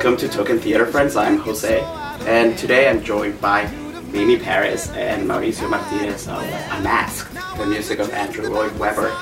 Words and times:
Welcome 0.00 0.16
to 0.16 0.28
Token 0.30 0.58
Theater 0.58 0.86
Friends. 0.86 1.14
I'm 1.14 1.36
Jose, 1.40 1.78
and 2.20 2.56
today 2.56 2.88
I'm 2.88 3.04
joined 3.04 3.38
by 3.38 3.70
Mamie 4.10 4.38
Parris 4.38 4.88
and 4.92 5.28
Mauricio 5.28 5.68
Martinez 5.68 6.26
of 6.26 6.42
Unmasked, 6.42 7.34
the 7.58 7.66
music 7.66 7.98
of 7.98 8.10
Andrew 8.10 8.48
Lloyd 8.48 8.74
Webber. 8.78 9.10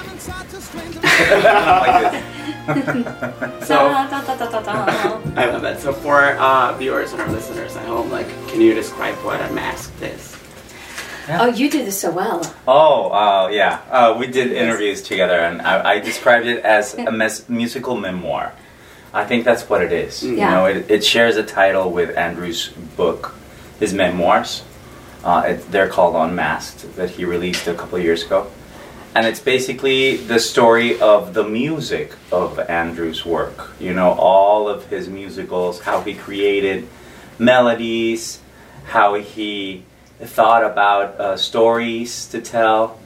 so 3.65 3.89
I 3.89 5.49
love 5.51 5.63
that. 5.63 5.81
So 5.81 5.93
for 5.93 6.37
uh, 6.37 6.73
viewers 6.79 7.11
and 7.11 7.23
our 7.23 7.29
listeners 7.33 7.75
at 7.75 7.85
home, 7.85 8.13
like, 8.13 8.29
can 8.47 8.61
you 8.61 8.73
describe 8.73 9.17
what 9.25 9.41
Unmasked 9.41 10.01
is? 10.01 10.37
Oh, 11.29 11.47
you 11.47 11.69
do 11.69 11.85
this 11.85 11.99
so 12.01 12.13
well. 12.13 12.55
Oh, 12.69 13.11
uh, 13.11 13.49
yeah. 13.49 13.81
Uh, 13.91 14.17
we 14.17 14.29
did 14.29 14.53
interviews 14.53 15.03
together, 15.03 15.41
and 15.41 15.61
I, 15.61 15.95
I 15.95 15.99
described 15.99 16.47
it 16.47 16.65
as 16.65 16.95
a 16.95 17.11
mes- 17.11 17.49
musical 17.49 17.97
memoir. 17.97 18.53
I 19.13 19.25
think 19.25 19.45
that's 19.45 19.69
what 19.69 19.83
it 19.83 19.93
is. 19.93 20.23
You 20.23 20.37
Yeah. 20.37 20.51
know, 20.51 20.67
it, 20.67 20.91
it 20.91 21.05
shares 21.05 21.37
a 21.37 21.43
title 21.43 21.91
with 21.91 22.17
Andrew's 22.17 22.69
book, 22.97 23.35
his 23.81 23.93
memoirs. 23.95 24.63
Uh, 25.25 25.45
it, 25.49 25.71
they're 25.73 25.89
called 25.89 26.15
Unmasked, 26.15 26.97
that 26.97 27.11
he 27.11 27.25
released 27.25 27.67
a 27.67 27.75
couple 27.75 27.99
of 27.99 28.05
years 28.05 28.23
ago. 28.25 28.47
And 29.15 29.27
it's 29.27 29.41
basically 29.41 30.17
the 30.19 30.39
story 30.39 31.01
of 31.01 31.35
the 31.35 31.43
music 31.43 32.13
of 32.31 32.59
Andrew's 32.61 33.25
work. 33.25 33.71
You 33.81 33.95
know, 33.95 34.13
all 34.13 34.69
of 34.69 34.87
his 34.87 35.09
musicals, 35.09 35.81
how 35.81 36.03
he 36.03 36.15
created 36.15 36.87
melodies, 37.39 38.41
how 38.87 39.15
he 39.15 39.85
thought 40.21 40.65
about 40.65 41.19
uh, 41.21 41.37
stories 41.37 42.27
to 42.29 42.41
tell 42.41 42.99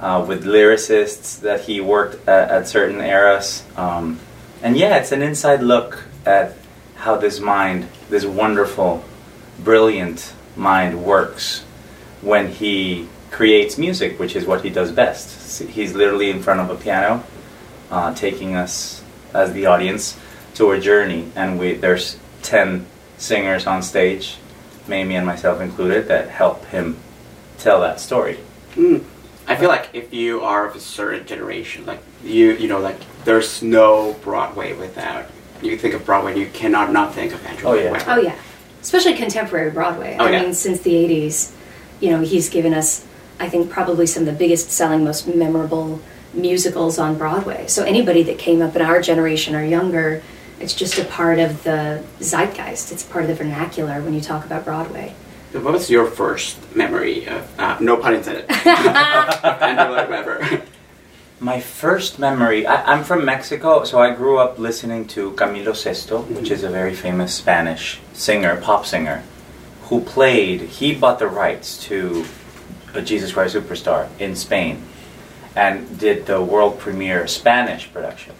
uh, 0.00 0.24
with 0.26 0.44
lyricists 0.44 1.40
that 1.40 1.62
he 1.62 1.80
worked 1.80 2.26
at, 2.28 2.50
at 2.50 2.68
certain 2.68 3.00
eras. 3.00 3.64
Um, 3.76 4.20
and 4.62 4.76
yeah, 4.76 4.96
it's 4.96 5.12
an 5.12 5.22
inside 5.22 5.62
look 5.62 6.04
at 6.26 6.54
how 6.96 7.16
this 7.16 7.40
mind, 7.40 7.88
this 8.10 8.24
wonderful, 8.24 9.04
brilliant 9.58 10.32
mind 10.56 11.04
works 11.04 11.64
when 12.20 12.48
he 12.48 13.08
creates 13.30 13.78
music, 13.78 14.18
which 14.18 14.34
is 14.34 14.46
what 14.46 14.62
he 14.62 14.70
does 14.70 14.90
best. 14.90 15.62
He's 15.62 15.94
literally 15.94 16.30
in 16.30 16.42
front 16.42 16.60
of 16.60 16.70
a 16.70 16.82
piano, 16.82 17.22
uh, 17.90 18.14
taking 18.14 18.56
us 18.56 19.02
as 19.32 19.52
the 19.52 19.66
audience 19.66 20.18
to 20.54 20.72
a 20.72 20.80
journey, 20.80 21.30
and 21.36 21.58
we 21.58 21.74
there's 21.74 22.16
ten 22.42 22.86
singers 23.18 23.66
on 23.66 23.82
stage, 23.82 24.38
Mamie 24.88 25.16
and 25.16 25.26
myself 25.26 25.60
included, 25.60 26.08
that 26.08 26.28
help 26.28 26.64
him 26.66 26.96
tell 27.58 27.80
that 27.80 28.00
story. 28.00 28.38
Mm. 28.74 29.04
I 29.48 29.56
feel 29.56 29.68
like 29.70 29.88
if 29.94 30.12
you 30.12 30.42
are 30.42 30.66
of 30.68 30.76
a 30.76 30.80
certain 30.80 31.26
generation, 31.26 31.86
like 31.86 32.00
you, 32.22 32.52
you 32.52 32.68
know, 32.68 32.78
like 32.78 32.98
there's 33.24 33.62
no 33.62 34.14
Broadway 34.22 34.74
without. 34.74 35.26
You 35.62 35.76
think 35.76 35.94
of 35.94 36.04
Broadway, 36.04 36.32
and 36.32 36.40
you 36.40 36.46
cannot 36.48 36.92
not 36.92 37.14
think 37.14 37.32
of 37.32 37.44
Andrew 37.46 37.70
Oh, 37.70 37.74
yeah. 37.74 37.90
Webber. 37.90 38.04
Oh 38.08 38.20
yeah, 38.20 38.36
especially 38.80 39.14
contemporary 39.14 39.70
Broadway. 39.70 40.16
Oh, 40.20 40.26
I 40.26 40.30
yeah. 40.30 40.42
mean, 40.42 40.54
since 40.54 40.80
the 40.82 40.92
'80s, 40.92 41.52
you 42.00 42.10
know, 42.10 42.20
he's 42.20 42.48
given 42.48 42.74
us, 42.74 43.04
I 43.40 43.48
think, 43.48 43.70
probably 43.70 44.06
some 44.06 44.22
of 44.22 44.26
the 44.26 44.38
biggest 44.38 44.70
selling, 44.70 45.02
most 45.02 45.26
memorable 45.26 46.00
musicals 46.34 46.98
on 46.98 47.16
Broadway. 47.16 47.66
So 47.66 47.82
anybody 47.84 48.22
that 48.24 48.38
came 48.38 48.60
up 48.62 48.76
in 48.76 48.82
our 48.82 49.00
generation 49.00 49.54
or 49.56 49.64
younger, 49.64 50.22
it's 50.60 50.74
just 50.74 50.98
a 50.98 51.04
part 51.04 51.38
of 51.38 51.64
the 51.64 52.04
zeitgeist. 52.20 52.92
It's 52.92 53.02
part 53.02 53.24
of 53.24 53.28
the 53.28 53.34
vernacular 53.34 54.02
when 54.02 54.12
you 54.14 54.20
talk 54.20 54.44
about 54.44 54.64
Broadway. 54.64 55.14
So 55.52 55.60
What 55.60 55.72
was 55.72 55.90
your 55.90 56.06
first 56.06 56.58
memory 56.76 57.26
of, 57.26 57.58
uh, 57.58 57.78
no 57.80 57.96
pun 57.96 58.14
intended, 58.14 58.44
of 58.44 58.56
Andrew 59.62 59.96
Lloyd 59.96 60.10
Webber? 60.10 60.62
My 61.40 61.58
first 61.60 62.18
memory, 62.18 62.66
I, 62.66 62.92
I'm 62.92 63.02
from 63.02 63.24
Mexico, 63.24 63.84
so 63.84 63.98
I 63.98 64.14
grew 64.14 64.38
up 64.38 64.58
listening 64.58 65.06
to 65.08 65.30
Camilo 65.32 65.74
Sesto, 65.74 66.20
which 66.36 66.50
is 66.50 66.64
a 66.64 66.68
very 66.68 66.94
famous 66.94 67.34
Spanish 67.34 67.98
singer, 68.12 68.60
pop 68.60 68.84
singer, 68.84 69.22
who 69.84 70.02
played, 70.02 70.60
he 70.60 70.94
bought 70.94 71.18
the 71.18 71.28
rights 71.28 71.82
to 71.84 72.26
a 72.92 73.00
Jesus 73.00 73.32
Christ 73.32 73.54
Superstar 73.54 74.08
in 74.18 74.36
Spain 74.36 74.82
and 75.56 75.98
did 75.98 76.26
the 76.26 76.42
world 76.42 76.78
premiere 76.78 77.26
Spanish 77.26 77.90
production 77.90 78.34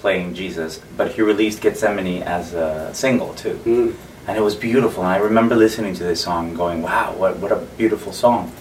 playing 0.00 0.34
Jesus, 0.34 0.80
but 0.96 1.12
he 1.12 1.22
released 1.22 1.62
Gethsemane 1.62 2.24
as 2.24 2.52
a 2.52 2.92
single 2.92 3.32
too. 3.34 3.54
Mm. 3.64 3.94
And 4.26 4.36
it 4.36 4.40
was 4.40 4.54
beautiful, 4.54 5.02
and 5.02 5.12
I 5.12 5.16
remember 5.16 5.56
listening 5.56 5.94
to 5.94 6.04
this 6.04 6.22
song 6.22 6.48
and 6.48 6.56
going, 6.56 6.80
wow, 6.80 7.12
what, 7.14 7.38
what 7.38 7.50
a 7.50 7.56
beautiful 7.56 8.12
song. 8.12 8.52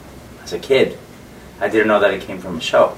As 0.42 0.54
a 0.54 0.60
kid. 0.60 0.98
I 1.60 1.70
didn't 1.70 1.88
know 1.88 2.00
that 2.00 2.12
it 2.12 2.22
came 2.22 2.40
from 2.40 2.58
a 2.58 2.62
show. 2.62 2.98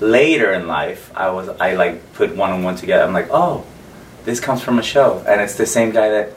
Later 0.00 0.52
in 0.52 0.66
life 0.66 1.10
i 1.16 1.30
was 1.30 1.48
i 1.48 1.74
like 1.74 2.12
put 2.12 2.36
one 2.36 2.52
and 2.52 2.62
one 2.62 2.76
together. 2.76 3.04
I'm 3.04 3.14
like 3.14 3.28
oh 3.30 3.64
this 4.24 4.40
comes 4.40 4.62
from 4.62 4.78
a 4.78 4.82
show. 4.82 5.24
And 5.26 5.40
it's 5.40 5.54
the 5.54 5.66
same 5.66 5.90
guy 5.90 6.08
that 6.08 6.32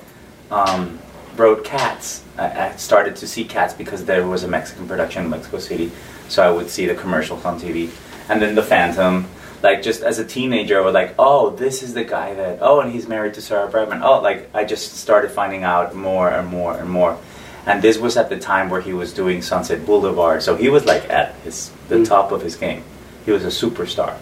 um, 0.52 1.00
wrote 1.36 1.64
cats. 1.64 2.24
I, 2.38 2.70
I 2.70 2.76
started 2.76 3.16
to 3.18 3.28
see 3.28 3.44
cats 3.44 3.74
because 3.74 4.06
there 4.06 4.26
was 4.26 4.44
a 4.44 4.48
mexican 4.48 4.88
production 4.88 5.26
in 5.26 5.30
mexico 5.30 5.60
city. 5.60 5.92
So 6.30 6.44
i 6.44 6.50
would 6.50 6.70
see 6.70 6.86
the 6.86 6.96
commercials 6.96 7.44
on 7.44 7.60
tv 7.60 7.90
and 8.30 8.42
then 8.42 8.56
the 8.56 8.64
phantom 8.64 9.28
like 9.64 9.82
just 9.82 10.02
as 10.04 10.20
a 10.20 10.26
teenager 10.26 10.78
i 10.80 10.82
was 10.86 10.94
like 10.94 11.16
oh 11.18 11.50
this 11.52 11.82
is 11.82 11.94
the 11.94 12.04
guy 12.04 12.34
that 12.36 12.60
oh 12.62 12.80
and 12.82 12.92
he's 12.92 13.08
married 13.08 13.34
to 13.34 13.42
sarah 13.42 13.68
brightman 13.68 14.02
oh 14.04 14.22
like 14.22 14.50
i 14.54 14.64
just 14.64 14.96
started 14.98 15.32
finding 15.32 15.64
out 15.64 15.96
more 15.96 16.30
and 16.30 16.48
more 16.48 16.78
and 16.78 16.90
more. 16.90 17.18
And 17.66 17.82
this 17.82 17.98
was 17.98 18.16
at 18.16 18.30
the 18.30 18.40
time 18.40 18.70
where 18.70 18.80
he 18.80 18.94
was 18.94 19.12
doing 19.12 19.42
sunset 19.42 19.86
boulevard. 19.86 20.42
So 20.42 20.56
he 20.56 20.70
was 20.70 20.86
like 20.86 21.10
at 21.10 21.36
his 21.44 21.72
the 21.90 21.96
Mm. 21.98 22.08
top 22.08 22.32
of 22.32 22.42
his 22.42 22.56
game. 22.56 22.84
He 23.26 23.32
was 23.34 23.44
a 23.44 23.48
superstar. 23.52 24.14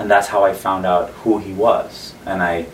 And 0.00 0.10
that's 0.10 0.28
how 0.28 0.42
i 0.44 0.52
found 0.52 0.84
out 0.84 1.10
who 1.22 1.38
he 1.38 1.52
was. 1.52 2.14
And 2.26 2.42
i 2.42 2.66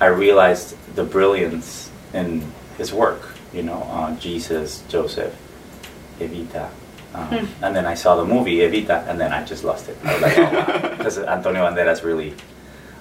i 0.00 0.06
realized 0.06 0.76
the 0.94 1.02
brilliance 1.02 1.90
in 2.14 2.52
his 2.78 2.92
work 2.92 3.22
you 3.52 3.62
know 3.62 3.82
uh, 3.90 4.14
jesus 4.16 4.82
joseph 4.88 5.34
evita 6.20 6.68
um, 7.14 7.26
Hmm. 7.26 7.64
and 7.64 7.74
then 7.76 7.86
i 7.86 7.94
saw 7.94 8.16
the 8.16 8.24
movie 8.24 8.56
evita 8.58 9.06
and 9.08 9.18
then 9.20 9.32
i 9.32 9.44
just 9.44 9.64
lost 9.64 9.88
it 9.88 9.96
i 10.04 10.12
was 10.14 10.22
like 10.22 10.38
oh 10.38 10.42
wow 10.52 10.88
because 10.96 11.18
antonio 11.18 11.62
banderas 11.66 12.02
really 12.04 12.34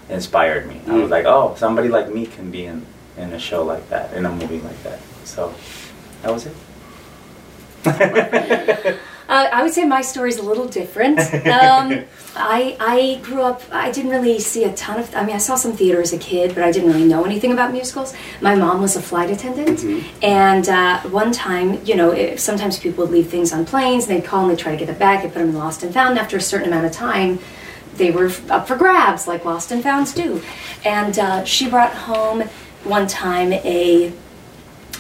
inspired 0.10 0.68
me 0.68 0.82
i 0.88 0.94
was 0.94 1.08
Mm. 1.08 1.12
like 1.12 1.26
oh 1.26 1.54
somebody 1.58 1.88
like 1.90 2.10
me 2.14 2.26
can 2.26 2.50
be 2.52 2.66
in 2.66 2.86
in 3.18 3.34
a 3.34 3.40
show 3.40 3.64
like 3.64 3.88
that 3.90 4.12
in 4.14 4.26
a 4.26 4.32
movie 4.32 4.60
like 4.62 4.82
that 4.84 5.00
so 5.26 5.54
that 6.24 6.32
was 6.34 6.48
it 6.48 6.56
Uh, 9.30 9.48
I 9.54 9.62
would 9.62 9.72
say 9.72 9.86
my 9.86 10.02
story 10.02 10.30
is 10.30 10.38
a 10.38 10.44
little 10.44 10.68
different. 10.68 11.20
Um, 11.60 12.06
I 12.36 12.78
I 12.80 13.20
grew 13.24 13.42
up. 13.42 13.62
I 13.72 13.92
didn't 13.92 14.12
really 14.12 14.40
see 14.40 14.64
a 14.64 14.74
ton 14.74 15.00
of. 15.00 15.14
I 15.16 15.26
mean, 15.26 15.36
I 15.36 15.40
saw 15.40 15.56
some 15.56 15.74
theater 15.74 16.02
as 16.02 16.14
a 16.14 16.18
kid, 16.18 16.54
but 16.56 16.64
I 16.64 16.72
didn't 16.72 16.92
really 16.92 17.06
know 17.06 17.26
anything 17.26 17.52
about 17.52 17.72
musicals. 17.74 18.14
My 18.40 18.56
mom 18.56 18.82
was 18.82 18.96
a 18.96 19.02
flight 19.02 19.30
attendant, 19.30 19.84
and 20.24 20.70
uh, 20.70 21.02
one 21.10 21.32
time, 21.32 21.84
you 21.86 21.96
know, 21.96 22.12
if, 22.12 22.40
sometimes 22.40 22.80
people 22.80 23.04
would 23.04 23.12
leave 23.12 23.28
things 23.28 23.52
on 23.52 23.66
planes, 23.66 24.08
and 24.08 24.16
they'd 24.16 24.26
call 24.26 24.44
and 24.44 24.52
they'd 24.52 24.60
try 24.60 24.72
to 24.72 24.78
get 24.78 24.90
it 24.90 25.00
back. 25.00 25.24
They 25.24 25.28
put 25.28 25.40
them 25.40 25.50
in 25.50 25.56
lost 25.56 25.84
and 25.84 25.94
found. 25.94 26.18
After 26.18 26.38
a 26.38 26.42
certain 26.42 26.68
amount 26.68 26.86
of 26.86 26.92
time, 26.92 27.40
they 27.96 28.12
were 28.12 28.32
up 28.50 28.68
for 28.68 28.76
grabs, 28.76 29.28
like 29.28 29.44
lost 29.44 29.72
and 29.72 29.84
founds 29.84 30.14
do. 30.14 30.42
And 30.86 31.18
uh, 31.20 31.44
she 31.44 31.70
brought 31.70 31.94
home 31.94 32.44
one 32.84 33.08
time 33.08 33.54
a 33.54 34.14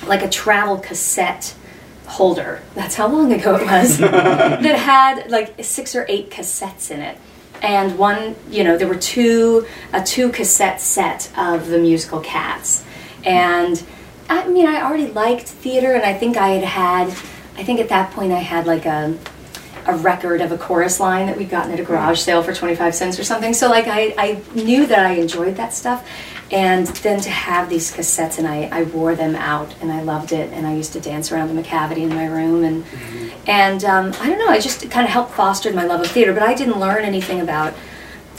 like 0.07 0.23
a 0.23 0.29
travel 0.29 0.77
cassette 0.77 1.53
holder. 2.09 2.61
That's 2.73 2.95
how 2.95 3.07
long 3.07 3.31
ago 3.31 3.55
it 3.55 3.65
was. 3.65 3.97
that 3.99 4.63
had 4.63 5.29
like 5.29 5.63
six 5.63 5.95
or 5.95 6.05
eight 6.09 6.31
cassettes 6.31 6.91
in 6.91 6.99
it. 7.01 7.17
And 7.61 7.97
one, 7.97 8.35
you 8.49 8.63
know, 8.63 8.77
there 8.77 8.87
were 8.87 8.95
two, 8.95 9.67
a 9.93 10.01
two 10.01 10.29
cassette 10.29 10.81
set 10.81 11.31
of 11.37 11.67
the 11.67 11.77
musical 11.77 12.19
Cats. 12.19 12.83
And 13.25 13.81
I 14.29 14.47
mean, 14.47 14.65
I 14.65 14.81
already 14.81 15.07
liked 15.07 15.47
theater, 15.47 15.93
and 15.93 16.03
I 16.03 16.13
think 16.13 16.37
I 16.37 16.49
had 16.49 16.63
had, 16.63 17.07
I 17.57 17.63
think 17.63 17.79
at 17.79 17.89
that 17.89 18.11
point 18.11 18.31
I 18.31 18.39
had 18.39 18.65
like 18.65 18.85
a, 18.85 19.17
a 19.85 19.95
record 19.97 20.41
of 20.41 20.51
a 20.51 20.57
chorus 20.57 20.99
line 20.99 21.27
that 21.27 21.37
we'd 21.37 21.49
gotten 21.49 21.71
at 21.73 21.79
a 21.79 21.83
garage 21.83 22.19
sale 22.19 22.41
for 22.43 22.53
25 22.53 22.95
cents 22.95 23.19
or 23.19 23.23
something. 23.23 23.53
So 23.53 23.69
like 23.69 23.87
I, 23.87 24.13
I 24.17 24.41
knew 24.53 24.85
that 24.87 25.05
I 25.05 25.13
enjoyed 25.13 25.57
that 25.57 25.73
stuff. 25.73 26.07
And 26.51 26.87
then 26.87 27.19
to 27.21 27.29
have 27.29 27.69
these 27.69 27.91
cassettes 27.91 28.39
and 28.39 28.47
I, 28.47 28.63
I 28.71 28.83
wore 28.83 29.13
them 29.13 29.35
out 29.35 29.75
and 29.81 29.91
I 29.91 30.01
loved 30.01 30.31
it 30.31 30.51
and 30.51 30.65
I 30.65 30.73
used 30.75 30.93
to 30.93 30.99
dance 30.99 31.31
around 31.31 31.53
the 31.55 31.61
Macavity 31.61 31.99
in 31.99 32.09
my 32.09 32.25
room 32.25 32.63
and 32.63 32.83
and 33.47 33.83
um, 33.85 34.13
I 34.19 34.27
don't 34.29 34.39
know, 34.39 34.47
I 34.49 34.59
just 34.59 34.81
kind 34.89 35.05
of 35.05 35.11
helped 35.11 35.31
foster 35.33 35.71
my 35.73 35.85
love 35.85 36.01
of 36.01 36.07
theater, 36.07 36.33
but 36.33 36.41
I 36.43 36.53
didn't 36.55 36.79
learn 36.79 37.03
anything 37.03 37.39
about 37.39 37.73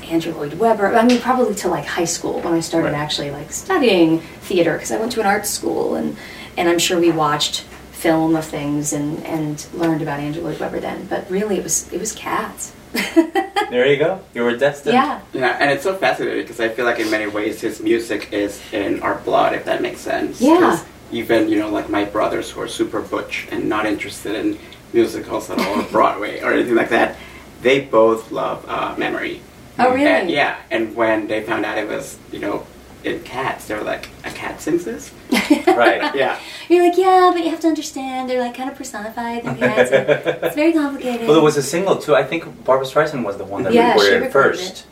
Andrew 0.04 0.32
Lloyd 0.34 0.54
Webber. 0.54 0.96
I 0.96 1.04
mean, 1.04 1.20
probably 1.20 1.54
till 1.54 1.70
like 1.70 1.84
high 1.86 2.04
school 2.04 2.40
when 2.40 2.52
I 2.52 2.60
started 2.60 2.92
Right. 2.92 2.98
actually 3.00 3.30
like 3.30 3.52
studying 3.52 4.20
theater 4.20 4.72
because 4.72 4.90
I 4.90 4.98
went 4.98 5.12
to 5.12 5.20
an 5.20 5.26
art 5.26 5.46
school 5.46 5.94
and 5.94 6.16
and 6.56 6.68
I'm 6.68 6.80
sure 6.80 6.98
we 6.98 7.12
watched 7.12 7.60
film 7.92 8.34
of 8.34 8.44
things 8.44 8.92
and 8.92 9.24
and 9.24 9.64
learned 9.72 10.02
about 10.02 10.18
Andrew 10.18 10.42
Lloyd 10.42 10.58
Webber 10.58 10.80
then. 10.80 11.06
But 11.06 11.30
really, 11.30 11.58
it 11.58 11.62
was 11.62 11.90
it 11.92 12.00
was 12.00 12.12
Cats. 12.12 12.72
there 13.70 13.87
you 13.87 13.96
go 13.96 14.20
you 14.34 14.42
were 14.42 14.56
destined 14.56 14.94
yeah. 14.94 15.20
Yeah, 15.32 15.56
and 15.60 15.70
it's 15.70 15.82
so 15.84 15.94
fascinating 15.94 16.42
because 16.42 16.60
I 16.60 16.69
feel 16.69 16.84
like 16.84 16.98
in 16.98 17.10
many 17.10 17.26
ways 17.26 17.60
his 17.60 17.81
music 17.81 18.32
is 18.32 18.60
in 18.72 19.00
our 19.02 19.16
blood, 19.19 19.54
if 19.54 19.64
that 19.64 19.81
makes 19.82 20.00
sense. 20.00 20.40
Yeah. 20.40 20.58
'Cause 20.60 20.84
Even 21.12 21.48
you 21.48 21.58
know, 21.58 21.69
like 21.70 21.88
my 21.90 22.04
brothers 22.04 22.50
who 22.50 22.60
are 22.60 22.69
super 22.69 23.00
butch 23.00 23.46
and 23.50 23.69
not 23.69 23.84
interested 23.87 24.34
in 24.37 24.58
musicals 24.92 25.50
at 25.50 25.58
all, 25.58 25.81
or 25.81 25.82
Broadway 25.98 26.40
or 26.40 26.52
anything 26.52 26.76
like 26.76 26.90
that, 26.90 27.16
they 27.62 27.81
both 27.81 28.31
love 28.31 28.64
uh, 28.69 28.94
Memory. 28.96 29.40
Oh, 29.78 29.90
really? 29.94 30.06
And, 30.06 30.31
yeah, 30.31 30.56
and 30.70 30.94
when 30.94 31.26
they 31.26 31.42
found 31.42 31.64
out 31.66 31.78
it 31.78 31.88
was 31.88 32.16
you 32.32 32.38
know 32.38 32.66
in 33.05 33.20
Cats, 33.23 33.67
they 33.67 33.75
were 33.75 33.82
like, 33.82 34.08
a 34.25 34.31
cat 34.31 34.61
sings 34.61 34.85
this? 34.85 35.11
Right. 35.67 36.14
Yeah. 36.23 36.38
You're 36.69 36.87
like, 36.88 36.99
yeah, 36.99 37.31
but 37.32 37.43
you 37.44 37.50
have 37.50 37.61
to 37.61 37.69
understand 37.69 38.29
they're 38.29 38.41
like 38.41 38.55
kind 38.55 38.70
of 38.70 38.76
personified. 38.76 39.44
The 39.44 39.55
cats. 39.55 39.91
and 39.91 40.08
it's 40.44 40.55
very 40.55 40.73
complicated. 40.73 41.23
Well, 41.26 41.35
there 41.35 41.43
was 41.43 41.56
a 41.56 41.62
single 41.62 41.97
too. 41.97 42.14
I 42.14 42.25
think 42.25 42.64
Barbra 42.64 42.87
Streisand 42.87 43.25
was 43.25 43.37
the 43.38 43.44
one 43.44 43.62
that 43.64 43.73
Yeah, 43.73 43.94
she 43.94 43.99
recorded 44.00 44.12
it 44.23 44.26
recorded 44.26 44.32
first, 44.58 44.87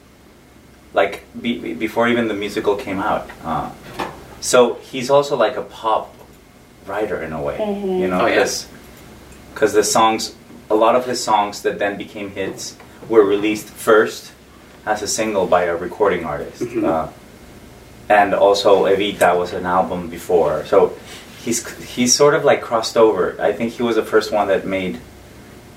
like 0.95 1.25
be, 1.41 1.59
be- 1.59 1.75
before 1.75 2.09
even 2.09 2.29
the 2.29 2.35
musical 2.35 2.77
came 2.77 2.99
out. 2.99 3.29
Uh, 3.45 3.71
so 4.41 4.75
he's 4.75 5.11
also 5.11 5.37
like 5.37 5.57
a 5.57 5.63
pop 5.63 6.15
writer 6.87 7.23
in 7.23 7.33
a 7.33 7.43
way, 7.43 7.59
Mhm. 7.59 8.01
you 8.01 8.09
know, 8.09 8.23
Oh, 8.23 8.27
yeah. 8.27 8.47
because 9.53 9.73
the 9.75 9.85
songs, 9.85 10.35
a 10.71 10.75
lot 10.75 10.95
of 10.97 11.05
his 11.07 11.23
songs 11.23 11.63
that 11.63 11.79
then 11.79 11.97
became 11.99 12.31
hits 12.31 12.77
were 13.09 13.25
released 13.25 13.69
first 13.69 14.33
as 14.87 15.03
a 15.03 15.07
single 15.09 15.47
by 15.47 15.65
a 15.65 15.77
recording 15.77 16.25
artist, 16.25 16.63
Mhm. 16.63 16.85
uh, 16.85 17.09
and 18.09 18.35
also 18.35 18.85
Evita 18.87 19.37
was 19.39 19.53
an 19.53 19.67
album 19.67 20.09
before. 20.09 20.65
So 20.67 20.97
he's 21.43 21.67
he's 21.85 22.15
sort 22.15 22.35
of 22.35 22.45
like 22.45 22.63
crossed 22.63 22.97
over. 22.97 23.37
I 23.41 23.53
think 23.53 23.73
he 23.75 23.83
was 23.83 23.97
the 23.97 24.05
first 24.05 24.33
one 24.33 24.49
that 24.49 24.67
made 24.67 24.99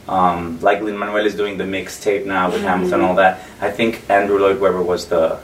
um, 0.08 0.60
like 0.62 0.82
Lin 0.82 0.98
Manuel 0.98 1.26
is 1.26 1.36
doing 1.36 1.58
the 1.58 1.64
mixtape 1.64 2.26
now 2.26 2.50
with 2.52 2.62
Mhm. 2.62 2.66
Hamilton 2.68 2.94
and 2.96 3.04
all 3.04 3.16
that. 3.16 3.40
I 3.62 3.70
think 3.70 4.02
Andrew 4.10 4.40
Lloyd 4.40 4.60
Webber 4.60 4.82
was 4.82 5.06
the 5.08 5.40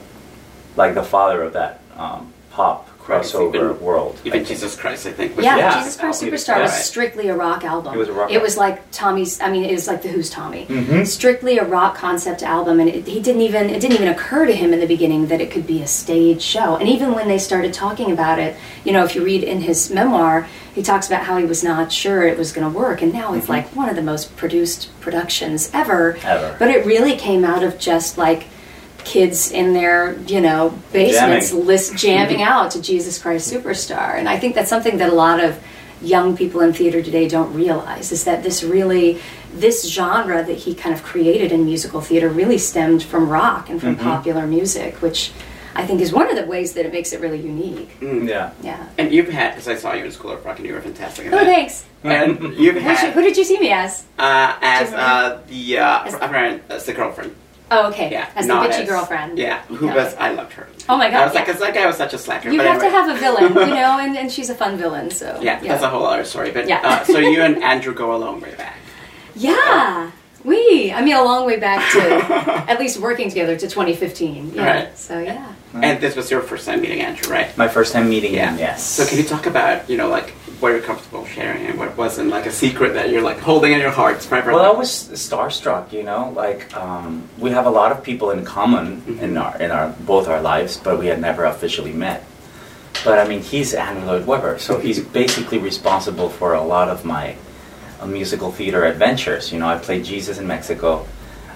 like 0.75 0.94
the 0.95 1.04
father 1.04 1.42
of 1.44 1.54
that 1.54 1.80
um, 1.98 2.34
pop 2.51 2.87
Right, 3.07 3.21
crossover 3.24 3.56
even- 3.56 3.80
world. 3.81 4.19
Even. 4.25 4.44
Jesus 4.45 4.75
Christ, 4.75 5.07
I 5.07 5.12
think. 5.12 5.36
was 5.38 5.45
Yeah, 5.45 5.57
Yeah. 5.57 5.77
Jesus 5.80 5.95
Christ. 5.98 6.21
Superstar 6.24 6.62
was 6.62 6.74
strictly 6.74 7.30
a 7.30 7.36
rock 7.36 7.63
album. 7.63 7.94
It 7.94 7.98
was 7.98 8.09
a 8.09 8.13
rock 8.13 8.30
It 8.30 8.33
album. 8.36 8.44
was 8.44 8.57
like 8.57 8.92
Tommy's. 8.92 9.39
I 9.42 9.50
mean, 9.50 9.63
it 9.65 9.71
was 9.71 9.88
like 9.88 10.01
the 10.01 10.09
Who's 10.09 10.30
Tommy. 10.30 10.65
Mhm. 10.69 11.07
Strictly 11.07 11.57
a 11.57 11.63
rock 11.63 11.95
concept 11.98 12.44
album, 12.44 12.80
and 12.80 12.89
it, 12.89 13.07
he 13.07 13.19
didn't 13.19 13.42
even. 13.42 13.69
It 13.69 13.80
didn't 13.80 13.94
even 13.95 14.09
occur 14.09 14.45
to 14.45 14.54
him 14.54 14.74
in 14.74 14.80
the 14.80 14.86
beginning 14.88 15.27
that 15.27 15.42
it 15.42 15.51
could 15.51 15.65
be 15.65 15.81
a 15.81 15.88
stage 15.88 16.42
show. 16.42 16.75
And 16.75 16.89
even 16.89 17.13
when 17.13 17.27
they 17.27 17.38
started 17.38 17.74
talking 17.74 18.12
about 18.12 18.39
it, 18.39 18.56
you 18.83 18.92
know, 18.92 19.04
if 19.04 19.15
you 19.15 19.24
read 19.24 19.44
in 19.44 19.62
his 19.62 19.89
memoir, 19.89 20.48
he 20.75 20.83
talks 20.83 21.07
about 21.07 21.24
how 21.24 21.38
he 21.38 21.45
was 21.45 21.63
not 21.63 21.92
sure 21.92 22.24
it 22.27 22.38
was 22.38 22.51
going 22.51 22.71
to 22.71 22.77
work, 22.77 23.01
and 23.01 23.13
now 23.13 23.33
it's 23.33 23.45
Mhm. 23.48 23.50
like 23.50 23.68
one 23.75 23.89
of 23.89 23.95
the 23.95 24.01
most 24.01 24.36
produced 24.38 24.89
productions 25.01 25.69
ever. 25.74 26.18
Ever. 26.25 26.56
But 26.60 26.69
it 26.69 26.86
really 26.86 27.15
came 27.15 27.44
out 27.45 27.63
of 27.63 27.80
just 27.80 28.18
like 28.18 28.45
kids 29.07 29.51
in 29.51 29.74
their 29.74 30.18
you 30.27 30.42
know 30.42 30.77
basements 30.92 31.50
Jamming. 31.51 31.65
list 31.65 31.95
jamming 31.95 32.42
out 32.54 32.71
to 32.71 32.81
Jesus 32.81 33.18
Christ 33.21 33.51
Superstar, 33.51 34.15
and 34.19 34.27
I 34.27 34.38
think 34.38 34.54
that's 34.56 34.69
something 34.69 34.98
that 34.98 35.09
a 35.09 35.15
lot 35.15 35.39
of 35.44 35.57
young 36.01 36.38
people 36.38 36.62
in 36.62 36.74
theater 36.74 37.01
today 37.01 37.27
don't 37.27 37.51
realize 37.54 38.12
is 38.12 38.24
that 38.25 38.44
this 38.44 38.62
really 38.63 39.19
this 39.54 39.89
genre 39.89 40.44
that 40.44 40.57
he 40.57 40.75
kind 40.75 40.94
of 40.94 41.01
created 41.01 41.51
in 41.51 41.65
musical 41.65 42.01
theater 42.01 42.30
really 42.30 42.57
stemmed 42.59 43.01
from 43.01 43.27
rock 43.30 43.69
and 43.69 43.80
from 43.81 43.95
Mhm. 43.95 44.04
popular 44.04 44.45
music, 44.45 45.01
which 45.01 45.31
I 45.75 45.86
think 45.88 46.01
is 46.01 46.12
one 46.12 46.30
of 46.30 46.36
the 46.36 46.45
ways 46.45 46.74
that 46.74 46.86
it 46.86 46.92
makes 46.92 47.13
it 47.13 47.19
really 47.21 47.39
unique. 47.39 48.00
Mm. 48.01 48.27
Yeah. 48.27 48.50
Yeah. 48.63 48.83
And 48.98 49.12
you've 49.13 49.30
had, 49.30 49.51
because 49.51 49.68
I 49.68 49.75
saw 49.75 49.94
you 49.94 50.06
in 50.06 50.12
School 50.12 50.31
of 50.31 50.44
Rock 50.45 50.57
and 50.57 50.68
you 50.68 50.74
were 50.74 50.81
fantastic 50.81 51.27
Oh, 51.31 51.38
thanks. 51.45 51.86
And 52.03 52.53
you've 52.56 52.75
Who, 52.75 52.80
had, 52.81 53.13
who 53.13 53.21
did 53.21 53.38
you 53.38 53.44
see 53.44 53.60
me 53.60 53.71
as? 53.71 54.03
uh, 54.19 54.53
as 54.62 54.92
uh, 54.94 55.39
the, 55.48 55.77
uh, 55.80 56.03
As- 56.69 56.86
the 56.86 56.94
girlfriend. 56.94 57.31
Oh, 57.69 57.89
okay. 57.89 58.09
Yeah. 58.11 58.29
as 58.35 58.47
the 58.47 58.53
not 58.53 58.69
bitchy 58.69 58.81
as- 58.81 58.89
girlfriend. 58.89 59.37
Yeah. 59.37 59.61
Who 59.63 59.85
Yeah. 59.87 59.95
was, 59.95 60.15
I 60.15 60.31
loved 60.31 60.53
her. 60.53 60.67
Oh 60.89 60.97
my 60.97 61.09
God, 61.09 61.21
I 61.21 61.25
was 61.25 61.33
like, 61.33 61.45
yeah. 61.47 61.53
because 61.53 61.61
that 61.61 61.73
guy 61.73 61.85
was 61.85 61.97
such 61.97 62.13
a 62.13 62.17
slacker. 62.17 62.49
You 62.49 62.57
but 62.59 62.67
have 62.67 62.79
to 62.81 62.89
have 62.89 63.09
a 63.09 63.19
villain, 63.19 63.53
you 63.53 63.75
know, 63.75 63.99
and, 63.99 64.17
and 64.17 64.31
she's 64.31 64.49
a 64.49 64.55
fun 64.55 64.77
villain. 64.77 65.11
So 65.11 65.39
Yeah, 65.41 65.59
that's 65.59 65.83
a 65.83 65.89
whole 65.89 66.05
other 66.05 66.23
story. 66.23 66.51
But 66.51 66.67
Yeah. 66.69 66.79
uh, 66.83 67.03
so 67.03 67.19
you 67.19 67.41
and 67.41 67.61
Andrew 67.73 67.93
go 67.93 68.15
a 68.15 68.17
long 68.17 68.39
way 68.39 68.55
back. 68.55 68.75
Yeah, 69.35 70.11
we. 70.43 70.91
I 70.93 71.01
mean, 71.03 71.15
a 71.15 71.23
long 71.23 71.45
way 71.45 71.59
back 71.59 71.91
to 71.93 72.01
at 72.71 72.79
least 72.79 72.99
working 72.99 73.29
together 73.29 73.55
to 73.57 73.67
2015. 73.67 74.53
Yeah. 74.53 74.65
Right. 74.65 74.97
So 74.97 75.19
yeah. 75.19 75.53
And 75.73 75.99
this 76.01 76.15
was 76.15 76.31
your 76.31 76.41
first 76.41 76.65
time 76.65 76.81
meeting 76.81 77.01
Andrew, 77.01 77.31
right? 77.31 77.55
My 77.57 77.67
first 77.67 77.93
time 77.93 78.09
meeting 78.09 78.33
Yeah. 78.33 78.51
him. 78.51 78.59
Yes. 78.59 78.83
So 78.83 79.05
can 79.05 79.17
you 79.17 79.23
talk 79.23 79.45
about, 79.45 79.89
you 79.89 79.97
know, 79.97 80.07
like 80.07 80.33
what 80.59 80.69
you're 80.69 80.81
comfortable 80.81 81.25
sharing 81.25 81.65
and 81.68 81.77
what 81.77 81.95
wasn't 81.98 82.30
like 82.30 82.45
a 82.45 82.51
secret 82.51 82.94
that 82.94 83.09
you're 83.09 83.21
like 83.21 83.39
holding 83.39 83.74
in 83.74 83.80
your 83.80 83.92
heart 83.92 84.21
forever? 84.24 84.51
Well, 84.54 84.65
I 84.65 84.75
was 84.75 84.89
starstruck. 85.13 85.92
You 85.92 86.04
know, 86.04 86.31
like 86.36 86.75
um, 86.75 87.27
we 87.38 87.51
have 87.51 87.65
a 87.65 87.69
lot 87.69 87.92
of 87.92 88.04
people 88.04 88.31
in 88.31 88.44
common 88.45 89.04
in 89.21 89.33
Mhm. 89.36 89.42
our 89.44 89.57
in 89.62 89.71
our 89.71 89.88
both 90.00 90.27
our 90.27 90.42
lives, 90.42 90.77
but 90.77 90.98
we 91.00 91.07
had 91.07 91.21
never 91.21 91.45
officially 91.45 91.94
met. 91.94 92.24
But 93.06 93.19
I 93.19 93.27
mean, 93.27 93.42
he's 93.42 93.74
Andrew 93.74 94.06
Lloyd 94.06 94.25
Webber, 94.25 94.57
so 94.57 94.80
he's 94.80 95.00
basically 95.00 95.59
responsible 95.59 96.30
for 96.30 96.54
a 96.56 96.63
lot 96.63 96.89
of 96.89 97.06
my 97.06 97.36
uh, 98.01 98.07
musical 98.07 98.51
theater 98.51 98.83
adventures. 98.86 99.51
You 99.53 99.60
know, 99.60 99.68
I 99.68 99.77
played 99.77 100.03
Jesus 100.03 100.39
in 100.39 100.48
Mexico. 100.48 101.06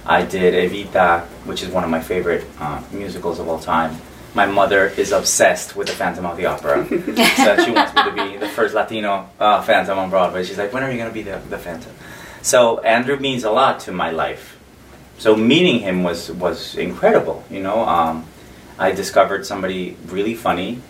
I 0.05 0.23
did 0.23 0.53
Evita, 0.53 1.21
which 1.45 1.61
is 1.63 1.69
one 1.69 1.83
of 1.83 1.89
my 1.89 2.01
favorite 2.01 2.43
uh, 2.59 2.81
musicals 2.91 3.39
of 3.39 3.47
all 3.47 3.59
time. 3.59 3.97
My 4.33 4.45
mother 4.45 4.85
is 4.87 5.11
obsessed 5.11 5.75
with 5.75 5.87
the 5.87 5.93
Phantom 5.93 6.25
of 6.25 6.37
the 6.37 6.45
Opera, 6.45 6.87
so 6.87 7.65
she 7.65 7.71
wants 7.75 7.93
me 7.93 8.03
to 8.03 8.11
be 8.13 8.37
the 8.37 8.47
first 8.47 8.73
Latino 8.73 9.29
uh, 9.39 9.61
Phantom 9.61 9.99
on 9.99 10.09
Broadway. 10.09 10.43
She's 10.45 10.57
like, 10.57 10.71
"When 10.71 10.83
are 10.83 10.89
you 10.91 10.97
going 10.97 11.09
to 11.09 11.13
be 11.13 11.21
the, 11.23 11.39
the 11.49 11.57
Phantom?" 11.57 11.91
So 12.41 12.79
Andrew 12.79 13.17
means 13.17 13.43
a 13.43 13.51
lot 13.51 13.81
to 13.81 13.91
my 13.91 14.09
life. 14.11 14.57
So 15.17 15.35
meeting 15.35 15.79
him 15.81 16.03
was 16.03 16.31
was 16.31 16.75
incredible. 16.77 17.43
You 17.49 17.61
know, 17.61 17.81
um, 17.85 18.25
I 18.79 18.91
discovered 18.93 19.45
somebody 19.45 19.97
really 20.07 20.33
funny, 20.35 20.81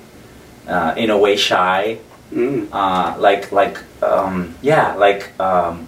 uh, 0.68 0.94
in 0.96 1.10
a 1.10 1.18
way 1.18 1.36
shy, 1.36 1.98
Mm. 2.32 2.70
uh, 2.72 3.20
like 3.20 3.52
like 3.52 3.80
um, 4.04 4.56
yeah, 4.62 4.94
like 4.96 5.38
um, 5.40 5.88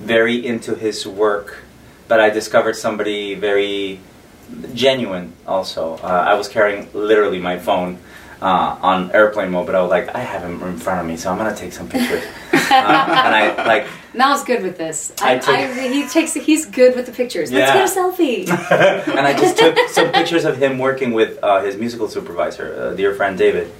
very 0.00 0.44
into 0.44 0.74
his 0.74 1.06
work. 1.06 1.62
But 2.08 2.20
I 2.20 2.28
discovered 2.28 2.74
somebody 2.76 3.34
very 3.34 4.00
genuine. 4.74 5.32
Also, 5.46 5.94
uh, 6.02 6.06
I 6.06 6.34
was 6.34 6.48
carrying 6.48 6.88
literally 6.92 7.38
my 7.38 7.58
phone 7.58 7.98
uh, 8.40 8.76
on 8.82 9.10
airplane 9.12 9.50
mode, 9.52 9.66
but 9.66 9.74
I 9.74 9.80
was 9.82 9.90
like, 9.90 10.14
I 10.14 10.18
have 10.20 10.42
him 10.42 10.62
in 10.62 10.76
front 10.76 11.00
of 11.00 11.06
me, 11.06 11.16
so 11.16 11.30
I'm 11.30 11.38
gonna 11.38 11.54
take 11.54 11.72
some 11.72 11.88
pictures. 11.88 12.24
uh, 12.52 12.56
and 12.56 13.34
I 13.34 13.64
like 13.66 13.86
Mal's 14.14 14.42
good 14.44 14.62
with 14.62 14.76
this. 14.76 15.12
I, 15.22 15.34
I 15.34 15.38
took- 15.38 15.54
I, 15.54 15.88
he 15.88 16.08
takes. 16.08 16.34
He's 16.34 16.66
good 16.66 16.96
with 16.96 17.06
the 17.06 17.12
pictures. 17.12 17.52
Let's 17.52 17.70
Yeah. 17.70 17.78
get 17.78 17.88
a 17.88 18.00
selfie. 18.00 19.08
and 19.16 19.20
I 19.26 19.32
just 19.38 19.56
took 19.58 19.78
some 19.90 20.10
pictures 20.12 20.44
of 20.44 20.56
him 20.56 20.78
working 20.78 21.12
with 21.12 21.38
uh, 21.42 21.62
his 21.62 21.76
musical 21.76 22.08
supervisor, 22.08 22.74
uh, 22.92 22.94
dear 22.96 23.14
friend 23.14 23.38
David, 23.38 23.70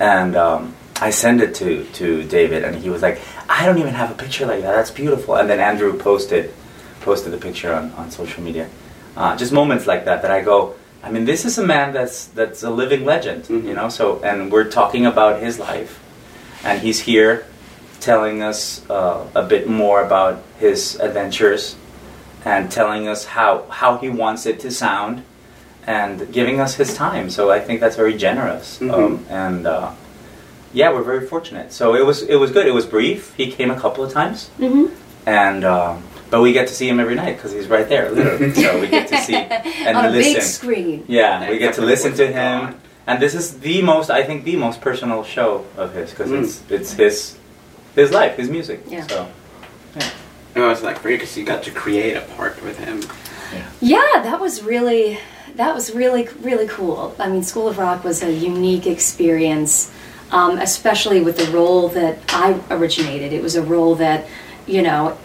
and 0.00 0.34
um, 0.36 0.74
I 1.00 1.10
sent 1.10 1.40
it 1.42 1.54
to 1.56 1.84
to 1.84 2.24
David, 2.24 2.64
and 2.64 2.76
he 2.76 2.88
was 2.90 3.02
like, 3.02 3.20
"I 3.48 3.66
don't 3.66 3.78
even 3.78 3.94
have 3.94 4.10
a 4.10 4.14
picture 4.14 4.46
like 4.46 4.62
that. 4.62 4.74
That's 4.74 4.90
beautiful." 4.90 5.36
And 5.36 5.48
then 5.50 5.60
Andrew 5.60 5.96
posted 5.98 6.52
posted 7.02 7.32
the 7.32 7.38
picture 7.38 7.72
on, 7.74 7.92
on 7.92 8.10
social 8.10 8.42
media. 8.42 8.68
Uh, 9.18 9.36
just 9.36 9.52
moments 9.52 9.84
like 9.88 10.04
that 10.04 10.22
that 10.22 10.30
I 10.30 10.40
go. 10.42 10.74
I 11.02 11.10
mean, 11.10 11.24
this 11.24 11.44
is 11.44 11.58
a 11.58 11.66
man 11.66 11.92
that's 11.92 12.26
that's 12.38 12.62
a 12.62 12.70
living 12.70 13.04
legend, 13.04 13.44
Mhm. 13.50 13.64
you 13.68 13.74
know. 13.74 13.88
So, 13.88 14.20
and 14.22 14.52
we're 14.52 14.70
talking 14.70 15.04
about 15.06 15.42
his 15.42 15.58
life, 15.58 15.98
and 16.64 16.80
he's 16.80 17.00
here 17.00 17.44
telling 18.00 18.42
us 18.42 18.82
uh, 18.88 19.18
a 19.34 19.42
bit 19.42 19.68
more 19.68 19.98
about 20.08 20.34
his 20.60 20.94
adventures 21.00 21.74
and 22.44 22.70
telling 22.70 23.08
us 23.08 23.24
how 23.36 23.64
how 23.80 23.98
he 23.98 24.08
wants 24.08 24.46
it 24.46 24.60
to 24.60 24.70
sound 24.70 25.22
and 25.86 26.30
giving 26.32 26.60
us 26.60 26.74
his 26.76 26.94
time. 26.94 27.28
So 27.30 27.50
I 27.50 27.58
think 27.58 27.80
that's 27.80 27.96
very 27.96 28.14
generous. 28.16 28.78
Mhm. 28.80 28.92
Um, 28.94 29.26
and 29.28 29.66
uh, 29.66 29.90
yeah, 30.72 30.92
we're 30.92 31.02
very 31.12 31.26
fortunate. 31.26 31.72
So 31.72 31.94
it 31.96 32.06
was 32.06 32.22
it 32.22 32.36
was 32.36 32.50
good. 32.52 32.66
It 32.66 32.74
was 32.74 32.86
brief. 32.86 33.34
He 33.36 33.50
came 33.50 33.70
a 33.72 33.80
couple 33.80 34.04
of 34.04 34.12
times, 34.12 34.48
hmm 34.62 34.86
and 35.26 35.64
um, 35.64 36.02
but 36.30 36.40
we 36.42 36.52
get 36.52 36.68
to 36.68 36.74
see 36.74 36.88
him 36.88 37.00
every 37.00 37.14
night 37.14 37.36
because 37.36 37.52
he's 37.52 37.68
right 37.68 37.88
there, 37.88 38.10
literally. 38.10 38.52
so 38.62 38.80
we 38.80 38.88
get 38.88 39.08
to 39.08 39.18
see 39.18 39.34
and 39.36 39.96
on 39.96 40.04
a 40.06 40.10
listen. 40.10 40.34
big 40.34 40.42
screen. 40.42 41.04
Yeah, 41.08 41.48
we 41.50 41.58
get 41.58 41.74
to 41.74 41.82
listen 41.82 42.14
to 42.14 42.26
him, 42.26 42.74
and 43.06 43.20
this 43.22 43.34
is 43.34 43.60
the 43.60 43.82
most 43.82 44.10
I 44.10 44.22
think 44.24 44.44
the 44.44 44.56
most 44.56 44.80
personal 44.80 45.24
show 45.24 45.64
of 45.76 45.94
his 45.94 46.10
because 46.10 46.30
Mm. 46.30 46.42
it's 46.44 46.62
it's 46.70 46.92
his 46.92 47.38
his 47.94 48.10
life, 48.12 48.36
his 48.36 48.48
music. 48.50 48.80
Yeah. 48.88 49.06
So 49.06 49.28
It 50.54 50.60
was 50.60 50.82
like 50.82 50.98
for 50.98 51.10
you 51.10 51.16
because 51.16 51.36
you 51.36 51.44
got 51.44 51.62
to 51.64 51.70
create 51.70 52.16
a 52.16 52.22
part 52.36 52.62
with 52.64 52.78
him. 52.78 53.02
Yeah, 53.80 54.22
that 54.22 54.40
was 54.40 54.62
really 54.62 55.18
that 55.56 55.74
was 55.74 55.94
really 55.94 56.28
really 56.42 56.66
cool. 56.68 57.14
I 57.18 57.28
mean, 57.28 57.42
School 57.42 57.68
of 57.68 57.78
Rock 57.78 58.04
was 58.04 58.22
a 58.22 58.32
unique 58.32 58.86
experience, 58.86 59.90
um, 60.30 60.58
especially 60.58 61.20
with 61.22 61.36
the 61.38 61.50
role 61.56 61.88
that 61.90 62.18
I 62.28 62.60
originated. 62.70 63.32
It 63.32 63.42
was 63.42 63.56
a 63.56 63.62
role 63.62 63.94
that, 63.96 64.26
you 64.66 64.82
know, 64.82 65.16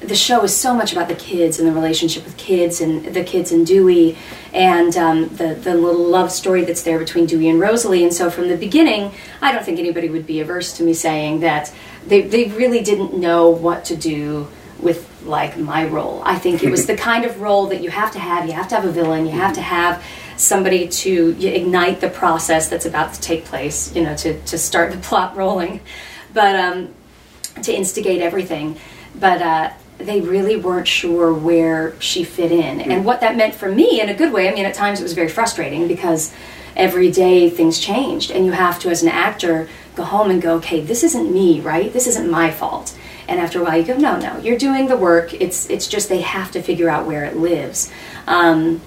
the 0.00 0.14
show 0.14 0.42
is 0.42 0.56
so 0.56 0.74
much 0.74 0.92
about 0.92 1.08
the 1.08 1.14
kids 1.14 1.58
and 1.58 1.68
the 1.68 1.72
relationship 1.72 2.24
with 2.24 2.36
kids 2.36 2.80
and 2.80 3.04
the 3.14 3.22
kids 3.22 3.52
and 3.52 3.66
Dewey, 3.66 4.16
and 4.52 4.96
um, 4.96 5.28
the 5.28 5.54
the 5.54 5.74
little 5.74 6.04
love 6.04 6.32
story 6.32 6.64
that's 6.64 6.82
there 6.82 6.98
between 6.98 7.26
Dewey 7.26 7.48
and 7.48 7.60
Rosalie. 7.60 8.02
And 8.02 8.12
so 8.12 8.30
from 8.30 8.48
the 8.48 8.56
beginning, 8.56 9.12
I 9.42 9.52
don't 9.52 9.64
think 9.64 9.78
anybody 9.78 10.08
would 10.08 10.26
be 10.26 10.40
averse 10.40 10.76
to 10.78 10.82
me 10.82 10.94
saying 10.94 11.40
that 11.40 11.72
they 12.06 12.22
they 12.22 12.44
really 12.46 12.82
didn't 12.82 13.14
know 13.14 13.50
what 13.50 13.84
to 13.86 13.96
do 13.96 14.48
with 14.80 15.06
like 15.24 15.58
my 15.58 15.86
role. 15.86 16.22
I 16.24 16.38
think 16.38 16.62
it 16.62 16.70
was 16.70 16.86
the 16.92 16.96
kind 16.96 17.24
of 17.26 17.40
role 17.40 17.66
that 17.66 17.82
you 17.82 17.90
have 17.90 18.12
to 18.12 18.18
have. 18.18 18.46
You 18.46 18.52
have 18.52 18.68
to 18.68 18.76
have 18.76 18.84
a 18.86 18.92
villain. 18.92 19.26
You 19.26 19.32
have 19.32 19.54
to 19.54 19.62
have 19.62 20.02
somebody 20.38 20.88
to 20.88 21.36
ignite 21.46 22.00
the 22.00 22.08
process 22.08 22.70
that's 22.70 22.86
about 22.86 23.12
to 23.14 23.20
take 23.20 23.44
place. 23.44 23.94
You 23.94 24.04
know, 24.04 24.16
to 24.16 24.40
to 24.40 24.56
start 24.56 24.92
the 24.92 24.98
plot 24.98 25.36
rolling, 25.36 25.80
but 26.32 26.56
um, 26.56 26.94
to 27.62 27.74
instigate 27.74 28.22
everything. 28.22 28.78
But 29.14 29.42
uh, 29.42 29.70
they 30.06 30.20
really 30.20 30.56
weren't 30.56 30.88
sure 30.88 31.32
where 31.32 31.98
she 32.00 32.24
fit 32.24 32.52
in. 32.52 32.80
And 32.80 33.04
what 33.04 33.20
that 33.20 33.36
meant 33.36 33.54
for 33.54 33.70
me 33.70 34.00
in 34.00 34.08
a 34.08 34.14
good 34.14 34.32
way, 34.32 34.48
I 34.48 34.54
mean, 34.54 34.66
at 34.66 34.74
times 34.74 35.00
it 35.00 35.02
was 35.02 35.12
very 35.12 35.28
frustrating 35.28 35.88
because 35.88 36.32
every 36.76 37.10
day 37.10 37.50
things 37.50 37.78
changed. 37.78 38.30
And 38.30 38.46
you 38.46 38.52
have 38.52 38.78
to, 38.80 38.90
as 38.90 39.02
an 39.02 39.08
actor, 39.08 39.68
go 39.94 40.04
home 40.04 40.30
and 40.30 40.40
go, 40.40 40.56
okay, 40.56 40.80
this 40.80 41.02
isn't 41.02 41.32
me, 41.32 41.60
right? 41.60 41.92
This 41.92 42.06
isn't 42.06 42.30
my 42.30 42.50
fault. 42.50 42.96
And 43.28 43.40
after 43.40 43.60
a 43.60 43.64
while, 43.64 43.78
you 43.78 43.84
go, 43.84 43.96
no, 43.96 44.18
no, 44.18 44.38
you're 44.38 44.58
doing 44.58 44.88
the 44.88 44.96
work. 44.96 45.32
It's, 45.34 45.68
it's 45.70 45.86
just 45.86 46.08
they 46.08 46.20
have 46.20 46.50
to 46.52 46.62
figure 46.62 46.88
out 46.88 47.06
where 47.06 47.24
it 47.24 47.36
lives. 47.36 47.92
Um, 48.26 48.80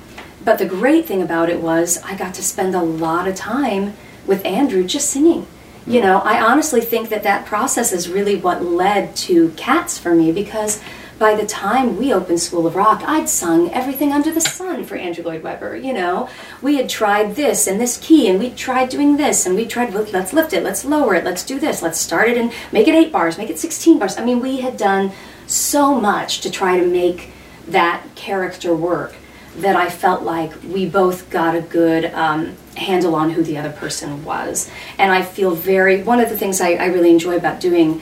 but 0.43 0.57
the 0.57 0.65
great 0.65 1.05
thing 1.05 1.21
about 1.21 1.49
it 1.49 1.61
was 1.61 2.01
I 2.03 2.15
got 2.15 2.33
to 2.35 2.43
spend 2.43 2.75
a 2.75 2.81
lot 2.81 3.27
of 3.27 3.35
time 3.35 3.93
with 4.27 4.45
Andrew 4.45 4.83
just 4.83 5.09
singing. 5.09 5.47
You 5.85 6.01
know, 6.01 6.19
I 6.19 6.41
honestly 6.41 6.79
think 6.81 7.09
that 7.09 7.23
that 7.23 7.45
process 7.45 7.91
is 7.91 8.07
really 8.07 8.37
what 8.37 8.63
led 8.63 9.15
to 9.17 9.49
Cats 9.51 9.97
for 9.97 10.15
me 10.15 10.31
because 10.31 10.81
by 11.19 11.35
the 11.35 11.45
time 11.45 11.97
we 11.97 12.13
opened 12.13 12.39
School 12.39 12.67
of 12.67 12.75
Rock, 12.75 13.03
I'd 13.05 13.29
sung 13.29 13.71
everything 13.71 14.11
under 14.11 14.31
the 14.31 14.41
sun 14.41 14.83
for 14.83 14.95
Andrew 14.95 15.23
Lloyd 15.23 15.43
Webber. 15.43 15.75
You 15.75 15.93
know, 15.93 16.29
we 16.61 16.77
had 16.77 16.89
tried 16.89 17.35
this 17.35 17.67
and 17.67 17.79
this 17.79 17.97
key, 17.97 18.27
and 18.27 18.39
we 18.39 18.49
tried 18.49 18.89
doing 18.89 19.17
this, 19.17 19.45
and 19.45 19.55
we 19.55 19.65
tried 19.65 19.93
let's 19.93 20.33
lift 20.33 20.53
it, 20.53 20.63
let's 20.63 20.83
lower 20.83 21.15
it, 21.15 21.23
let's 21.23 21.43
do 21.43 21.59
this, 21.59 21.81
let's 21.81 21.99
start 21.99 22.29
it 22.29 22.37
and 22.37 22.51
make 22.71 22.87
it 22.87 22.95
eight 22.95 23.11
bars, 23.11 23.37
make 23.37 23.49
it 23.49 23.59
sixteen 23.59 23.99
bars. 23.99 24.17
I 24.17 24.25
mean, 24.25 24.39
we 24.39 24.61
had 24.61 24.77
done 24.77 25.11
so 25.47 25.99
much 25.99 26.41
to 26.41 26.49
try 26.49 26.79
to 26.79 26.85
make 26.85 27.29
that 27.67 28.03
character 28.15 28.75
work 28.75 29.15
that 29.57 29.75
I 29.75 29.89
felt 29.89 30.23
like 30.23 30.51
we 30.63 30.89
both 30.89 31.29
got 31.29 31.55
a 31.55 31.61
good 31.61 32.05
um, 32.05 32.57
handle 32.75 33.13
on 33.13 33.29
who 33.29 33.43
the 33.43 33.57
other 33.57 33.71
person 33.71 34.25
was. 34.25 34.69
And 34.97 35.11
I 35.11 35.21
feel 35.21 35.51
very, 35.51 36.01
one 36.01 36.19
of 36.19 36.29
the 36.29 36.37
things 36.37 36.59
I, 36.59 36.71
I 36.71 36.85
really 36.87 37.11
enjoy 37.11 37.37
about 37.37 37.59
doing 37.59 38.01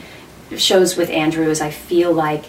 shows 0.56 0.96
with 0.96 1.10
Andrew 1.10 1.48
is 1.50 1.60
I 1.60 1.70
feel 1.70 2.12
like 2.12 2.46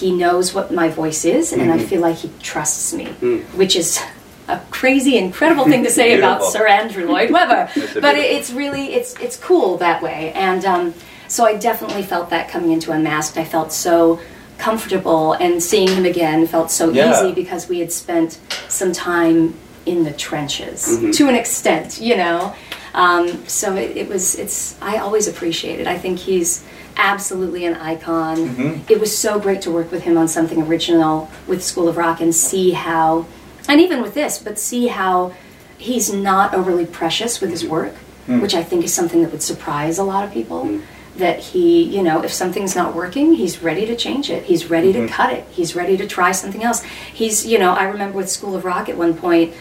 he 0.00 0.10
knows 0.10 0.54
what 0.54 0.72
my 0.72 0.88
voice 0.88 1.24
is 1.24 1.52
and 1.52 1.70
I 1.70 1.78
Mhm. 1.78 1.86
feel 1.88 2.00
like 2.00 2.16
he 2.16 2.30
trusts 2.42 2.92
me, 2.94 3.06
Mm. 3.20 3.42
which 3.60 3.76
is 3.76 4.00
a 4.48 4.58
crazy, 4.70 5.16
incredible 5.18 5.64
thing 5.66 5.84
to 5.84 5.90
say 5.90 6.08
about 6.18 6.44
Sir 6.44 6.66
Andrew 6.66 7.06
Lloyd 7.06 7.30
Webber. 7.30 7.68
But 7.74 7.74
beautiful- 7.74 8.10
it's 8.36 8.50
really, 8.52 8.94
it's, 8.94 9.14
it's 9.20 9.36
cool 9.36 9.76
that 9.78 10.02
way. 10.02 10.32
And 10.34 10.64
um, 10.64 10.94
so 11.28 11.44
I 11.44 11.54
definitely 11.54 12.02
felt 12.02 12.30
that 12.30 12.48
coming 12.48 12.72
into 12.72 12.90
Unmasked. 12.90 13.36
I 13.36 13.44
felt 13.44 13.72
so 13.72 14.18
comfortable 14.58 15.34
and 15.34 15.62
seeing 15.62 15.88
him 15.88 16.04
again 16.04 16.46
felt 16.46 16.70
so 16.70 16.90
Yeah. 16.90 17.10
easy 17.12 17.32
because 17.32 17.68
we 17.68 17.78
had 17.80 17.92
spent 17.92 18.38
some 18.68 18.92
time 18.92 19.54
in 19.84 20.04
the 20.04 20.12
trenches 20.12 20.86
Mhm. 20.88 21.12
to 21.18 21.28
an 21.28 21.34
extent, 21.34 22.00
you 22.00 22.16
know. 22.16 22.52
Um, 22.94 23.42
so 23.48 23.74
it, 23.74 23.96
it 23.96 24.08
was. 24.08 24.34
It's. 24.36 24.74
I 24.82 24.98
always 24.98 25.26
appreciate 25.26 25.80
it. 25.80 25.86
I 25.86 25.96
think 25.98 26.18
he's 26.18 26.62
absolutely 26.96 27.64
an 27.64 27.74
icon. 27.74 28.36
Mhm. 28.36 28.80
It 28.90 29.00
was 29.00 29.16
so 29.16 29.38
great 29.38 29.62
to 29.62 29.70
work 29.70 29.90
with 29.90 30.02
him 30.02 30.16
on 30.16 30.28
something 30.28 30.62
original 30.62 31.30
with 31.46 31.64
School 31.64 31.88
of 31.88 31.96
Rock 31.96 32.20
and 32.20 32.34
see 32.34 32.72
how, 32.72 33.26
and 33.68 33.80
even 33.80 34.02
with 34.02 34.14
this, 34.14 34.38
but 34.38 34.58
see 34.58 34.88
how 34.88 35.32
he's 35.78 36.12
not 36.12 36.54
overly 36.54 36.86
precious 36.86 37.40
with 37.40 37.50
his 37.50 37.64
work, 37.64 37.94
mm. 38.28 38.40
which 38.40 38.54
I 38.54 38.62
think 38.62 38.84
is 38.84 38.94
something 38.94 39.22
that 39.22 39.32
would 39.32 39.42
surprise 39.42 39.98
a 39.98 40.04
lot 40.04 40.24
of 40.24 40.32
people. 40.32 40.64
Mm. 40.64 40.82
That 41.16 41.40
he, 41.40 41.82
you 41.82 42.02
know, 42.02 42.22
if 42.22 42.32
something's 42.32 42.74
not 42.74 42.94
working, 42.94 43.34
he's 43.34 43.62
ready 43.62 43.84
to 43.84 43.94
change 43.94 44.30
it. 44.30 44.44
He's 44.44 44.70
ready 44.70 44.94
to 44.94 45.00
mm-hmm. 45.00 45.08
cut 45.08 45.30
it. 45.34 45.44
He's 45.50 45.76
ready 45.76 45.98
to 45.98 46.06
try 46.06 46.32
something 46.32 46.64
else. 46.64 46.82
He's, 46.82 47.44
you 47.44 47.58
know, 47.58 47.74
I 47.74 47.84
remember 47.84 48.16
with 48.16 48.30
School 48.30 48.56
of 48.56 48.64
Rock 48.64 48.88
at 48.88 48.96
one 48.96 49.12
point, 49.12 49.52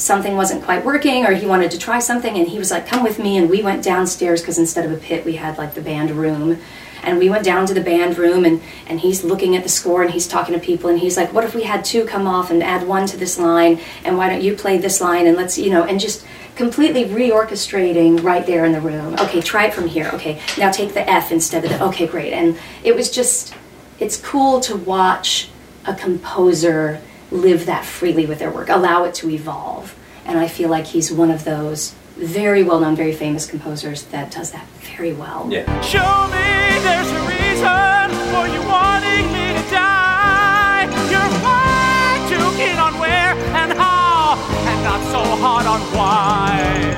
something 0.00 0.36
wasn't 0.36 0.64
quite 0.64 0.84
working 0.84 1.26
or 1.26 1.32
he 1.32 1.46
wanted 1.46 1.70
to 1.72 1.78
try 1.78 1.98
something 1.98 2.36
and 2.36 2.48
he 2.48 2.58
was 2.58 2.70
like, 2.70 2.86
come 2.86 3.02
with 3.02 3.18
me. 3.18 3.36
And 3.36 3.50
we 3.50 3.62
went 3.62 3.84
downstairs 3.84 4.40
because 4.40 4.58
instead 4.58 4.84
of 4.84 4.92
a 4.92 4.96
pit, 4.96 5.24
we 5.24 5.36
had 5.36 5.58
like 5.58 5.74
the 5.74 5.82
band 5.82 6.10
room. 6.12 6.60
And 7.02 7.18
we 7.18 7.30
went 7.30 7.44
down 7.44 7.66
to 7.66 7.74
the 7.74 7.80
band 7.80 8.18
room 8.18 8.44
and, 8.44 8.62
and 8.86 9.00
he's 9.00 9.24
looking 9.24 9.56
at 9.56 9.62
the 9.62 9.68
score 9.68 10.02
and 10.02 10.10
he's 10.10 10.28
talking 10.28 10.54
to 10.54 10.60
people 10.60 10.90
and 10.90 10.98
he's 10.98 11.16
like, 11.16 11.32
what 11.32 11.44
if 11.44 11.54
we 11.54 11.64
had 11.64 11.84
two 11.84 12.04
come 12.04 12.26
off 12.26 12.50
and 12.50 12.62
add 12.62 12.86
one 12.86 13.06
to 13.06 13.16
this 13.16 13.38
line? 13.38 13.80
And 14.04 14.16
why 14.16 14.28
don't 14.28 14.42
you 14.42 14.54
play 14.54 14.78
this 14.78 15.00
line? 15.00 15.26
And 15.26 15.36
let's, 15.36 15.58
you 15.58 15.70
know, 15.70 15.84
and 15.84 15.98
just 15.98 16.24
completely 16.56 17.04
reorchestrating 17.04 18.22
right 18.22 18.44
there 18.46 18.64
in 18.64 18.72
the 18.72 18.80
room. 18.80 19.14
Okay, 19.14 19.40
try 19.40 19.66
it 19.66 19.74
from 19.74 19.88
here. 19.88 20.10
Okay, 20.14 20.40
now 20.58 20.70
take 20.70 20.92
the 20.92 21.08
F 21.08 21.32
instead 21.32 21.64
of 21.64 21.70
the, 21.70 21.84
okay, 21.84 22.06
great. 22.06 22.32
And 22.32 22.58
it 22.84 22.94
was 22.94 23.10
just, 23.10 23.54
it's 23.98 24.16
cool 24.16 24.60
to 24.60 24.76
watch 24.76 25.48
a 25.86 25.94
composer 25.94 27.00
live 27.30 27.66
that 27.66 27.84
freely 27.84 28.26
with 28.26 28.38
their 28.38 28.50
work, 28.50 28.68
allow 28.68 29.04
it 29.04 29.14
to 29.14 29.30
evolve. 29.30 29.96
And 30.26 30.38
I 30.38 30.48
feel 30.48 30.68
like 30.68 30.86
he's 30.86 31.10
one 31.10 31.30
of 31.30 31.44
those 31.44 31.94
very 32.20 32.62
well 32.62 32.80
known, 32.80 32.94
very 32.96 33.12
famous 33.12 33.46
composers 33.46 34.04
that 34.04 34.30
does 34.30 34.50
that 34.52 34.66
very 34.96 35.12
well. 35.12 35.48
Yeah. 35.50 35.64
Show 35.80 36.28
me 36.28 36.78
there's 36.84 37.10
a 37.10 37.20
reason 37.26 38.10
for 38.30 38.46
you 38.46 38.60
wanting 38.68 39.26
me 39.32 39.54
to 39.56 39.70
die. 39.70 40.84
You're 41.10 41.32
far 41.40 42.28
too 42.28 42.56
keen 42.58 42.78
on 42.78 42.98
where 43.00 43.34
and 43.56 43.72
how, 43.72 44.36
and 44.68 44.84
not 44.84 45.00
so 45.10 45.22
hard 45.36 45.66
on 45.66 45.80
why. 45.96 46.96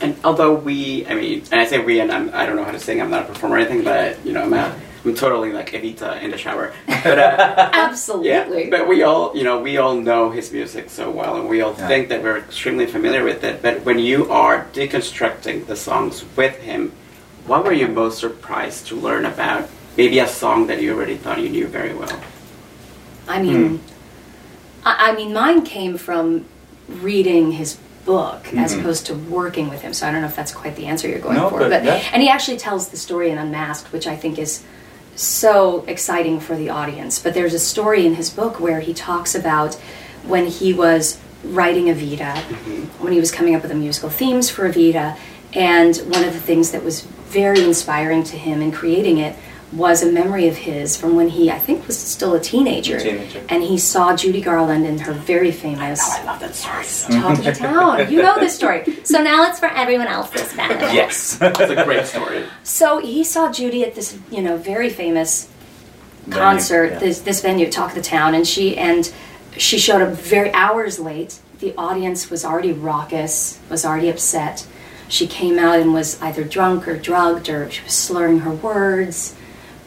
And 0.00 0.16
although 0.24 0.54
we, 0.54 1.06
I 1.06 1.14
mean, 1.14 1.44
and 1.52 1.60
I 1.60 1.66
say 1.66 1.78
we, 1.78 2.00
and 2.00 2.10
I'm, 2.10 2.30
I 2.32 2.46
don't 2.46 2.56
know 2.56 2.64
how 2.64 2.72
to 2.72 2.80
sing. 2.80 3.02
I'm 3.02 3.10
not 3.10 3.24
a 3.24 3.26
performer 3.26 3.56
or 3.56 3.58
anything, 3.58 3.84
but 3.84 4.24
you 4.24 4.32
know, 4.32 4.42
I'm, 4.42 4.52
a, 4.54 4.74
I'm 5.04 5.14
totally 5.14 5.50
like 5.52 5.70
Evita 5.72 6.20
in 6.22 6.30
the 6.30 6.36
shower. 6.38 6.72
But 7.02 7.18
uh, 7.18 7.70
Absolutely. 7.72 8.28
yeah, 8.64 8.68
but 8.70 8.86
we 8.86 9.02
all, 9.02 9.34
you 9.34 9.42
know, 9.44 9.58
we 9.60 9.78
all 9.78 9.94
know 9.94 10.30
his 10.30 10.52
music 10.52 10.90
so 10.90 11.10
well, 11.10 11.36
and 11.36 11.48
we 11.48 11.62
all 11.62 11.74
Yeah. 11.78 11.88
think 11.88 12.08
that 12.10 12.22
we're 12.22 12.36
extremely 12.38 12.84
familiar 12.86 13.24
with 13.24 13.42
it. 13.42 13.62
But 13.62 13.84
when 13.86 13.98
you 13.98 14.30
are 14.30 14.66
deconstructing 14.74 15.66
the 15.66 15.76
songs 15.76 16.24
with 16.36 16.56
him, 16.58 16.92
what 17.46 17.64
were 17.64 17.72
you 17.72 17.88
most 17.88 18.18
surprised 18.18 18.86
to 18.88 18.96
learn 18.96 19.24
about? 19.24 19.68
Maybe 19.96 20.18
a 20.18 20.28
song 20.28 20.66
that 20.66 20.82
you 20.82 20.94
already 20.94 21.16
thought 21.16 21.40
you 21.40 21.48
knew 21.48 21.66
very 21.66 21.94
well. 21.94 22.20
I 23.26 23.40
mean, 23.42 23.80
I, 24.84 25.10
I 25.10 25.16
mean, 25.16 25.32
mine 25.32 25.62
came 25.64 25.96
from 25.96 26.44
reading 26.88 27.52
his 27.52 27.78
book 28.04 28.52
as 28.54 28.74
Mhm. 28.74 28.80
opposed 28.80 29.06
to 29.06 29.14
working 29.14 29.68
with 29.70 29.80
him. 29.82 29.92
So 29.94 30.06
I 30.06 30.10
don't 30.12 30.20
know 30.20 30.26
if 30.28 30.36
that's 30.36 30.52
quite 30.52 30.76
the 30.76 30.86
answer 30.86 31.08
you're 31.08 31.18
going 31.18 31.36
No, 31.36 31.48
for. 31.48 31.60
but 31.60 31.84
yeah. 31.84 32.02
and 32.12 32.22
he 32.22 32.28
actually 32.28 32.56
tells 32.58 32.88
the 32.88 32.96
story 32.96 33.30
in 33.30 33.38
Unmasked, 33.38 33.92
which 33.92 34.06
I 34.06 34.16
think 34.16 34.38
is 34.38 34.62
so 35.20 35.84
exciting 35.86 36.40
for 36.40 36.56
the 36.56 36.70
audience. 36.70 37.18
But 37.18 37.34
there's 37.34 37.54
a 37.54 37.58
story 37.58 38.06
in 38.06 38.14
his 38.14 38.30
book 38.30 38.60
where 38.60 38.80
he 38.80 38.94
talks 38.94 39.34
about 39.34 39.74
when 40.24 40.46
he 40.46 40.72
was 40.72 41.18
writing 41.44 41.86
Evita, 41.86 42.34
mm-hmm. 42.34 42.82
when 43.02 43.12
he 43.12 43.20
was 43.20 43.30
coming 43.30 43.54
up 43.54 43.62
with 43.62 43.70
the 43.70 43.76
musical 43.76 44.10
themes 44.10 44.50
for 44.50 44.68
Evita, 44.68 45.16
and 45.52 45.96
one 45.96 46.24
of 46.24 46.32
the 46.32 46.40
things 46.40 46.70
that 46.70 46.84
was 46.84 47.02
very 47.30 47.62
inspiring 47.62 48.22
to 48.24 48.36
him 48.36 48.60
in 48.60 48.72
creating 48.72 49.18
it 49.18 49.36
was 49.72 50.02
a 50.02 50.10
memory 50.10 50.48
of 50.48 50.56
his 50.56 50.96
from 50.96 51.14
when 51.14 51.28
he, 51.28 51.50
I 51.50 51.58
think, 51.58 51.86
was 51.86 51.96
still 51.96 52.34
a 52.34 52.40
teenager. 52.40 52.98
Teenager. 52.98 53.44
And 53.48 53.62
he 53.62 53.78
saw 53.78 54.16
Judy 54.16 54.40
Garland 54.40 54.84
in 54.84 54.98
her 54.98 55.12
very 55.12 55.52
famous 55.52 56.00
Oh, 56.02 56.18
I 56.20 56.24
love 56.24 56.40
that 56.40 56.54
story. 56.54 57.20
Talk 57.20 57.38
of 57.38 57.44
the 57.44 57.52
Town. 57.52 58.10
You 58.10 58.22
know 58.22 58.38
this 58.40 58.54
story. 58.54 58.84
So 59.04 59.22
now 59.22 59.48
it's 59.48 59.60
for 59.60 59.68
everyone 59.68 60.08
else 60.08 60.30
this 60.30 60.54
benefit. 60.56 60.92
Yes. 60.94 61.36
That's 61.36 61.60
a 61.60 61.84
great 61.84 62.06
story. 62.06 62.44
So 62.64 62.98
he 62.98 63.22
saw 63.22 63.52
Judy 63.52 63.84
at 63.84 63.94
this, 63.94 64.18
you 64.30 64.42
know, 64.42 64.56
very 64.56 64.90
famous 64.90 65.48
Venue, 66.26 66.38
concert, 66.38 66.92
yeah. 66.92 66.98
this 66.98 67.20
this 67.20 67.40
venue, 67.40 67.70
Talk 67.70 67.90
of 67.90 67.94
the 67.94 68.02
Town, 68.02 68.34
and 68.34 68.46
she 68.46 68.76
and 68.76 69.12
she 69.56 69.78
showed 69.78 70.02
up 70.02 70.14
very 70.14 70.52
hours 70.52 70.98
late. 70.98 71.38
The 71.60 71.74
audience 71.76 72.30
was 72.30 72.44
already 72.44 72.72
raucous, 72.72 73.58
was 73.70 73.84
already 73.84 74.08
upset. 74.08 74.66
She 75.08 75.26
came 75.26 75.58
out 75.58 75.78
and 75.80 75.92
was 75.92 76.20
either 76.22 76.44
drunk 76.44 76.86
or 76.86 76.96
drugged, 76.96 77.48
or 77.48 77.70
she 77.70 77.82
was 77.82 77.94
slurring 77.94 78.40
her 78.40 78.52
words. 78.52 79.34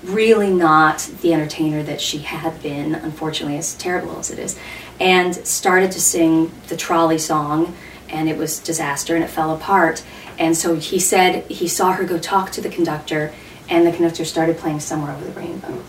Really 0.04 0.50
not 0.50 1.00
the 1.22 1.34
entertainer 1.34 1.82
that 1.84 2.02
she 2.02 2.20
had 2.20 2.62
been, 2.62 2.94
unfortunately, 2.94 3.58
as 3.58 3.74
terrible 3.76 4.20
as 4.20 4.30
it 4.32 4.40
is. 4.40 4.60
And 5.00 5.36
started 5.48 5.92
to 5.94 6.02
sing 6.02 6.52
the 6.68 6.78
trolley 6.78 7.18
song, 7.18 7.76
and 8.10 8.30
it 8.30 8.38
was 8.38 8.60
disaster, 8.60 9.16
and 9.16 9.24
it 9.24 9.30
fell 9.30 9.54
apart. 9.54 10.04
And 10.38 10.58
so 10.58 10.76
he 10.76 11.00
said 11.00 11.46
he 11.50 11.68
saw 11.68 11.94
her 11.94 12.04
go 12.04 12.20
talk 12.20 12.52
to 12.52 12.62
the 12.62 12.70
conductor, 12.70 13.34
and 13.70 13.88
the 13.88 13.92
conductor 13.92 14.26
started 14.26 14.58
playing 14.58 14.82
Somewhere 14.82 15.14
Over 15.14 15.26
the 15.26 15.32
Rainbow. 15.32 15.84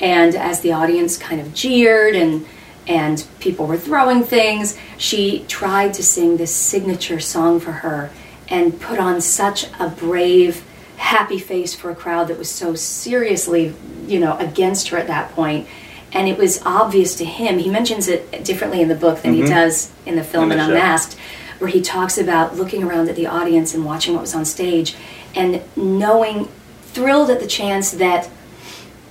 And 0.00 0.34
as 0.34 0.60
the 0.60 0.72
audience 0.72 1.16
kind 1.18 1.40
of 1.40 1.52
jeered 1.54 2.14
and 2.14 2.46
and 2.86 3.26
people 3.38 3.66
were 3.66 3.76
throwing 3.76 4.24
things, 4.24 4.78
she 4.96 5.44
tried 5.46 5.92
to 5.94 6.02
sing 6.02 6.38
this 6.38 6.54
signature 6.54 7.20
song 7.20 7.60
for 7.60 7.72
her 7.72 8.10
and 8.48 8.80
put 8.80 8.98
on 8.98 9.20
such 9.20 9.66
a 9.78 9.90
brave, 9.90 10.64
happy 10.98 11.38
face 11.38 11.74
for 11.74 11.90
a 11.90 11.94
crowd 11.94 12.28
that 12.28 12.36
was 12.36 12.50
so 12.50 12.74
seriously, 12.74 13.74
you 14.06 14.20
know, 14.20 14.36
against 14.36 14.88
her 14.88 14.98
at 14.98 15.06
that 15.06 15.32
point. 15.32 15.66
And 16.12 16.28
it 16.28 16.36
was 16.36 16.60
obvious 16.64 17.14
to 17.16 17.24
him. 17.24 17.58
He 17.58 17.70
mentions 17.70 18.08
it 18.08 18.44
differently 18.44 18.82
in 18.82 18.88
the 18.88 18.94
book 18.94 19.22
than 19.22 19.34
he 19.34 19.40
mm-hmm. 19.40 19.50
does 19.50 19.92
in 20.06 20.16
the 20.16 20.24
film 20.24 20.44
In 20.44 20.52
in 20.52 20.58
the 20.58 20.64
show. 20.64 20.70
Unmasked, 20.70 21.16
where 21.58 21.70
he 21.70 21.80
talks 21.80 22.18
about 22.18 22.56
looking 22.56 22.82
around 22.82 23.08
at 23.08 23.16
the 23.16 23.26
audience 23.26 23.74
and 23.74 23.84
watching 23.84 24.14
what 24.14 24.22
was 24.22 24.34
on 24.34 24.44
stage 24.44 24.96
and 25.34 25.62
knowing, 25.76 26.48
thrilled 26.82 27.30
at 27.30 27.40
the 27.40 27.46
chance 27.46 27.92
that 27.92 28.28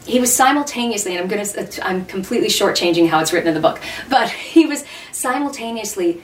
he 0.05 0.19
was 0.19 0.33
simultaneously, 0.33 1.15
and 1.15 1.21
I'm 1.21 1.27
gonna, 1.27 1.67
I'm 1.83 2.05
completely 2.05 2.47
shortchanging 2.47 3.09
how 3.09 3.19
it's 3.19 3.31
written 3.31 3.49
in 3.49 3.53
the 3.53 3.61
book, 3.61 3.79
but 4.09 4.29
he 4.53 4.65
was 4.65 4.83
simultaneously 5.11 6.23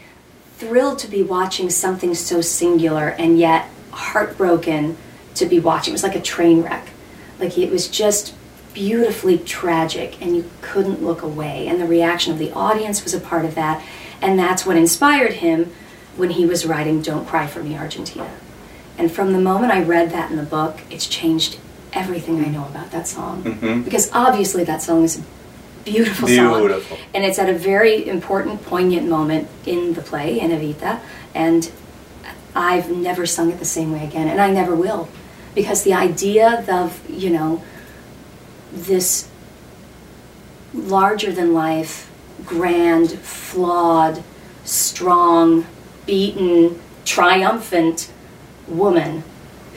thrilled 0.57 0.99
to 0.99 1.07
be 1.07 1.23
watching 1.23 1.69
something 1.69 2.15
so 2.15 2.41
singular 2.41 3.09
and 3.09 3.37
yet 3.37 3.69
heartbroken 3.91 4.97
to 5.35 5.45
be 5.45 5.59
watching. 5.59 5.91
It 5.91 5.95
was 5.95 6.03
like 6.03 6.15
a 6.15 6.21
train 6.21 6.61
wreck. 6.61 6.89
Like 7.39 7.57
it 7.57 7.71
was 7.71 7.87
just 7.87 8.33
beautifully 8.73 9.37
tragic, 9.37 10.21
and 10.21 10.35
you 10.35 10.49
couldn't 10.61 11.03
look 11.03 11.21
away. 11.21 11.67
And 11.67 11.79
the 11.79 11.85
reaction 11.87 12.33
of 12.33 12.39
the 12.39 12.51
audience 12.53 13.03
was 13.03 13.13
a 13.13 13.19
part 13.19 13.45
of 13.45 13.55
that, 13.55 13.83
and 14.21 14.37
that's 14.37 14.65
what 14.65 14.77
inspired 14.77 15.33
him 15.33 15.71
when 16.15 16.31
he 16.31 16.45
was 16.45 16.65
writing 16.65 17.01
"Don't 17.01 17.27
Cry 17.27 17.47
for 17.47 17.63
Me, 17.63 17.77
Argentina." 17.77 18.31
And 18.97 19.11
from 19.11 19.33
the 19.33 19.39
moment 19.39 19.71
I 19.71 19.81
read 19.83 20.11
that 20.11 20.29
in 20.29 20.37
the 20.37 20.43
book, 20.43 20.81
it's 20.89 21.07
changed 21.07 21.57
everything 21.93 22.43
I 22.43 22.47
know 22.47 22.65
about 22.65 22.91
that 22.91 23.07
song. 23.07 23.43
Mhm. 23.43 23.83
Because 23.83 24.09
obviously 24.13 24.63
that 24.63 24.81
song 24.81 25.03
is 25.03 25.17
a 25.17 25.21
beautiful, 25.83 26.27
song. 26.27 26.81
And 27.13 27.23
it's 27.23 27.37
at 27.37 27.49
a 27.49 27.53
very 27.53 28.07
important, 28.07 28.63
poignant 28.65 29.07
moment 29.07 29.47
in 29.65 29.93
the 29.93 30.01
play, 30.01 30.39
in 30.39 30.51
Evita. 30.51 30.99
And 31.35 31.69
I've 32.55 32.89
never 32.89 33.25
sung 33.25 33.51
it 33.51 33.59
the 33.59 33.65
same 33.65 33.91
way 33.91 34.03
again, 34.03 34.27
and 34.27 34.39
I 34.39 34.51
never 34.51 34.75
will. 34.75 35.07
Because 35.55 35.83
the 35.83 35.93
idea 35.93 36.65
of, 36.67 37.07
you 37.09 37.29
know, 37.29 37.63
this 38.71 39.29
larger 40.73 41.31
than 41.31 41.53
life, 41.53 42.09
grand, 42.45 43.11
flawed, 43.19 44.23
strong, 44.63 45.65
beaten, 46.05 46.79
triumphant 47.05 48.11
woman 48.67 49.23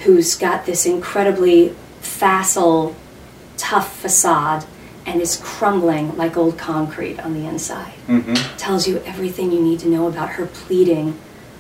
who's 0.05 0.35
got 0.35 0.67
this 0.67 0.87
incredibly 0.87 1.75
facile, 2.01 2.95
tough 3.57 3.97
facade 3.99 4.65
and 5.05 5.21
is 5.21 5.41
crumbling 5.43 6.17
like 6.17 6.37
old 6.37 6.59
concrete 6.59 7.19
on 7.21 7.35
the 7.35 7.47
inside. 7.47 7.93
hmm 8.07 8.35
Tells 8.57 8.89
you 8.89 9.03
everything 9.05 9.53
you 9.53 9.61
need 9.61 9.79
to 9.81 9.89
know 9.89 10.07
about 10.09 10.31
her 10.31 10.47
pleading 10.47 11.19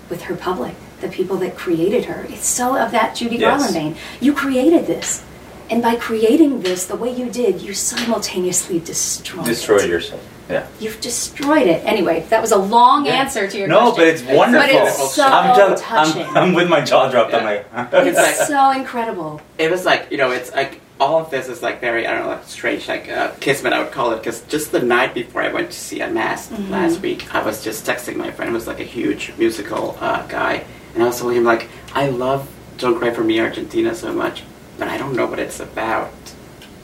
with 0.08 0.22
her 0.22 0.36
public, 0.36 0.74
the 1.00 1.08
people 1.08 1.36
that 1.38 1.56
created 1.56 2.04
her. 2.06 2.26
It's 2.28 2.46
so 2.46 2.76
of 2.76 2.90
that 2.92 3.14
Judy 3.16 3.36
Yes. 3.36 3.50
Garland 3.60 3.74
vein. 3.74 3.96
You 4.20 4.32
created 4.32 4.86
this. 4.86 5.22
And 5.68 5.82
by 5.82 5.96
creating 5.96 6.62
this 6.62 6.86
the 6.86 6.94
way 6.96 7.10
you 7.14 7.28
did, 7.28 7.60
you 7.60 7.74
simultaneously 7.74 8.78
destroyed 8.78 9.46
Destroy 9.46 9.78
it. 9.78 9.90
yourself. 9.90 10.22
Yeah. 10.48 10.64
You've 10.78 11.00
destroyed 11.00 11.66
it. 11.66 11.84
Anyway, 11.84 12.24
that 12.30 12.40
was 12.40 12.52
a 12.52 12.56
long 12.56 13.04
Yeah. 13.04 13.14
answer 13.14 13.48
to 13.48 13.58
your 13.58 13.66
No, 13.66 13.90
question. 13.90 13.92
No, 13.92 13.96
but 13.96 14.06
it's 14.06 14.22
wonderful. 14.22 14.68
But 14.78 14.86
it's 14.88 15.14
so 15.14 15.26
I'm, 15.26 15.56
just- 15.56 15.82
touching. 15.82 16.22
I'm, 16.24 16.36
I'm 16.36 16.54
with 16.54 16.68
my 16.68 16.80
jaw 16.82 17.10
dropped. 17.10 17.34
I'm 17.34 17.44
like, 17.44 17.66
it's 17.92 18.16
like- 18.16 18.34
so 18.46 18.70
incredible. 18.70 19.40
it 19.58 19.70
was 19.70 19.84
like 19.84 20.06
you 20.12 20.18
know 20.18 20.30
it's 20.30 20.54
like 20.54 20.80
all 21.00 21.18
of 21.18 21.30
this 21.30 21.48
is 21.48 21.62
like 21.62 21.80
very 21.80 22.06
I 22.06 22.12
don't 22.14 22.22
know 22.22 22.28
like 22.30 22.44
strange 22.44 22.86
like 22.88 23.08
uh, 23.10 23.32
kismet 23.40 23.72
I 23.72 23.82
would 23.82 23.90
call 23.92 24.12
it 24.12 24.18
because 24.18 24.40
just 24.42 24.70
the 24.70 24.80
night 24.80 25.14
before 25.14 25.42
I 25.42 25.52
went 25.52 25.70
to 25.72 25.78
see 25.78 26.00
Unmasked 26.00 26.52
Mhm. 26.54 26.70
last 26.70 27.00
week 27.00 27.34
I 27.34 27.42
was 27.42 27.62
just 27.64 27.84
texting 27.84 28.14
my 28.16 28.30
friend 28.30 28.52
who's 28.52 28.66
like 28.68 28.78
a 28.80 28.84
huge 28.84 29.32
musical 29.36 29.98
uh, 30.00 30.22
guy 30.28 30.64
and 30.96 31.02
I 31.04 31.06
was 31.06 31.18
telling 31.20 31.36
him 31.36 31.44
like 31.44 31.68
I 31.94 32.08
love 32.08 32.48
Don't 32.78 32.98
Cry 32.98 33.10
for 33.12 33.22
Me 33.22 33.38
Argentina 33.38 33.94
so 33.94 34.12
much 34.12 34.42
but 34.78 34.88
I 34.88 34.98
don't 34.98 35.14
know 35.14 35.26
what 35.26 35.38
it's 35.38 35.60
about 35.60 36.10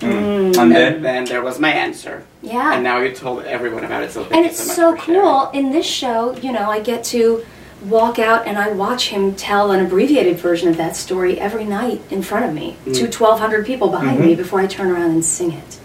Mm. 0.00 0.46
And 0.46 0.56
and 0.56 0.72
then, 0.74 1.02
then 1.02 1.24
there 1.26 1.42
was 1.42 1.60
my 1.60 1.70
answer 1.70 2.24
Yeah. 2.42 2.74
and 2.74 2.82
now 2.82 2.98
you 2.98 3.12
told 3.12 3.44
everyone 3.44 3.84
about 3.84 4.02
it 4.02 4.10
so 4.10 4.22
thank 4.24 4.34
and 4.34 4.44
you 4.44 4.50
it's 4.50 4.58
so 4.58 4.66
much 4.66 4.76
so 4.76 4.96
for 4.96 5.12
sharing. 5.12 5.20
cool 5.20 5.50
in 5.50 5.70
this 5.70 5.86
show 5.86 6.36
you 6.38 6.50
know 6.50 6.68
i 6.68 6.80
get 6.80 7.04
to 7.04 7.44
walk 7.84 8.18
out 8.18 8.44
and 8.48 8.58
i 8.58 8.68
watch 8.72 9.10
him 9.10 9.32
tell 9.36 9.70
an 9.70 9.78
abbreviated 9.86 10.36
version 10.38 10.68
of 10.68 10.76
that 10.76 10.96
story 10.96 11.38
every 11.38 11.64
night 11.64 12.00
in 12.10 12.20
front 12.20 12.44
of 12.44 12.52
me 12.52 12.76
Mm. 12.84 12.94
to 12.96 13.02
1200 13.08 13.64
people 13.64 13.90
behind 13.90 14.18
Mhm. 14.18 14.24
me 14.26 14.34
before 14.34 14.58
i 14.60 14.66
turn 14.66 14.90
around 14.90 15.12
and 15.12 15.24
sing 15.24 15.52
it 15.52 15.78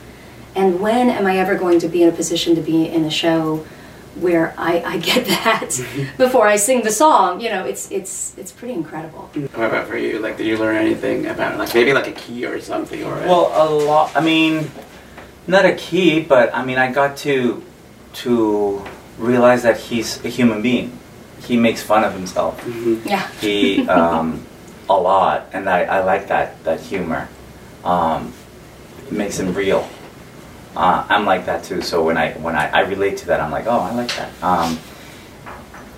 and 0.56 0.80
when 0.80 1.12
am 1.12 1.28
i 1.28 1.38
ever 1.38 1.54
going 1.54 1.78
to 1.80 1.88
be 1.88 2.02
in 2.02 2.10
a 2.10 2.12
position 2.12 2.56
to 2.56 2.62
be 2.62 2.88
in 2.88 3.06
a 3.06 3.12
show 3.12 3.64
where 4.22 4.54
i, 4.58 4.82
I 4.94 4.98
get 4.98 5.26
that 5.28 5.70
Mm-hmm. 5.70 6.18
before 6.24 6.48
i 6.48 6.56
sing 6.58 6.82
the 6.84 6.92
song 6.92 7.40
you 7.42 7.50
know 7.50 7.64
it's 7.66 7.92
it's 7.92 8.34
it's 8.38 8.52
pretty 8.52 8.74
incredible 8.74 9.30
What 9.56 9.68
about 9.70 9.88
for 9.88 9.98
you? 9.98 10.20
Like, 10.20 10.38
did 10.38 10.46
you 10.48 10.58
learn 10.58 10.76
anything 10.76 11.26
about 11.28 11.58
like 11.58 11.74
maybe 11.74 11.94
like 11.94 12.08
a 12.08 12.12
key 12.24 12.46
or 12.46 12.60
something 12.62 13.04
or? 13.04 13.14
well, 13.30 13.52
a 13.54 13.66
lot. 13.70 14.16
I 14.16 14.22
mean, 14.22 14.70
not 15.48 15.66
a 15.66 15.74
key, 15.76 16.20
but 16.22 16.54
I 16.54 16.64
mean, 16.66 16.78
I 16.78 16.92
got 16.92 17.18
to 17.28 17.64
to 18.24 18.84
realize 19.18 19.62
that 19.64 19.78
he's 19.78 20.24
a 20.26 20.30
human 20.30 20.62
being. 20.62 20.98
He 21.42 21.56
makes 21.58 21.82
fun 21.82 22.04
of 22.04 22.14
himself. 22.14 22.60
Mhm. 22.66 23.06
yeah 23.06 23.28
He 23.42 23.88
um, 23.88 24.46
a 24.90 24.98
lot, 24.98 25.48
and 25.54 25.70
I, 25.70 25.84
I 25.84 26.00
like 26.04 26.28
that 26.28 26.48
that 26.64 26.80
humor. 26.82 27.28
Um, 27.84 28.34
it 29.08 29.14
makes 29.14 29.40
him 29.40 29.54
real. 29.54 29.88
Uh, 30.78 31.04
I'm 31.10 31.26
like 31.26 31.48
that 31.48 31.64
too. 31.64 31.82
So 31.82 32.04
when 32.04 32.18
I 32.18 32.34
when 32.34 32.56
I, 32.56 32.70
I 32.70 32.82
relate 32.82 33.18
to 33.18 33.26
that, 33.28 33.40
I'm 33.40 33.50
like, 33.50 33.66
oh, 33.66 33.80
I 33.80 33.96
like 33.96 34.14
that. 34.16 34.32
Um, 34.44 34.78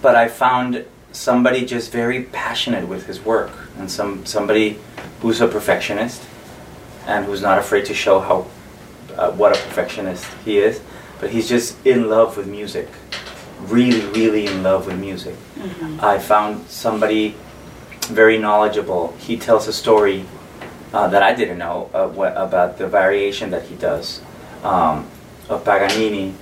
but 0.01 0.15
I 0.15 0.29
found 0.29 0.85
somebody 1.11 1.65
just 1.65 1.91
very 1.91 2.23
passionate 2.23 2.87
with 2.87 3.05
his 3.05 3.19
work, 3.19 3.51
and 3.77 3.91
some 3.91 4.25
somebody 4.25 4.79
who's 5.19 5.41
a 5.41 5.49
perfectionist, 5.49 6.23
and 7.05 7.25
who's 7.25 7.41
not 7.41 7.57
afraid 7.57 7.85
to 7.87 7.93
show 7.93 8.21
how 8.21 8.47
uh, 9.17 9.31
what 9.31 9.51
a 9.51 9.59
perfectionist 9.67 10.25
he 10.45 10.59
is. 10.59 10.79
But 11.19 11.31
he's 11.31 11.49
just 11.49 11.75
in 11.85 12.09
love 12.09 12.37
with 12.37 12.47
music, 12.47 12.87
really, 13.63 14.05
really 14.17 14.45
in 14.45 14.63
love 14.63 14.85
with 14.85 14.97
music. 14.97 15.35
I 15.99 16.19
found 16.19 16.69
somebody 16.69 17.35
very 18.03 18.37
knowledgeable. 18.37 19.13
He 19.19 19.35
tells 19.35 19.67
a 19.67 19.73
story 19.73 20.23
uh, 20.93 21.09
that 21.09 21.21
I 21.21 21.35
didn't 21.35 21.57
know 21.57 21.89
uh, 21.93 22.07
about 22.37 22.77
the 22.77 22.87
variation 22.87 23.51
that 23.51 23.63
he 23.63 23.75
does 23.75 24.21
um, 24.63 25.07
of 25.47 25.63
Paganini 25.63 26.33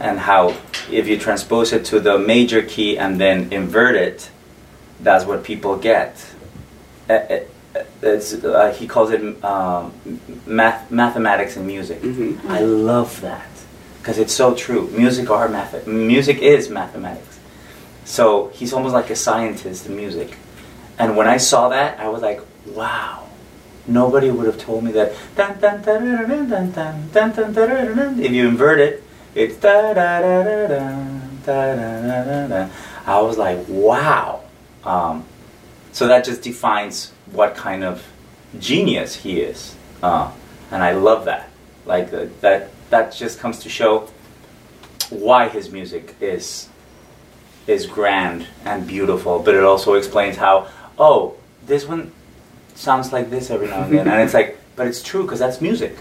and 0.00 0.18
how 0.18 0.54
if 0.90 1.06
you 1.08 1.18
transpose 1.18 1.72
it 1.72 1.84
to 1.86 2.00
the 2.00 2.18
major 2.18 2.62
key 2.62 2.96
and 2.98 3.20
then 3.20 3.52
invert 3.52 3.94
it, 3.94 4.30
that's 5.00 5.24
what 5.24 5.44
people 5.44 5.76
get. 5.76 6.24
Uh, 7.08 8.72
he 8.72 8.86
calls 8.86 9.10
it 9.10 9.44
um, 9.44 9.92
math, 10.46 10.90
mathematics 10.90 11.56
in 11.56 11.66
music. 11.66 12.00
Mhm. 12.02 12.44
I 12.48 12.60
love 12.60 13.20
that 13.20 13.46
because 13.98 14.18
it's 14.18 14.32
so 14.32 14.54
true. 14.54 14.88
Music 14.96 15.30
are 15.30 15.48
math. 15.48 15.86
Music 15.86 16.38
is 16.38 16.68
mathematics. 16.68 17.38
So 18.04 18.48
he's 18.54 18.72
almost 18.72 18.94
like 18.94 19.10
a 19.10 19.16
scientist 19.16 19.86
in 19.86 19.96
music. 19.96 20.36
And 20.98 21.16
when 21.16 21.28
I 21.28 21.36
saw 21.36 21.68
that, 21.68 22.00
I 22.00 22.08
was 22.08 22.22
like, 22.22 22.40
wow. 22.74 23.27
Nobody 23.88 24.30
would 24.30 24.46
have 24.46 24.58
told 24.58 24.84
me 24.84 24.92
that. 24.92 25.12
If 28.20 28.32
you 28.32 28.46
invert 28.46 28.78
it, 28.80 29.02
it's 29.34 29.56
da 29.56 29.94
da 29.94 30.20
da 30.20 30.42
da 30.44 30.66
da 30.68 30.94
da 31.44 31.74
da 31.74 32.24
da 32.24 32.46
da. 32.46 32.68
I 33.06 33.20
was 33.22 33.38
like, 33.38 33.64
wow. 33.66 34.42
Um, 34.84 35.24
so 35.92 36.06
that 36.06 36.24
just 36.24 36.42
defines 36.42 37.12
what 37.32 37.56
kind 37.56 37.82
of 37.82 38.06
genius 38.58 39.16
he 39.16 39.40
is, 39.40 39.74
uh, 40.02 40.30
and 40.70 40.82
I 40.82 40.92
love 40.92 41.24
that. 41.24 41.48
Like 41.86 42.12
uh, 42.12 42.26
that. 42.42 42.70
That 42.90 43.12
just 43.12 43.38
comes 43.38 43.58
to 43.60 43.68
show 43.68 44.08
why 45.10 45.48
his 45.50 45.70
music 45.70 46.14
is 46.22 46.70
is 47.66 47.84
grand 47.84 48.46
and 48.64 48.86
beautiful, 48.86 49.40
but 49.40 49.54
it 49.54 49.62
also 49.62 49.92
explains 49.92 50.38
how 50.38 50.68
oh 50.98 51.36
this 51.66 51.84
one 51.86 52.12
sounds 52.78 53.12
like 53.12 53.28
this 53.30 53.50
every 53.50 53.66
now 53.66 53.82
and 53.82 53.92
then, 53.92 54.08
and 54.08 54.22
it's 54.22 54.34
like 54.34 54.56
but 54.76 54.86
it's 54.86 55.02
true 55.02 55.22
because 55.22 55.38
that's 55.40 55.60
music. 55.60 55.96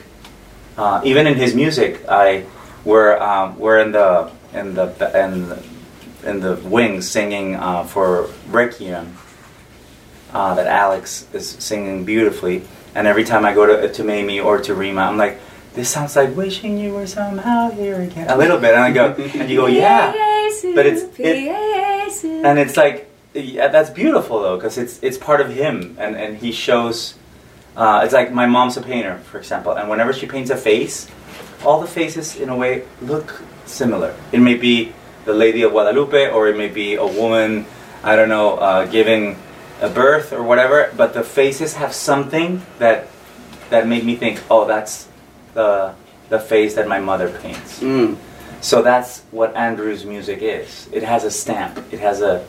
Uh, 0.78 1.02
even 1.04 1.26
in 1.26 1.36
his 1.36 1.56
music, 1.56 2.06
I 2.08 2.46
we're 2.86 3.18
um, 3.18 3.58
we're 3.58 3.80
in 3.80 3.92
the 3.92 4.32
in 4.54 4.76
the 4.76 4.88
in 5.24 5.50
the, 5.50 5.64
in 6.30 6.40
the 6.40 6.56
wings 6.70 7.10
singing 7.10 7.56
uh, 7.56 7.84
for 7.84 8.30
Requiem 8.50 9.18
uh, 10.34 10.54
that 10.56 10.68
Alex 10.68 11.26
is 11.34 11.50
singing 11.50 12.06
beautifully, 12.06 12.62
and 12.94 13.08
every 13.08 13.24
time 13.24 13.44
I 13.46 13.54
go 13.54 13.66
to 13.66 13.92
to 13.92 14.04
Mamie 14.04 14.40
or 14.40 14.60
to 14.62 14.74
Rima, 14.74 15.02
I'm 15.02 15.18
like. 15.18 15.40
This 15.78 15.92
sounds 15.92 16.16
like 16.16 16.36
wishing 16.36 16.80
you 16.80 16.92
were 16.96 17.06
somehow 17.06 17.70
here 17.70 18.02
again. 18.02 18.26
A 18.32 18.36
little 18.36 18.58
bit, 18.58 18.74
and 18.74 18.82
I 18.84 18.90
go, 18.90 19.14
and 19.14 19.48
you 19.48 19.58
go, 19.58 19.68
yeah. 19.84 20.10
But 20.74 20.88
it's- 20.88 21.04
it- 21.20 22.42
and 22.44 22.58
it's 22.58 22.76
like 22.76 23.07
yeah, 23.38 23.68
that's 23.68 23.90
beautiful 23.90 24.42
though 24.42 24.56
because 24.58 24.78
it's 24.78 25.00
it's 25.04 25.18
part 25.18 25.42
of 25.42 25.50
him 25.52 25.96
and 26.00 26.16
and 26.16 26.38
he 26.38 26.52
shows 26.52 27.16
uh, 27.76 28.02
it's 28.04 28.14
like 28.14 28.32
my 28.34 28.46
mom's 28.46 28.78
a 28.78 28.82
painter 28.82 29.18
for 29.30 29.38
example 29.38 29.72
and 29.74 29.90
whenever 29.90 30.12
she 30.14 30.26
paints 30.26 30.50
a 30.52 30.58
face 30.58 31.08
all 31.66 31.80
the 31.82 31.88
faces 31.88 32.36
in 32.36 32.50
a 32.50 32.56
way 32.56 32.84
look 33.02 33.42
similar 33.66 34.16
it 34.32 34.40
may 34.40 34.56
be 34.56 34.92
the 35.26 35.34
lady 35.34 35.62
of 35.64 35.72
guadalupe 35.72 36.30
or 36.32 36.48
it 36.48 36.58
may 36.58 36.68
be 36.70 36.96
a 36.96 37.06
woman 37.06 37.66
i 38.04 38.16
don't 38.16 38.30
know 38.30 38.58
uh, 38.58 38.86
giving 38.86 39.38
a 39.82 39.90
birth 39.90 40.34
or 40.34 40.42
whatever 40.42 40.92
but 40.98 41.14
the 41.14 41.24
faces 41.24 41.76
have 41.76 41.94
something 41.94 42.62
that 42.80 43.08
that 43.70 43.88
make 43.88 44.04
me 44.04 44.16
think 44.16 44.42
oh 44.50 44.66
that's 44.66 45.08
the 45.54 45.94
the 46.30 46.40
face 46.40 46.76
that 46.76 46.88
my 46.88 47.00
mother 47.00 47.30
paints 47.42 47.80
Mm. 47.82 48.18
so 48.62 48.82
that's 48.82 49.22
what 49.32 49.56
Andrew's 49.56 50.04
music 50.04 50.40
is. 50.42 50.90
It 50.92 51.04
has 51.04 51.24
a 51.24 51.30
stamp. 51.32 51.78
It 51.94 52.00
has 52.00 52.22
a 52.22 52.44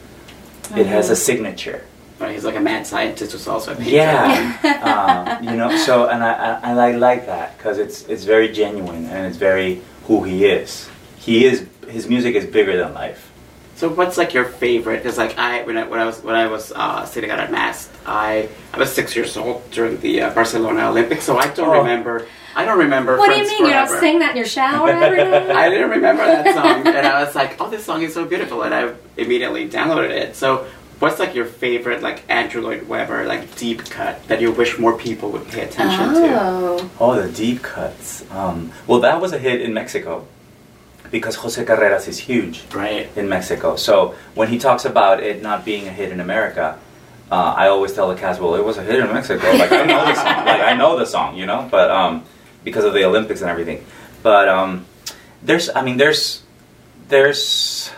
it 0.77 0.87
has 0.87 1.11
a 1.11 1.17
signature. 1.17 1.85
Right, 2.19 2.33
he's 2.33 2.45
like 2.45 2.57
a 2.57 2.61
mad 2.61 2.85
scientist 2.85 3.31
who's 3.31 3.47
also 3.47 3.73
a 3.73 3.77
painter. 3.77 3.91
Yeah, 3.93 4.59
uh, 4.83 5.39
you 5.49 5.57
know. 5.57 5.77
So 5.77 6.09
and 6.09 6.23
I 6.25 6.59
I, 6.63 6.71
I 6.73 6.93
like 6.97 7.27
that 7.27 7.57
because 7.57 7.79
it's 7.79 8.03
it's 8.09 8.25
very 8.25 8.49
genuine 8.53 9.07
and 9.07 9.25
it's 9.27 9.37
very 9.37 9.83
who 10.07 10.25
he 10.25 10.45
is. 10.47 10.89
He 11.19 11.45
is 11.45 11.67
his 11.87 12.09
music 12.09 12.35
is 12.35 12.45
bigger 12.45 12.77
than 12.77 12.93
life. 12.93 13.31
So 13.77 13.89
what's 13.89 14.17
like 14.19 14.35
your 14.35 14.45
favorite? 14.45 14.97
Because 15.05 15.17
like 15.17 15.39
I 15.39 15.63
when 15.63 15.77
I 15.79 15.85
when 15.87 16.01
I 16.01 16.05
was 16.07 16.21
when 16.25 16.35
I 16.35 16.49
was 16.49 16.73
uh, 16.75 17.05
sitting 17.07 17.31
out 17.31 17.39
at 17.39 17.53
mass, 17.53 17.89
I 18.05 18.49
I 18.75 18.79
was 18.79 18.93
six 18.93 19.15
years 19.15 19.37
old 19.37 19.71
during 19.71 20.01
the 20.01 20.23
uh, 20.23 20.35
Barcelona 20.35 20.89
Olympics, 20.91 21.23
so 21.25 21.39
I 21.39 21.47
don't 21.55 21.69
Oh. 21.69 21.79
remember. 21.83 22.27
I 22.59 22.65
don't 22.65 22.79
remember. 22.79 23.17
What 23.17 23.27
do 23.31 23.37
you 23.37 23.45
Friends 23.47 23.51
mean? 23.53 23.61
You're 23.71 23.77
not 23.79 23.89
Forever. 23.89 24.01
saying 24.01 24.19
that 24.19 24.31
in 24.33 24.37
your 24.39 24.47
shower 24.47 24.89
every 24.91 25.19
day? 25.19 25.51
I 25.65 25.69
didn't 25.71 25.91
remember 25.91 26.25
that 26.27 26.55
song, 26.55 26.87
and 26.87 27.07
I 27.07 27.23
was 27.25 27.35
like, 27.35 27.61
"Oh, 27.61 27.71
this 27.71 27.85
song 27.85 28.03
is 28.03 28.13
so 28.13 28.25
beautiful," 28.25 28.63
and 28.63 28.75
I 28.75 28.93
immediately 29.17 29.69
downloaded 29.69 30.11
it. 30.11 30.35
So, 30.35 30.67
what's 30.99 31.19
like 31.21 31.35
your 31.37 31.45
favorite 31.47 32.03
like 32.03 32.25
Andrew 32.29 32.61
Lloyd 32.63 32.89
Webber 32.89 33.25
like 33.27 33.55
deep 33.57 33.85
cut 33.89 34.27
that 34.29 34.41
you 34.41 34.51
wish 34.51 34.77
more 34.79 34.99
people 34.99 35.31
would 35.31 35.47
pay 35.49 35.63
attention 35.63 36.15
to? 36.15 36.39
Oh. 36.43 36.91
Oh, 36.99 37.21
the 37.23 37.31
deep 37.31 37.63
cuts. 37.63 38.29
Um, 38.33 38.73
well, 38.89 39.01
that 39.01 39.21
was 39.21 39.33
a 39.33 39.39
hit 39.39 39.61
in 39.63 39.73
Mexico 39.73 40.27
because 41.13 41.37
Jose 41.37 41.65
Carreras 41.65 42.07
is 42.09 42.19
huge 42.19 42.65
Right. 42.75 43.09
in 43.17 43.29
Mexico. 43.29 43.77
So 43.77 44.15
when 44.35 44.49
he 44.49 44.59
talks 44.59 44.85
about 44.85 45.23
it 45.23 45.43
not 45.43 45.65
being 45.65 45.87
a 45.87 45.91
hit 45.91 46.11
in 46.13 46.21
America, 46.21 46.79
uh, 47.31 47.55
I 47.57 47.69
always 47.69 47.93
tell 47.95 48.09
the 48.09 48.15
cast, 48.17 48.41
well, 48.41 48.57
it 48.57 48.65
was 48.65 48.77
a 48.79 48.83
hit 48.83 48.99
in 49.01 49.07
Mexico. 49.13 49.47
Like 49.53 49.71
I 49.73 49.85
know 49.87 50.05
the 50.05 50.15
song. 50.15 50.45
Like 50.45 50.61
I 50.61 50.75
know 50.75 50.99
the 50.99 51.07
song, 51.07 51.37
you 51.37 51.47
know. 51.47 51.69
But 51.71 51.91
um, 51.91 52.25
because 52.65 52.85
of 52.85 52.93
the 52.93 53.05
Olympics 53.05 53.41
and 53.41 53.51
everything. 53.51 53.85
But 54.23 54.49
um, 54.49 54.87
there's, 55.43 55.71
I 55.75 55.83
mean, 55.83 55.97
there's, 55.97 56.43
there's. 57.09 57.91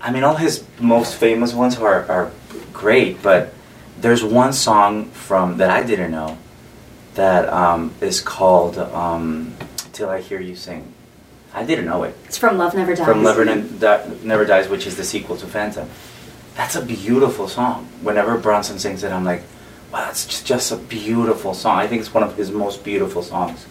I 0.00 0.10
mean, 0.12 0.22
all 0.24 0.36
his 0.36 0.64
most 0.80 1.14
famous 1.16 1.54
ones 1.54 1.78
are, 1.78 2.04
are 2.10 2.30
great, 2.72 3.22
but 3.22 3.54
there's 4.00 4.22
one 4.22 4.52
song 4.52 5.06
from 5.10 5.56
that 5.58 5.70
I 5.70 5.82
didn't 5.82 6.10
know 6.10 6.36
that 7.14 7.48
um, 7.48 7.94
is 8.00 8.20
called 8.20 8.76
um, 8.76 9.54
"Till 9.92 10.10
I 10.10 10.20
Hear 10.20 10.40
You 10.40 10.56
Sing." 10.56 10.92
I 11.56 11.64
didn't 11.64 11.84
know 11.84 12.02
it 12.02 12.16
It's 12.24 12.36
from 12.36 12.58
Love 12.58 12.74
Never 12.74 12.96
Dies. 12.96 13.06
from 13.06 13.22
Never, 13.22 13.44
Di- 13.44 14.10
Never 14.24 14.44
Dies, 14.44 14.68
which 14.68 14.88
is 14.88 14.96
the 14.96 15.04
sequel 15.04 15.36
to 15.36 15.46
Phantom. 15.46 15.88
That's 16.56 16.74
a 16.74 16.84
beautiful 16.84 17.46
song. 17.46 17.86
Whenever 18.02 18.36
Bronson 18.38 18.80
sings 18.80 19.04
it, 19.04 19.12
I'm 19.12 19.24
like, 19.24 19.42
wow, 19.94 20.10
it's 20.10 20.26
just, 20.26 20.44
just 20.44 20.72
a 20.72 20.76
beautiful 20.76 21.54
song. 21.54 21.78
I 21.78 21.86
think 21.86 22.00
it's 22.00 22.12
one 22.12 22.24
of 22.24 22.36
his 22.36 22.50
most 22.50 22.82
beautiful 22.82 23.22
songs 23.22 23.64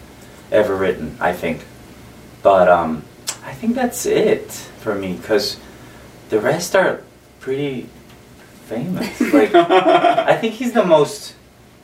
ever 0.50 0.74
written. 0.74 1.18
I 1.20 1.34
think, 1.34 1.66
but 2.42 2.66
um, 2.66 3.04
I 3.44 3.52
think 3.52 3.74
that's 3.74 4.06
it 4.06 4.50
for 4.50 4.94
me 4.94 5.12
because 5.12 5.58
the 6.30 6.40
rest 6.40 6.74
are 6.74 7.02
pretty 7.40 7.90
famous. 8.64 9.20
Like, 9.34 9.54
I 9.54 10.36
think 10.36 10.54
he's 10.54 10.72
the 10.72 10.86
most 10.86 11.34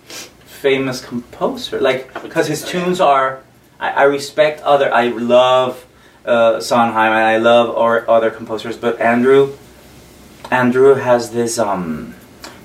famous 0.07 1.05
composer. 1.05 1.79
Like, 1.79 2.23
because 2.23 2.47
his 2.47 2.65
tunes 2.65 2.99
are. 2.99 3.43
I, 3.79 3.91
I 3.91 4.03
respect 4.05 4.63
other. 4.63 4.93
I 4.93 5.09
love 5.09 5.85
uh, 6.25 6.61
Sondheim 6.61 7.13
and 7.13 7.25
I 7.25 7.37
love 7.37 7.77
or 7.77 8.09
other 8.09 8.31
composers, 8.31 8.79
but 8.79 9.01
Andrew, 9.01 9.57
Andrew 10.51 10.95
has 10.95 11.33
this 11.33 11.59
um, 11.59 12.15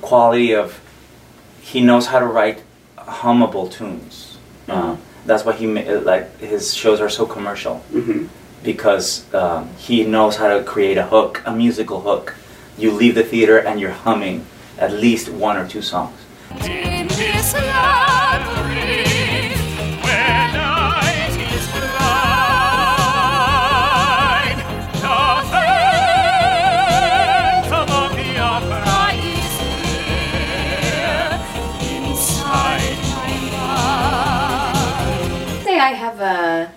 quality 0.02 0.54
of 0.54 0.80
he 1.66 1.82
knows 1.82 2.06
how 2.08 2.20
to 2.20 2.28
write 2.28 2.62
hummable 2.98 3.72
tunes. 3.72 4.38
Uh, 4.70 4.96
that's 5.26 5.44
why 5.44 5.54
he 5.54 5.66
like 6.12 6.40
his 6.40 6.74
shows 6.74 7.02
are 7.02 7.10
so 7.10 7.26
commercial 7.26 7.78
hmm 7.92 8.26
because 8.66 9.32
um, 9.34 9.70
he 9.78 10.04
knows 10.04 10.36
how 10.38 10.50
to 10.58 10.64
create 10.64 10.98
a 10.98 11.06
hook, 11.06 11.42
a 11.46 11.56
musical 11.56 12.02
hook. 12.02 12.36
You 12.80 12.92
leave 12.92 13.14
the 13.14 13.24
theater 13.24 13.60
and 13.60 13.80
you're 13.80 13.92
humming 13.92 14.48
at 14.80 14.92
least 14.92 15.30
one 15.30 15.56
or 15.56 15.68
two 15.68 15.84
songs. 15.84 16.20
I 35.86 35.90
have 35.90 36.20
a, 36.20 36.72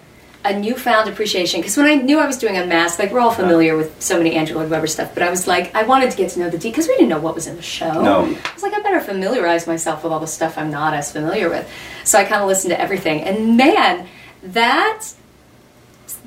a 0.45 0.59
newfound 0.59 1.09
appreciation 1.09 1.63
because 1.63 1.79
when 1.79 1.87
I 1.87 1.95
knew 1.95 2.19
I 2.19 2.27
was 2.27 2.37
doing 2.37 2.59
Unmasked, 2.59 2.99
like 2.99 3.11
we're 3.11 3.21
all 3.21 3.31
familiar 3.31 3.75
with 3.75 4.03
so 4.03 4.19
many 4.19 4.35
Andrew 4.35 4.57
Lloyd 4.57 4.69
Webber 4.69 4.87
stuff, 4.87 5.15
but 5.15 5.23
I 5.23 5.31
was 5.31 5.47
like, 5.47 5.75
I 5.75 5.85
wanted 5.85 6.11
to 6.11 6.17
get 6.19 6.31
to 6.33 6.41
know 6.41 6.51
the 6.51 6.59
D 6.59 6.69
because 6.69 6.87
we 6.89 6.95
didn't 6.95 7.09
know 7.09 7.19
what 7.19 7.35
was 7.35 7.47
in 7.47 7.57
the 7.57 7.63
show. 7.63 8.03
No. 8.03 8.27
I 8.27 8.53
was 8.53 8.63
like, 8.63 8.75
I 8.75 8.81
better 8.83 9.01
familiarize 9.01 9.67
myself 9.67 10.05
with 10.05 10.13
all 10.13 10.21
the 10.21 10.27
stuff 10.27 10.59
I'm 10.59 10.71
not 10.71 10.93
as 10.93 11.11
familiar 11.11 11.49
with. 11.49 11.67
So 12.05 12.19
I 12.19 12.25
kind 12.25 12.43
of 12.43 12.49
listened 12.49 12.73
to 12.73 12.79
everything, 12.79 13.23
and 13.23 13.57
man, 13.57 14.07
that 14.43 15.07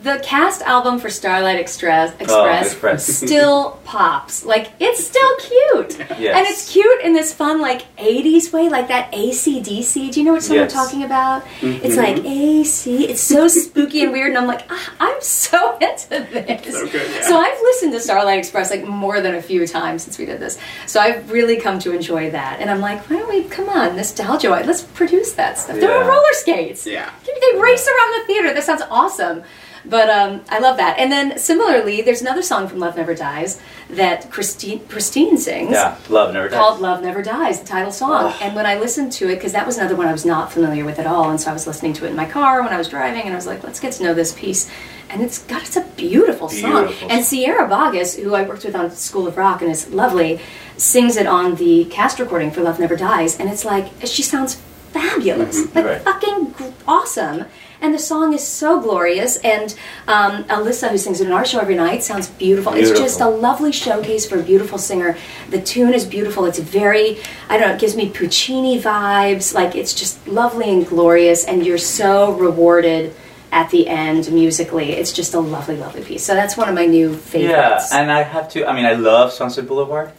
the 0.01 0.19
cast 0.23 0.61
album 0.63 0.97
for 0.99 1.09
Starlight 1.09 1.59
Express, 1.59 2.11
Express, 2.19 2.71
Express. 2.71 3.05
still 3.17 3.79
pops. 3.83 4.43
Like 4.45 4.71
it's 4.79 5.05
still 5.05 5.35
cute, 5.37 5.99
Yes. 6.19 6.35
and 6.35 6.47
it's 6.47 6.71
cute 6.71 7.01
in 7.01 7.13
this 7.13 7.33
fun 7.33 7.61
like 7.61 7.83
'80s 7.97 8.51
way, 8.51 8.69
like 8.69 8.87
that 8.87 9.11
ACDC. 9.11 10.11
Do 10.11 10.19
you 10.19 10.25
know 10.25 10.33
what 10.33 10.43
song 10.43 10.55
Yes. 10.57 10.73
I'm 10.75 10.83
talking 10.85 11.03
about? 11.03 11.43
It's 11.61 11.95
like 11.97 12.17
AC. 12.25 13.05
It's 13.09 13.21
so 13.21 13.47
spooky 13.47 14.03
and 14.03 14.11
weird, 14.11 14.29
and 14.29 14.37
I'm 14.39 14.47
like, 14.47 14.65
ah, 14.69 14.93
I'm 14.99 15.21
so 15.21 15.77
into 15.81 16.09
this. 16.09 16.73
So 16.73 16.87
good, 16.87 17.11
yeah. 17.11 17.21
So 17.27 17.37
I've 17.37 17.59
listened 17.61 17.93
to 17.93 17.99
Starlight 17.99 18.39
Express 18.39 18.71
like 18.71 18.85
more 18.85 19.21
than 19.21 19.35
a 19.35 19.41
few 19.41 19.67
times 19.67 20.03
since 20.03 20.17
we 20.17 20.25
did 20.25 20.39
this. 20.39 20.57
So 20.87 20.99
I've 20.99 21.31
really 21.31 21.57
come 21.57 21.77
to 21.79 21.91
enjoy 21.93 22.31
that, 22.31 22.59
and 22.59 22.69
I'm 22.71 22.79
like, 22.81 23.07
why 23.09 23.17
don't 23.19 23.29
we 23.29 23.43
come 23.43 23.69
on 23.69 23.95
nostalgia? 23.95 24.49
Let's 24.49 24.81
produce 24.81 25.33
that 25.33 25.57
stuff. 25.59 25.79
They're 25.79 26.01
on 26.01 26.07
roller 26.07 26.33
skates. 26.33 26.87
Yeah. 26.87 27.11
They 27.25 27.59
race 27.59 27.87
around 27.87 28.19
the 28.21 28.25
theater. 28.27 28.53
That 28.53 28.63
sounds 28.63 28.81
awesome. 28.89 29.43
But 29.83 30.09
um, 30.09 30.41
I 30.49 30.59
love 30.59 30.77
that. 30.77 30.99
And 30.99 31.11
then 31.11 31.37
similarly, 31.39 32.01
there's 32.01 32.21
another 32.21 32.41
song 32.43 32.67
from 32.67 32.79
Love 32.79 32.95
Never 32.97 33.15
Dies 33.15 33.59
that 33.89 34.29
Christine 34.31 34.85
Christine 34.87 35.37
sings 35.37 35.71
Yeah, 35.71 35.97
love 36.07 36.33
never 36.33 36.47
dies. 36.49 36.57
called 36.57 36.79
Love 36.79 37.01
Never 37.01 37.21
Dies, 37.23 37.59
the 37.61 37.65
title 37.67 37.91
song. 37.91 38.25
Oh. 38.33 38.39
And 38.41 38.55
when 38.55 38.65
I 38.67 38.75
listened 38.79 39.11
to 39.13 39.29
it, 39.29 39.35
because 39.35 39.53
that 39.53 39.65
was 39.65 39.77
another 39.77 39.95
one 39.95 40.07
I 40.07 40.11
was 40.11 40.25
not 40.25 40.51
familiar 40.51 40.85
with 40.85 40.99
at 40.99 41.07
all, 41.07 41.29
and 41.31 41.41
so 41.41 41.49
I 41.49 41.53
was 41.53 41.65
listening 41.65 41.93
to 41.93 42.05
it 42.05 42.09
in 42.09 42.15
my 42.15 42.25
car 42.29 42.61
when 42.61 42.71
I 42.71 42.77
was 42.77 42.87
driving, 42.89 43.23
and 43.23 43.33
I 43.33 43.35
was 43.35 43.47
like, 43.47 43.63
let's 43.63 43.79
get 43.79 43.93
to 43.93 44.03
know 44.03 44.13
this 44.13 44.33
piece. 44.33 44.69
And 45.09 45.21
it's 45.21 45.39
got 45.39 45.63
it's 45.63 45.75
a 45.75 45.81
beautiful 45.97 46.47
song. 46.47 46.85
Beautiful 46.85 47.11
And 47.11 47.25
Sierra 47.25 47.67
Boggess, 47.67 48.21
who 48.21 48.33
I 48.35 48.43
worked 48.43 48.63
with 48.63 48.75
on 48.75 48.91
School 48.91 49.27
of 49.27 49.35
Rock 49.35 49.61
and 49.61 49.69
is 49.71 49.89
lovely, 49.89 50.39
sings 50.77 51.17
it 51.17 51.27
on 51.27 51.55
the 51.55 51.85
cast 51.85 52.19
recording 52.19 52.51
for 52.51 52.61
Love 52.61 52.79
Never 52.79 52.95
Dies, 52.95 53.39
and 53.39 53.49
it's 53.49 53.65
like 53.65 53.87
she 54.05 54.21
sounds 54.21 54.55
fabulous, 54.93 55.57
like 55.75 55.85
Mm-hmm. 55.85 55.87
Right. 55.87 56.01
fucking 56.01 56.73
awesome. 56.87 57.45
And 57.81 57.95
the 57.95 57.99
song 57.99 58.33
is 58.33 58.47
so 58.47 58.79
glorious, 58.79 59.37
and 59.37 59.75
um, 60.07 60.43
Alyssa, 60.43 60.89
who 60.89 60.99
sings 60.99 61.19
it 61.19 61.25
in 61.25 61.33
our 61.33 61.43
show 61.43 61.59
every 61.59 61.73
night, 61.73 62.03
sounds 62.03 62.29
beautiful. 62.29 62.73
It's 62.73 62.91
just 62.91 63.21
a 63.21 63.27
lovely 63.27 63.71
showcase 63.71 64.23
for 64.27 64.39
a 64.39 64.43
beautiful 64.43 64.77
singer. 64.77 65.17
The 65.49 65.59
tune 65.59 65.95
is 65.95 66.05
beautiful. 66.05 66.45
It's 66.45 66.59
very, 66.59 67.17
I 67.49 67.57
don't 67.57 67.67
know, 67.67 67.73
it 67.73 67.79
gives 67.79 67.95
me 67.95 68.11
Puccini 68.11 68.79
vibes. 68.79 69.55
Like, 69.55 69.75
it's 69.75 69.95
just 69.95 70.27
lovely 70.27 70.69
and 70.69 70.85
glorious, 70.85 71.43
and 71.43 71.65
you're 71.65 71.79
so 71.79 72.33
rewarded 72.33 73.15
at 73.51 73.69
the 73.71 73.87
end 73.87 74.31
musically. 74.31 74.91
It's 74.91 75.11
just 75.11 75.33
a 75.33 75.39
lovely, 75.39 75.75
lovely 75.75 76.03
piece. 76.03 76.23
So 76.23 76.35
that's 76.35 76.55
one 76.55 76.69
of 76.69 76.75
my 76.75 76.85
new 76.85 77.15
favorites. 77.15 77.89
Yeah, 77.91 77.99
and 77.99 78.11
I 78.11 78.21
have 78.21 78.47
to. 78.49 78.65
I 78.65 78.75
mean, 78.75 78.85
I 78.85 78.93
love 78.93 79.33
Sunset 79.33 79.67
Boulevard, 79.67 80.11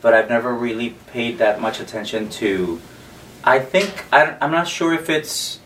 but 0.00 0.14
I've 0.14 0.28
never 0.28 0.54
really 0.54 0.90
paid 1.08 1.38
that 1.38 1.60
much 1.60 1.78
attention 1.78 2.28
to. 2.30 2.80
I 3.44 3.60
think 3.60 4.06
I, 4.12 4.36
am 4.40 4.50
not 4.50 4.66
sure 4.66 4.92
if 4.92 5.08
it's 5.08 5.60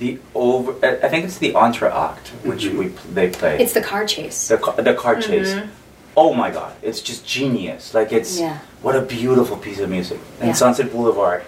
the 0.00 0.18
over. 0.34 0.70
I 0.86 1.06
I 1.06 1.08
think 1.12 1.22
it's 1.28 1.38
the 1.44 1.52
entr'acte 1.64 2.28
which 2.48 2.64
Mhm. 2.64 2.78
we 2.80 2.86
they 3.16 3.28
play. 3.38 3.54
it's 3.64 3.74
the 3.78 3.84
car 3.92 4.04
chase. 4.14 4.38
the 4.52 4.58
ca- 4.64 4.78
the 4.88 4.94
car 4.94 5.16
chase. 5.26 5.52
Mhm. 5.54 5.68
Oh 6.16 6.32
my 6.42 6.50
god, 6.58 6.72
it's 6.88 7.00
just 7.10 7.20
genius! 7.36 7.82
Like 7.98 8.10
it's 8.18 8.32
Yeah. 8.44 8.56
what 8.82 8.94
a 8.96 9.04
beautiful 9.18 9.56
piece 9.66 9.78
of 9.84 9.88
music. 9.96 10.18
And 10.40 10.48
Yeah. 10.48 10.54
Sunset 10.62 10.88
Boulevard. 10.94 11.42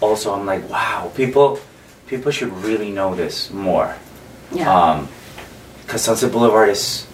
Also, 0.00 0.26
I'm 0.36 0.46
like, 0.52 0.62
wow, 0.76 1.10
people 1.20 1.58
people 2.12 2.30
should 2.36 2.52
really 2.68 2.90
know 2.98 3.10
this 3.22 3.50
more. 3.50 3.88
Yeah. 4.52 4.70
Um, 4.72 5.08
because 5.82 6.02
Sunset 6.08 6.30
Boulevard 6.30 6.68
is 6.68 7.04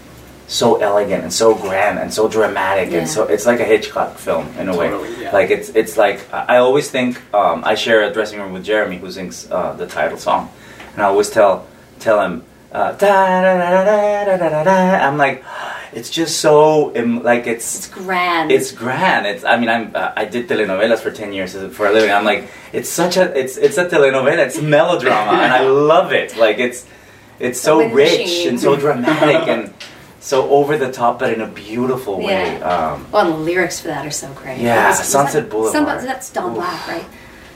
so 0.49 0.77
elegant 0.91 1.23
and 1.27 1.33
so 1.33 1.55
grand 1.55 1.97
and 2.03 2.13
so 2.13 2.29
dramatic 2.29 2.91
Yeah. 2.91 2.99
and 2.99 3.09
so 3.09 3.21
it's 3.35 3.47
like 3.51 3.61
a 3.67 3.69
Hitchcock 3.73 4.19
film 4.27 4.47
in 4.61 4.69
a 4.69 4.75
way. 4.81 4.91
Yeah. 5.21 5.31
Like 5.39 5.49
it's 5.57 5.69
it's 5.81 5.95
like 6.05 6.19
I 6.33 6.41
I 6.55 6.57
always 6.67 6.87
think 6.91 7.11
um, 7.41 7.59
I 7.73 7.75
share 7.85 8.01
a 8.09 8.11
dressing 8.17 8.39
room 8.41 8.53
with 8.57 8.65
Jeremy 8.71 8.97
who 9.03 9.09
sings 9.11 9.37
uh, 9.51 9.73
the 9.81 9.87
title 9.87 10.19
song, 10.19 10.43
and 10.93 11.03
I 11.03 11.07
always 11.07 11.31
tell 11.31 11.67
tell 11.99 12.21
him, 12.21 12.45
uh, 12.73 12.97
I'm 15.03 15.19
like, 15.19 15.45
it's 15.93 16.11
just 16.11 16.41
so 16.41 16.87
like 16.87 17.47
it's, 17.47 17.77
it's 17.77 17.89
grand. 17.89 18.51
It's 18.51 18.73
grand. 18.73 19.27
It's 19.27 19.45
I 19.45 19.59
mean 19.59 19.69
I'm 19.69 19.95
uh, 19.95 20.13
I 20.17 20.25
did 20.25 20.49
telenovelas 20.49 21.01
for 21.01 21.11
ten 21.11 21.33
years 21.33 21.55
for 21.75 21.87
a 21.87 21.93
living. 21.93 22.11
I'm 22.11 22.25
like 22.25 22.49
it's 22.73 22.89
such 22.89 23.17
a 23.17 23.39
it's 23.39 23.57
it's 23.57 23.79
a 23.79 23.89
telenovela. 23.89 24.47
It's 24.47 24.61
melodrama, 24.61 25.33
and 25.33 25.53
I 25.53 25.67
love 25.93 26.13
it. 26.13 26.37
Like 26.37 26.59
it's 26.59 26.87
it's 27.39 27.61
so 27.61 27.87
rich 27.89 28.47
and 28.47 28.59
so 28.59 28.77
dramatic 28.77 29.49
and 29.49 29.75
so 30.21 30.49
over 30.51 30.79
the 30.79 30.93
top, 30.93 31.19
but 31.19 31.33
in 31.33 31.41
a 31.41 31.49
beautiful 31.49 32.19
way. 32.19 32.57
Yeah. 32.59 32.93
Um, 32.93 33.11
well, 33.11 33.33
the 33.33 33.37
lyrics 33.37 33.81
for 33.81 33.89
that 33.89 34.07
are 34.07 34.11
so 34.11 34.33
great. 34.35 34.61
Yeah, 34.61 34.89
was, 34.89 34.99
Sunset 35.01 35.25
was 35.25 35.33
that, 35.33 35.51
Boulevard. 35.51 36.01
Some, 36.01 36.07
that's 36.07 36.31
Don 36.31 36.55
Black, 36.55 36.87
right? 36.87 37.05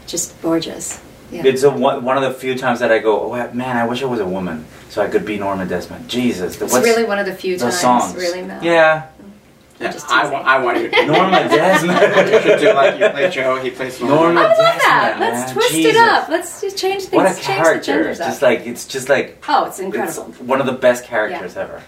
Just 0.07 0.40
gorgeous. 0.42 1.01
Yeah. 1.31 1.45
It's 1.45 1.62
a, 1.65 1.71
one, 1.71 2.05
one 2.05 2.17
of 2.17 2.23
the 2.23 2.33
few 2.39 2.57
times 2.57 2.79
that 2.81 2.93
I 2.93 2.99
go, 3.01 3.33
oh 3.33 3.53
man, 3.53 3.77
I 3.77 3.87
wish 3.87 4.03
I 4.03 4.07
was 4.07 4.21
a 4.21 4.27
woman 4.27 4.65
so 4.89 5.03
I 5.03 5.09
could 5.09 5.25
be 5.25 5.39
Norma 5.39 5.67
Desmond. 5.67 6.09
Jesus, 6.09 6.57
the, 6.57 6.65
It's 6.67 6.73
what's 6.75 6.85
really 6.87 7.05
one 7.05 7.19
of 7.19 7.27
the 7.27 7.35
few 7.35 7.57
the 7.57 7.65
times, 7.65 7.81
songs? 7.81 8.15
really, 8.15 8.43
Mel. 8.43 8.62
Yeah, 8.62 9.09
Yeah, 9.81 9.93
just 9.93 10.09
I, 10.09 10.23
teasing. 10.23 10.33
wa- 10.35 10.45
I 10.45 10.59
want 10.62 10.79
you 10.81 10.89
to 10.89 11.07
Norma 11.07 11.43
You 11.43 11.49
Desmond. 11.49 12.43
should 12.43 12.61
do 12.61 12.73
like 12.73 12.99
you 13.01 13.09
play 13.11 13.29
Joe, 13.31 13.61
he 13.61 13.71
plays 13.71 14.01
Norma. 14.01 14.15
Norma 14.15 14.41
I 14.41 14.43
would 14.45 14.49
love 14.51 14.59
that. 14.59 15.17
Desmond, 15.19 15.21
Let's 15.41 15.53
twist 15.53 15.71
Jesus. 15.73 15.91
it 15.93 15.97
up. 15.99 16.29
Let's 16.29 16.61
just 16.61 16.79
change 16.79 17.03
things. 17.05 17.12
What 17.15 17.27
a 17.27 17.35
change 17.35 17.47
the 17.47 17.53
character! 17.53 17.83
genders 17.93 18.19
Just 18.19 18.43
up. 18.43 18.49
like 18.49 18.61
it's 18.67 18.87
just 18.87 19.09
like 19.09 19.43
oh, 19.49 19.65
it's 19.67 19.79
it's 19.81 19.85
incredible. 19.85 20.25
one 20.47 20.61
of 20.61 20.67
the 20.67 20.73
best 20.73 21.05
characters 21.05 21.57
ever. 21.57 21.83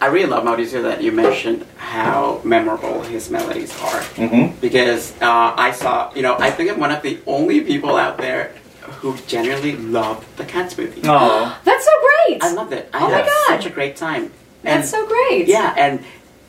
I 0.00 0.06
really 0.06 0.26
love 0.26 0.44
Mauricio 0.44 0.82
that 0.82 1.02
you 1.02 1.10
mentioned 1.12 1.66
how 1.78 2.40
memorable 2.44 3.02
his 3.02 3.30
melodies 3.30 3.72
are. 3.80 4.00
Mm-hmm. 4.16 4.60
Because 4.60 5.12
uh, 5.22 5.54
I 5.56 5.72
saw, 5.72 6.12
you 6.14 6.22
know, 6.22 6.36
I 6.38 6.50
think 6.50 6.70
I'm 6.70 6.78
one 6.78 6.92
of 6.92 7.02
the 7.02 7.18
only 7.26 7.62
people 7.62 7.96
out 7.96 8.18
there 8.18 8.54
who 9.00 9.16
genuinely 9.26 9.76
loved 9.76 10.24
the 10.36 10.44
Cats 10.44 10.76
movie. 10.76 11.00
Oh, 11.04 11.58
That's 11.64 11.84
so 11.84 11.90
great. 12.00 12.42
I 12.42 12.52
loved 12.52 12.72
it. 12.72 12.90
I 12.92 12.98
Oh 13.04 13.10
my 13.10 13.20
God. 13.22 13.62
such 13.62 13.66
a 13.66 13.70
great 13.70 13.96
time. 13.96 14.24
And 14.64 14.82
That's 14.82 14.90
so 14.90 15.06
great. 15.06 15.46
Yeah, 15.48 15.74
and 15.76 16.04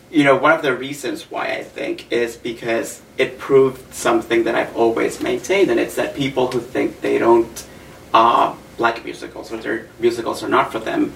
you 0.09 0.23
know, 0.23 0.35
one 0.37 0.51
of 0.53 0.61
the 0.61 0.75
reasons 0.75 1.29
why 1.29 1.47
I 1.53 1.63
think 1.63 2.11
is 2.11 2.37
because 2.37 3.01
it 3.17 3.37
proved 3.37 3.93
something 3.93 4.43
that 4.45 4.55
I've 4.55 4.75
always 4.75 5.21
maintained, 5.21 5.69
and 5.69 5.79
it's 5.79 5.95
that 5.95 6.15
people 6.15 6.51
who 6.51 6.59
think 6.59 7.01
they 7.01 7.17
don't 7.17 7.67
uh, 8.13 8.55
like 8.77 9.03
musicals 9.03 9.51
or 9.51 9.57
their 9.57 9.87
musicals 9.99 10.43
are 10.43 10.49
not 10.49 10.71
for 10.71 10.79
them, 10.79 11.13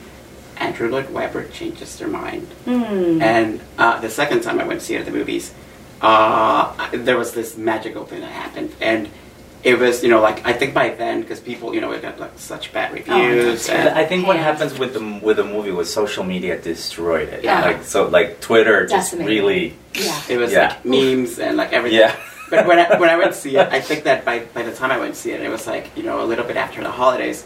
Andrew 0.62 0.89
Lloyd 0.89 1.10
Webber 1.10 1.47
changes 1.50 1.97
their 1.97 2.08
mind. 2.08 2.47
Hmm. 2.65 3.21
And 3.21 3.62
uh, 3.78 4.00
the 4.00 4.10
second 4.10 4.41
time 4.41 4.60
I 4.60 4.63
went 4.65 4.80
to 4.80 4.86
see 4.86 4.95
it 4.95 5.00
at 5.00 5.06
the 5.06 5.12
movies, 5.12 5.54
uh, 6.02 6.89
there 6.93 7.17
was 7.17 7.34
this 7.34 7.58
magical 7.58 8.06
thing 8.06 8.21
that 8.21 8.32
happened, 8.32 8.74
and 8.80 9.10
it 9.63 9.78
was, 9.78 10.04
you 10.04 10.10
know, 10.10 10.21
like 10.21 10.45
I 10.45 10.54
think 10.54 10.74
by 10.74 10.89
then, 10.89 11.21
because 11.21 11.39
people, 11.39 11.74
you 11.76 11.82
know, 11.82 11.91
it 11.91 12.02
got 12.02 12.19
like 12.19 12.32
such 12.38 12.71
bad 12.74 12.93
reviews, 12.93 13.67
yeah. 13.67 13.74
and 13.76 13.89
I 13.89 14.06
think 14.06 14.26
what 14.26 14.38
Hand. 14.38 14.58
happens 14.58 14.80
with 14.80 14.93
the 14.93 15.19
with 15.26 15.38
the 15.38 15.43
movie 15.43 15.71
was 15.71 15.91
social 15.93 16.24
media 16.24 16.60
destroyed 16.60 17.30
it. 17.30 17.43
Yeah. 17.43 17.62
Like 17.62 17.84
so, 17.84 18.08
like 18.08 18.39
Twitter 18.41 18.86
just 18.88 19.12
Decimated. 19.12 19.28
really. 19.30 19.78
Yeah. 19.93 20.21
It 20.30 20.38
was 20.38 20.52
Yeah. 20.52 20.69
like 20.69 20.86
memes 20.86 21.38
and 21.39 21.58
like 21.58 21.74
everything. 21.74 22.00
Yeah. 22.00 22.15
But 22.50 22.67
when 22.67 22.80
I, 22.80 23.00
when 23.00 23.10
I 23.10 23.17
went 23.17 23.32
to 23.34 23.38
see 23.38 23.56
it, 23.58 23.67
I 23.78 23.80
think 23.80 24.04
that 24.04 24.26
by, 24.26 24.39
by 24.39 24.63
the 24.63 24.74
time 24.74 24.91
I 24.91 24.97
went 24.97 25.13
to 25.15 25.19
see 25.19 25.32
it, 25.32 25.39
it 25.41 25.50
was 25.50 25.67
like, 25.67 25.95
you 25.95 26.04
know, 26.04 26.21
a 26.21 26.28
little 26.28 26.45
bit 26.45 26.58
after 26.58 26.82
the 26.82 26.91
holidays. 26.91 27.45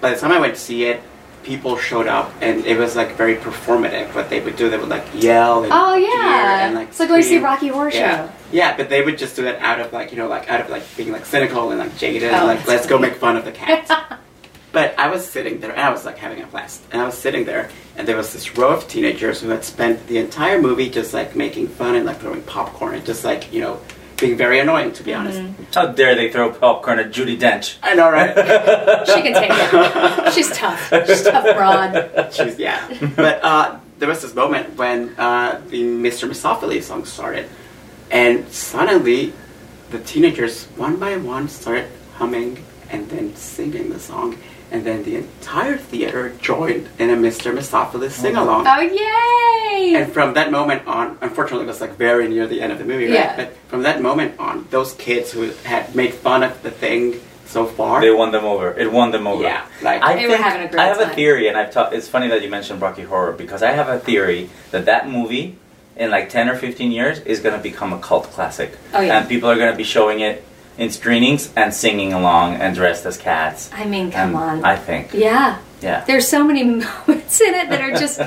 By 0.00 0.10
the 0.10 0.18
time 0.18 0.32
I 0.32 0.40
went 0.40 0.54
to 0.54 0.60
see 0.60 0.84
it, 0.86 1.00
people 1.42 1.76
showed 1.78 2.06
up 2.06 2.32
and 2.40 2.64
it 2.66 2.76
was 2.78 2.96
like 2.96 3.16
very 3.16 3.36
performative. 3.36 4.14
What 4.14 4.28
they 4.30 4.40
would 4.40 4.56
do, 4.56 4.68
they 4.70 4.76
would 4.76 4.88
like 4.88 5.04
yell 5.14 5.64
and 5.64 5.72
Oh 5.72 5.94
yeah. 5.94 6.66
and 6.66 6.74
like 6.74 6.88
it's 6.88 7.00
like 7.00 7.08
going 7.08 7.22
to 7.22 7.28
see. 7.28 7.38
Rocky 7.38 7.68
Horror 7.68 7.90
Yeah. 7.90 8.26
Show. 8.28 8.32
Yeah, 8.52 8.76
but 8.76 8.88
they 8.90 9.02
would 9.02 9.16
just 9.18 9.36
do 9.36 9.46
it 9.46 9.56
out 9.60 9.80
of 9.80 9.92
like, 9.92 10.10
you 10.12 10.18
know, 10.18 10.28
like 10.28 10.48
out 10.50 10.60
of 10.60 10.68
like 10.70 10.82
being 10.96 11.12
like 11.12 11.24
cynical 11.24 11.70
and 11.70 11.78
like 11.78 11.96
jaded 11.96 12.30
Oh, 12.32 12.36
and 12.36 12.46
like, 12.46 12.66
let's 12.66 12.86
go 12.86 12.98
make 12.98 13.14
fun 13.14 13.36
of 13.36 13.44
the 13.44 13.52
cat 13.52 13.90
But 14.72 14.96
I 15.00 15.08
was 15.10 15.26
sitting 15.28 15.58
there, 15.58 15.72
and 15.72 15.80
I 15.80 15.90
was 15.90 16.04
like 16.04 16.16
having 16.18 16.40
a 16.42 16.46
blast. 16.46 16.82
And 16.92 17.02
I 17.02 17.04
was 17.04 17.18
sitting 17.18 17.44
there, 17.44 17.70
and 17.96 18.06
there 18.06 18.16
was 18.16 18.32
this 18.32 18.56
row 18.56 18.68
of 18.68 18.86
teenagers 18.86 19.40
who 19.40 19.48
had 19.48 19.64
spent 19.64 20.06
the 20.06 20.18
entire 20.18 20.62
movie 20.62 20.88
just 20.88 21.12
like 21.12 21.34
making 21.34 21.66
fun 21.66 21.96
and 21.96 22.06
like 22.06 22.20
throwing 22.20 22.42
popcorn 22.42 22.94
and 22.94 23.04
just 23.04 23.24
like 23.24 23.52
you 23.52 23.60
know 23.62 23.80
being 24.20 24.36
very 24.36 24.60
annoying 24.60 24.92
to 24.92 25.02
be 25.02 25.14
honest. 25.14 25.38
Mm-hmm. 25.38 25.64
How 25.72 25.86
dare 25.86 26.14
they 26.14 26.30
throw 26.30 26.52
popcorn 26.52 26.98
at 26.98 27.10
Judi 27.10 27.38
Dench? 27.38 27.76
I 27.82 27.94
know, 27.94 28.10
right? 28.10 28.30
She 29.06 29.22
can 29.22 29.34
take 29.34 29.50
it. 29.50 30.32
She's 30.32 30.50
tough. 30.52 30.92
She's 31.06 31.22
tough 31.22 31.56
broad. 31.56 32.32
She's 32.32 32.58
yeah. 32.58 32.86
But 33.16 33.42
uh, 33.42 33.80
there 33.98 34.08
was 34.08 34.22
this 34.22 34.34
moment 34.34 34.76
when 34.76 35.14
uh, 35.18 35.60
the 35.68 35.82
Mr. 35.82 36.28
Mistoffelees 36.28 36.84
song 36.84 37.04
started, 37.04 37.48
and 38.10 38.48
suddenly 38.48 39.32
the 39.90 39.98
teenagers 40.00 40.66
one 40.76 40.96
by 40.96 41.16
one 41.16 41.48
started 41.48 41.90
humming 42.14 42.64
and 42.90 43.08
then 43.10 43.34
singing 43.36 43.90
the 43.90 43.98
song, 43.98 44.38
and 44.70 44.84
then 44.84 45.02
the 45.04 45.16
entire 45.16 45.76
theater 45.76 46.30
joined 46.40 46.88
in 46.98 47.10
a 47.10 47.16
Mr. 47.16 47.52
Mistoffelees 47.52 48.04
oh. 48.04 48.08
sing 48.08 48.36
along. 48.36 48.66
Oh 48.66 48.80
yay! 48.80 49.94
And 49.94 50.12
from 50.12 50.34
that 50.34 50.50
moment 50.50 50.86
on, 50.86 51.18
unfortunately, 51.20 51.64
it 51.64 51.68
was 51.68 51.80
like 51.80 51.96
very 51.96 52.28
near 52.28 52.46
the 52.46 52.60
end 52.60 52.72
of 52.72 52.78
the 52.78 52.84
movie, 52.84 53.04
right? 53.06 53.14
Yeah. 53.14 53.36
But 53.36 53.56
from 53.68 53.82
that 53.82 54.00
moment 54.00 54.38
on, 54.38 54.66
those 54.70 54.92
kids 54.94 55.32
who 55.32 55.50
had 55.64 55.94
made 55.94 56.14
fun 56.14 56.42
of 56.42 56.62
the 56.62 56.70
thing 56.70 57.20
so 57.46 57.66
far, 57.66 58.00
They 58.00 58.10
won 58.12 58.30
them 58.30 58.44
over. 58.44 58.70
It 58.78 58.92
won 58.92 59.10
them 59.10 59.26
over. 59.26 59.42
yeah, 59.42 59.66
like 59.82 60.02
I 60.02 60.14
They 60.14 60.26
were 60.26 60.32
think- 60.34 60.44
having 60.44 60.66
a 60.66 60.70
great 60.70 60.80
I 60.80 60.86
have 60.86 61.00
a 61.00 61.08
theory, 61.08 61.48
and 61.48 61.56
I've 61.56 61.72
taught. 61.72 61.92
It's 61.92 62.08
funny 62.08 62.28
that 62.28 62.42
you 62.42 62.48
mentioned 62.50 62.80
Rocky 62.80 63.02
Horror 63.02 63.32
because 63.32 63.62
I 63.62 63.72
have 63.72 63.88
a 63.88 63.98
theory 63.98 64.50
that 64.70 64.84
that 64.84 65.08
movie, 65.08 65.56
in 65.96 66.10
like 66.10 66.28
ten 66.28 66.48
or 66.48 66.54
fifteen 66.56 66.92
years, 66.92 67.18
is 67.20 67.40
going 67.40 67.56
to 67.56 67.62
become 67.62 67.92
a 67.92 67.98
cult 67.98 68.24
classic. 68.30 68.76
Oh, 68.94 69.00
yeah. 69.00 69.18
And 69.18 69.28
people 69.28 69.50
are 69.50 69.56
going 69.56 69.72
to 69.72 69.76
be 69.76 69.84
showing 69.84 70.20
it 70.20 70.44
in 70.80 70.90
screenings 70.90 71.52
and 71.56 71.72
singing 71.74 72.12
along 72.14 72.54
and 72.54 72.74
dressed 72.74 73.04
as 73.04 73.18
cats. 73.18 73.70
I 73.72 73.84
mean, 73.84 74.10
come 74.10 74.34
And 74.34 74.36
on. 74.36 74.64
I 74.64 74.76
think. 74.76 75.12
yeah. 75.12 75.58
Yeah. 75.82 76.04
There's 76.04 76.26
so 76.28 76.42
many 76.44 76.62
moments 76.84 77.40
in 77.40 77.54
it 77.54 77.70
that 77.70 77.80
are 77.80 77.92
just, 77.92 78.20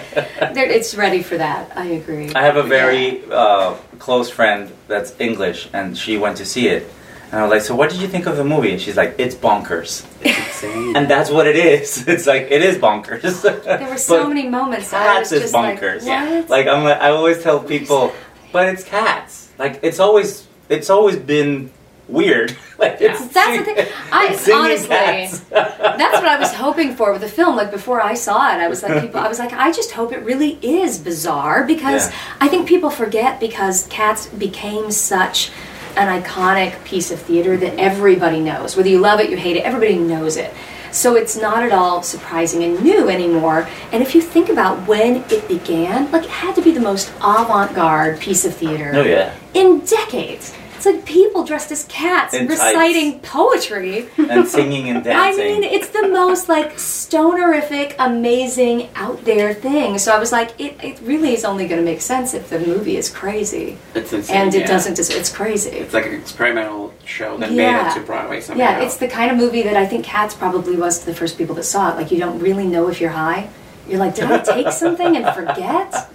it's 0.55 0.95
ready 0.95 1.21
for 1.21 1.37
that. 1.37 1.75
I 1.77 1.85
agree. 1.85 2.31
I 2.33 2.41
have 2.43 2.57
a 2.57 2.63
very 2.63 3.21
uh, 3.31 3.73
close 3.99 4.29
friend 4.29 4.71
that's 4.87 5.13
English, 5.19 5.69
and 5.73 5.95
she 5.97 6.17
went 6.17 6.37
to 6.37 6.45
see 6.45 6.67
it. 6.67 6.91
And 7.31 7.39
I 7.39 7.43
was 7.43 7.51
like, 7.51 7.61
"So, 7.61 7.73
what 7.75 7.89
did 7.91 7.99
you 7.99 8.07
think 8.07 8.25
of 8.27 8.37
the 8.37 8.43
movie?" 8.43 8.71
And 8.73 8.79
she's 8.81 8.95
like, 8.97 9.15
"It's 9.17 9.33
bonkers," 9.35 10.05
it's 10.21 10.63
insane. 10.63 10.95
and 10.95 11.07
that's 11.07 11.29
what 11.31 11.45
it 11.47 11.55
is. 11.55 12.07
It's 12.13 12.27
like 12.27 12.43
it 12.51 12.61
is 12.61 12.77
bonkers. 12.77 13.41
There 13.41 13.89
were 13.89 13.97
so 13.97 14.21
But 14.23 14.29
many 14.29 14.47
moments 14.49 14.89
that 14.91 15.01
I 15.01 15.19
was 15.19 15.29
Cats 15.29 15.31
is 15.31 15.41
just 15.41 15.53
like, 15.53 15.79
bonkers. 15.81 16.03
what? 16.05 16.49
Like 16.49 16.67
I'm, 16.67 16.83
like, 16.83 17.01
I 17.01 17.09
always 17.09 17.41
tell 17.41 17.59
people, 17.59 18.13
but 18.51 18.69
it's 18.69 18.83
cats. 18.83 19.49
Like 19.57 19.79
it's 19.81 19.99
always, 19.99 20.47
it's 20.69 20.89
always 20.91 21.17
been 21.17 21.71
weird. 22.07 22.55
like 22.77 22.99
Yeah. 22.99 23.11
it's 23.13 23.27
That's 23.27 23.57
the 23.57 23.63
thing. 23.73 23.87
I 24.11 24.27
honestly, 24.53 25.39
that's 25.49 26.15
what 26.15 26.25
I 26.27 26.37
was 26.39 26.53
hoping 26.53 26.95
for 26.95 27.11
with 27.11 27.21
the 27.21 27.29
film. 27.29 27.55
Like 27.55 27.71
before 27.71 28.01
I 28.01 28.13
saw 28.13 28.53
it, 28.53 28.59
I 28.59 28.67
was 28.67 28.83
like, 28.83 29.01
people, 29.01 29.19
I 29.19 29.27
was 29.27 29.39
like, 29.39 29.53
I 29.53 29.71
just 29.71 29.91
hope 29.91 30.11
it 30.11 30.23
really 30.23 30.59
is 30.61 30.97
bizarre 30.99 31.65
because 31.65 32.09
Yeah. 32.09 32.15
I 32.41 32.47
think 32.47 32.67
people 32.67 32.89
forget 32.89 33.39
because 33.39 33.87
Cats 33.87 34.27
became 34.27 34.91
such 34.91 35.51
an 35.95 36.21
iconic 36.21 36.83
piece 36.85 37.11
of 37.11 37.19
theater 37.21 37.55
that 37.57 37.77
everybody 37.79 38.39
knows. 38.39 38.75
Whether 38.75 38.89
you 38.89 38.99
love 38.99 39.19
it, 39.19 39.29
you 39.29 39.37
hate 39.37 39.57
it, 39.57 39.61
everybody 39.63 39.97
knows 39.97 40.37
it. 40.37 40.51
So 40.91 41.15
it's 41.15 41.35
not 41.37 41.63
at 41.63 41.71
all 41.71 42.03
surprising 42.03 42.63
and 42.63 42.81
new 42.83 43.09
anymore. 43.09 43.67
And 43.91 44.03
if 44.03 44.13
you 44.13 44.21
think 44.21 44.49
about 44.49 44.87
when 44.87 45.23
it 45.31 45.47
began, 45.47 46.11
like 46.11 46.23
it 46.23 46.29
had 46.29 46.55
to 46.55 46.61
be 46.61 46.71
the 46.71 46.79
most 46.79 47.11
avant-garde 47.17 48.19
piece 48.19 48.45
of 48.45 48.55
theater 48.55 48.91
Oh 48.95 49.03
yeah, 49.03 49.33
in 49.53 49.79
decades. 49.81 50.53
It's 50.85 50.97
like 50.97 51.05
people 51.05 51.45
dressed 51.45 51.71
as 51.71 51.85
cats 51.85 52.33
In 52.33 52.45
reciting 52.45 53.19
poetry. 53.21 54.09
and 54.17 54.45
singing 54.45 54.89
and 54.89 55.01
dancing. 55.03 55.41
I 55.41 55.47
mean, 55.47 55.63
it's 55.63 55.87
the 55.89 56.09
most 56.09 56.49
like 56.49 56.73
stonerific, 56.73 57.95
amazing, 57.99 58.89
out 58.95 59.23
there 59.23 59.53
thing. 59.53 59.97
So 59.97 60.13
I 60.13 60.19
was 60.19 60.33
like, 60.33 60.59
it, 60.59 60.83
it 60.83 60.99
really 61.01 61.33
is 61.33 61.45
only 61.45 61.69
going 61.69 61.79
to 61.79 61.85
make 61.85 62.01
sense 62.01 62.33
if 62.33 62.49
the 62.49 62.59
movie 62.59 62.97
is 62.97 63.09
crazy, 63.09 63.77
it's 63.95 64.11
insane. 64.11 64.35
and 64.35 64.53
it 64.55 64.61
yeah. 64.61 64.67
doesn't. 64.67 64.95
Just, 64.95 65.13
it's 65.13 65.31
crazy. 65.33 65.69
It's 65.69 65.93
like 65.93 66.05
an 66.05 66.15
experimental 66.15 66.93
show 67.05 67.37
that 67.37 67.51
Yeah. 67.51 67.83
made 67.83 67.91
it 67.91 67.93
to 68.01 68.05
Broadway 68.05 68.41
somehow. 68.41 68.61
Yeah, 68.63 68.81
it's 68.81 68.97
the 68.97 69.07
kind 69.07 69.31
of 69.31 69.37
movie 69.37 69.61
that 69.61 69.77
I 69.77 69.85
think 69.85 70.03
Cats 70.03 70.35
probably 70.35 70.75
was 70.75 70.99
to 70.99 71.05
the 71.05 71.15
first 71.15 71.37
people 71.37 71.55
that 71.55 71.63
saw 71.63 71.93
it. 71.93 71.95
Like 71.95 72.11
you 72.11 72.19
don't 72.19 72.39
really 72.39 72.67
know 72.67 72.89
if 72.89 72.99
you're 72.99 73.11
high. 73.11 73.49
You're 73.87 73.99
like, 73.99 74.15
did 74.15 74.25
I 74.31 74.39
take 74.39 74.71
something 74.73 75.15
and 75.15 75.33
forget? 75.33 76.09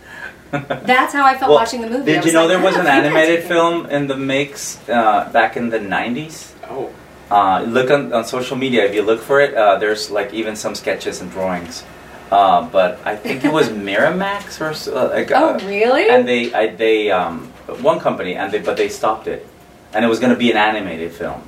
That's 0.51 1.13
how 1.13 1.25
I 1.27 1.37
felt 1.37 1.51
Well, 1.51 1.59
watching 1.59 1.81
the 1.83 1.91
movie. 1.91 2.13
Did 2.13 2.25
you 2.25 2.33
know 2.33 2.47
like, 2.47 2.49
there 2.57 2.63
was 2.63 2.77
an 2.77 2.85
don't 2.85 3.03
think 3.03 3.15
I 3.15 3.21
animated 3.21 3.45
film 3.45 3.87
in 3.87 4.07
the 4.07 4.17
mix 4.17 4.79
uh, 4.89 5.29
back 5.33 5.57
in 5.57 5.69
the 5.71 5.79
'90s? 5.79 6.53
oh, 6.71 6.91
Uh, 7.31 7.61
look 7.69 7.91
on, 7.91 8.13
on 8.13 8.25
social 8.25 8.57
media. 8.57 8.85
If 8.89 8.95
you 8.95 9.03
look 9.03 9.21
for 9.21 9.41
it, 9.41 9.53
uh, 9.55 9.77
there's 9.79 10.11
like 10.11 10.33
even 10.33 10.57
some 10.57 10.75
sketches 10.75 11.21
and 11.21 11.31
drawings. 11.31 11.85
Uh, 12.31 12.63
but 12.73 12.99
I 13.05 13.17
think 13.17 13.45
it 13.45 13.53
was 13.53 13.69
Miramax 13.89 14.61
or 14.61 14.73
so, 14.75 14.97
uh, 14.97 15.09
like, 15.13 15.31
Oh, 15.33 15.55
uh, 15.55 15.59
really? 15.69 16.09
and 16.09 16.27
they 16.29 16.53
I, 16.55 16.69
they 16.75 17.11
um, 17.11 17.53
one 17.85 18.01
company 18.01 18.35
and 18.35 18.51
they 18.53 18.61
but 18.61 18.77
they 18.77 18.89
stopped 18.89 19.27
it, 19.29 19.47
and 19.93 20.05
it 20.05 20.09
was 20.09 20.21
going 20.21 20.33
to 20.33 20.39
be 20.39 20.51
an 20.51 20.57
animated 20.57 21.13
film. 21.13 21.41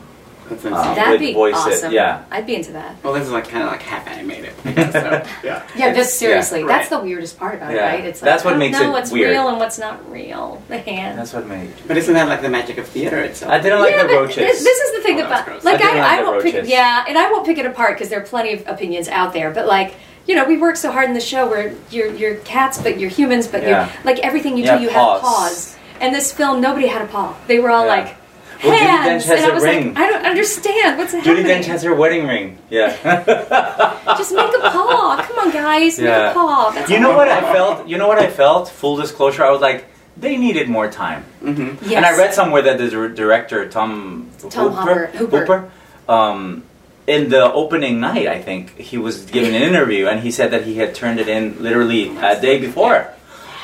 That's 0.51 0.65
insane. 0.65 0.95
That'd 0.95 1.21
be 1.21 1.33
voice 1.33 1.55
it, 1.55 1.73
awesome. 1.73 1.93
yeah. 1.93 2.25
I'd 2.31 2.47
be 2.47 2.55
into 2.57 2.73
that. 2.73 3.03
well, 3.03 3.15
this 3.15 3.25
is 3.25 3.31
like 3.33 3.49
kind 3.49 3.65
of 3.65 3.71
like 3.71 3.81
half 3.83 4.07
animated. 4.07 4.53
I 4.67 4.73
guess, 4.73 4.93
so, 4.93 5.01
yeah. 5.43 5.67
Yeah, 5.75 5.87
It's- 5.89 5.97
just 5.97 6.19
seriously, 6.19 6.61
yeah, 6.61 6.67
that's 6.67 6.91
right. 6.91 6.99
the 6.99 7.05
weirdest 7.07 7.39
part 7.39 7.55
about 7.55 7.73
Yeah. 7.73 7.89
it, 7.91 7.95
right? 7.97 8.05
It's 8.05 8.21
like 8.21 8.31
That's 8.31 8.45
what 8.45 8.51
I 8.51 8.53
don't 8.55 8.59
makes 8.59 8.79
know 8.79 8.89
it 8.89 8.93
what's 8.93 9.11
weird. 9.11 9.31
real 9.31 9.49
and 9.49 9.59
what's 9.59 9.79
not 9.79 10.11
real. 10.11 10.63
The 10.69 10.79
hand. 10.79 11.19
That's 11.19 11.33
what 11.33 11.47
made. 11.47 11.73
But 11.89 11.97
isn't 11.97 12.13
that 12.13 12.29
like 12.29 12.43
the 12.43 12.51
magic 12.51 12.77
of 12.79 12.87
theater 12.87 13.19
itself? 13.21 13.51
I 13.53 13.59
didn't 13.61 13.81
like 13.81 13.93
yeah, 13.93 14.03
the 14.07 14.09
roaches. 14.15 14.37
This, 14.37 14.63
this 14.63 14.79
is 14.79 14.93
the 14.97 15.01
thing 15.03 15.21
Oh, 15.21 15.27
about 15.27 15.47
gross. 15.47 15.65
like 15.65 15.81
I 15.83 15.91
I, 15.91 16.01
like 16.01 16.21
I, 16.21 16.23
won't 16.25 16.43
pick 16.43 16.67
yeah, 16.69 17.05
and 17.09 17.17
I 17.17 17.31
won't 17.33 17.47
pick 17.47 17.57
it 17.59 17.65
apart 17.67 17.95
because 17.97 18.11
there 18.11 18.21
are 18.21 18.25
plenty 18.27 18.53
of 18.53 18.67
opinions 18.69 19.09
out 19.09 19.33
there. 19.33 19.51
But 19.51 19.67
like 19.67 19.95
you 20.27 20.35
know, 20.37 20.45
we 20.45 20.59
work 20.59 20.77
so 20.77 20.93
hard 20.93 21.09
in 21.09 21.15
the 21.15 21.21
show 21.21 21.49
where 21.49 21.75
you're 21.91 22.13
you're 22.15 22.37
cats, 22.37 22.81
but 22.81 22.99
you're 23.01 23.11
humans, 23.11 23.49
but 23.49 23.63
Yeah. 23.63 23.87
you're 23.93 24.05
like 24.05 24.19
everything 24.21 24.57
you 24.59 24.65
You 24.65 24.77
do, 24.79 24.83
you 24.85 24.91
paws. 24.91 25.21
have 25.21 25.29
paws. 25.31 25.77
And 26.01 26.15
this 26.15 26.33
film, 26.33 26.61
nobody 26.61 26.87
had 26.87 27.03
a 27.03 27.07
paw. 27.07 27.35
They 27.47 27.59
were 27.59 27.71
all 27.71 27.85
Yeah. 27.87 27.91
like 27.97 28.17
Well, 28.63 28.77
hands, 28.79 29.25
Dench 29.25 29.29
has 29.29 29.39
and 29.43 29.47
I 29.47 29.49
a 29.49 29.55
was 29.55 29.65
ring. 29.65 29.95
like, 29.95 29.97
I 29.99 30.11
don't 30.11 30.27
understand 30.27 30.99
what's 30.99 31.13
Judi 31.15 31.23
happening. 31.23 31.47
Dench 31.47 31.65
has 31.67 31.83
her 31.83 31.95
wedding 31.95 32.27
ring. 32.27 32.59
Yeah. 32.71 32.95
Just 34.19 34.33
make 34.35 34.53
a 34.55 34.61
paw. 34.61 35.25
Come 35.27 35.39
on, 35.39 35.51
guys, 35.53 35.99
make 35.99 36.07
Yeah. 36.07 36.31
a 36.31 36.35
paw. 36.35 36.71
That's 36.75 36.91
you 36.91 37.01
know 37.01 37.17
what 37.17 37.29
I 37.29 37.41
felt? 37.53 37.89
You 37.89 37.97
know 37.99 38.09
what 38.09 38.19
I 38.19 38.29
felt? 38.31 38.69
Full 38.69 38.97
disclosure, 38.97 39.45
I 39.45 39.51
was 39.51 39.61
like, 39.61 39.87
they 40.17 40.37
needed 40.37 40.69
more 40.69 40.91
time. 40.91 41.25
Mm-hmm. 41.43 41.85
Yes. 41.89 41.95
And 41.95 42.05
I 42.05 42.17
read 42.19 42.35
somewhere 42.35 42.63
that 42.63 42.77
the 42.79 42.89
director 43.09 43.69
Tom 43.69 44.29
Tom 44.51 44.73
Hopper- 44.73 45.07
Hooper. 45.07 45.71
um, 46.09 46.65
in 47.07 47.31
the 47.31 47.51
opening 47.53 47.99
night, 48.01 48.27
I 48.29 48.41
think 48.43 48.77
he 48.79 48.99
was 48.99 49.25
giving 49.25 49.55
an 49.57 49.63
interview, 49.63 50.07
and 50.07 50.21
he 50.21 50.31
said 50.31 50.51
that 50.51 50.65
he 50.65 50.77
had 50.77 50.95
turned 50.95 51.19
it 51.19 51.29
in 51.29 51.63
literally 51.63 52.15
a 52.19 52.39
day 52.41 52.59
before. 52.61 53.09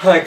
Like, 0.02 0.26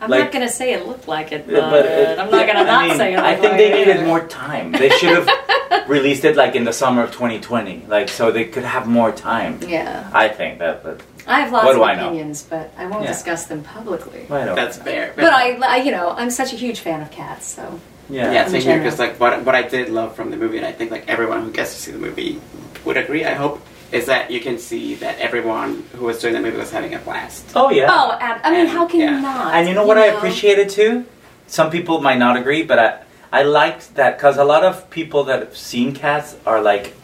I'm 0.00 0.08
Like- 0.10 0.20
not 0.24 0.32
gonna 0.32 0.48
say 0.48 0.72
it 0.72 0.86
looked 0.86 1.08
like 1.08 1.30
it, 1.32 1.46
but, 1.46 1.70
but 1.70 1.84
it- 1.86 2.18
I'm 2.18 2.30
not 2.30 2.46
gonna 2.46 2.60
I 2.60 2.64
not 2.64 2.88
mean, 2.88 2.96
say 2.96 3.12
it. 3.14 3.18
I 3.18 3.34
think 3.36 3.52
like 3.52 3.56
they 3.58 3.72
it 3.82 3.86
needed 3.86 4.06
more 4.06 4.20
time. 4.20 4.72
They 4.72 4.88
should 4.90 5.10
have 5.10 5.88
released 5.88 6.24
it 6.24 6.36
like 6.36 6.54
in 6.54 6.64
the 6.64 6.72
summer 6.72 7.02
of 7.02 7.10
2020, 7.12 7.84
like 7.88 8.08
so 8.08 8.30
they 8.30 8.44
could 8.44 8.64
have 8.64 8.86
more 8.86 9.12
time. 9.12 9.58
Yeah, 9.66 10.08
I 10.14 10.28
think 10.28 10.58
that, 10.60 10.82
but 10.82 11.02
I 11.26 11.40
have 11.40 11.52
lots 11.52 11.66
What 11.66 11.74
do 11.74 11.82
of 11.82 11.88
I 11.88 11.94
know? 11.96 12.06
opinions, 12.08 12.42
but 12.48 12.72
I 12.78 12.86
won't 12.86 13.02
Yeah. 13.04 13.12
discuss 13.12 13.44
them 13.46 13.62
publicly. 13.62 14.26
I 14.30 14.44
don't. 14.46 14.56
That's 14.56 14.78
fair. 14.78 15.12
But 15.14 15.32
I, 15.32 15.52
I, 15.56 15.76
you 15.82 15.92
know, 15.92 16.14
I'm 16.16 16.30
such 16.30 16.52
a 16.54 16.56
huge 16.56 16.80
fan 16.80 17.02
of 17.02 17.10
cats, 17.10 17.46
so 17.46 17.78
yeah. 18.08 18.32
Yeah, 18.32 18.44
in 18.46 18.50
same 18.50 18.62
here. 18.62 18.78
Because 18.78 18.98
like 18.98 19.20
what 19.20 19.44
what 19.44 19.54
I 19.54 19.62
did 19.62 19.90
love 19.90 20.16
from 20.16 20.30
the 20.30 20.36
movie, 20.38 20.56
and 20.56 20.66
I 20.66 20.72
think 20.72 20.90
like 20.90 21.04
everyone 21.08 21.42
who 21.44 21.50
gets 21.52 21.74
to 21.74 21.80
see 21.80 21.92
the 21.92 21.98
movie 21.98 22.40
would 22.86 22.96
agree. 22.96 23.24
I 23.26 23.34
hope 23.34 23.60
is 23.92 24.06
that 24.06 24.30
you 24.30 24.40
can 24.40 24.58
see 24.58 24.94
that 24.96 25.18
everyone 25.18 25.84
who 25.96 26.04
was 26.06 26.20
doing 26.20 26.34
the 26.34 26.40
movie 26.40 26.56
was 26.56 26.70
having 26.70 26.94
a 26.94 26.98
blast. 26.98 27.44
Oh 27.56 27.70
yeah. 27.70 27.88
Oh, 27.90 28.16
ab- 28.20 28.40
I 28.44 28.50
mean, 28.50 28.60
And- 28.60 28.68
how 28.70 28.86
can 28.86 29.00
yeah. 29.00 29.16
you 29.16 29.20
not? 29.22 29.54
And 29.54 29.68
you 29.68 29.74
know 29.74 29.84
what 29.86 29.98
I 29.98 30.06
appreciated 30.06 30.68
too? 30.70 31.04
Some 31.46 31.70
people 31.70 32.00
might 32.00 32.18
not 32.18 32.36
agree, 32.36 32.62
but 32.62 32.78
I 32.78 32.98
I 33.32 33.42
liked 33.42 33.94
that 33.96 34.16
because 34.16 34.36
a 34.38 34.44
lot 34.44 34.64
of 34.64 34.90
people 34.90 35.24
that 35.24 35.38
have 35.40 35.56
seen 35.56 35.92
cats 35.94 36.36
are 36.46 36.60
like, 36.60 36.94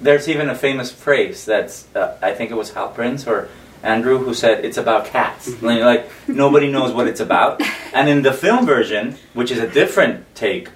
there's 0.00 0.28
even 0.28 0.48
a 0.50 0.54
famous 0.54 0.90
phrase 0.90 1.44
that's 1.44 1.86
uh, 1.94 2.16
I 2.22 2.32
think 2.32 2.50
it 2.50 2.54
was 2.54 2.72
Hal 2.72 2.88
Prince 2.88 3.26
or 3.26 3.48
Andrew 3.82 4.18
who 4.18 4.34
said 4.34 4.64
it's 4.64 4.76
about 4.78 5.06
cats. 5.06 5.48
And 5.48 5.62
you're 5.62 5.84
like 5.86 6.10
nobody 6.28 6.70
knows 6.70 6.92
what 6.92 7.06
it's 7.06 7.20
about. 7.20 7.60
And 7.92 8.08
in 8.08 8.22
the 8.22 8.32
film 8.32 8.66
version, 8.66 9.16
which 9.34 9.50
is 9.50 9.58
a 9.58 9.66
different 9.66 10.22
take, 10.36 10.68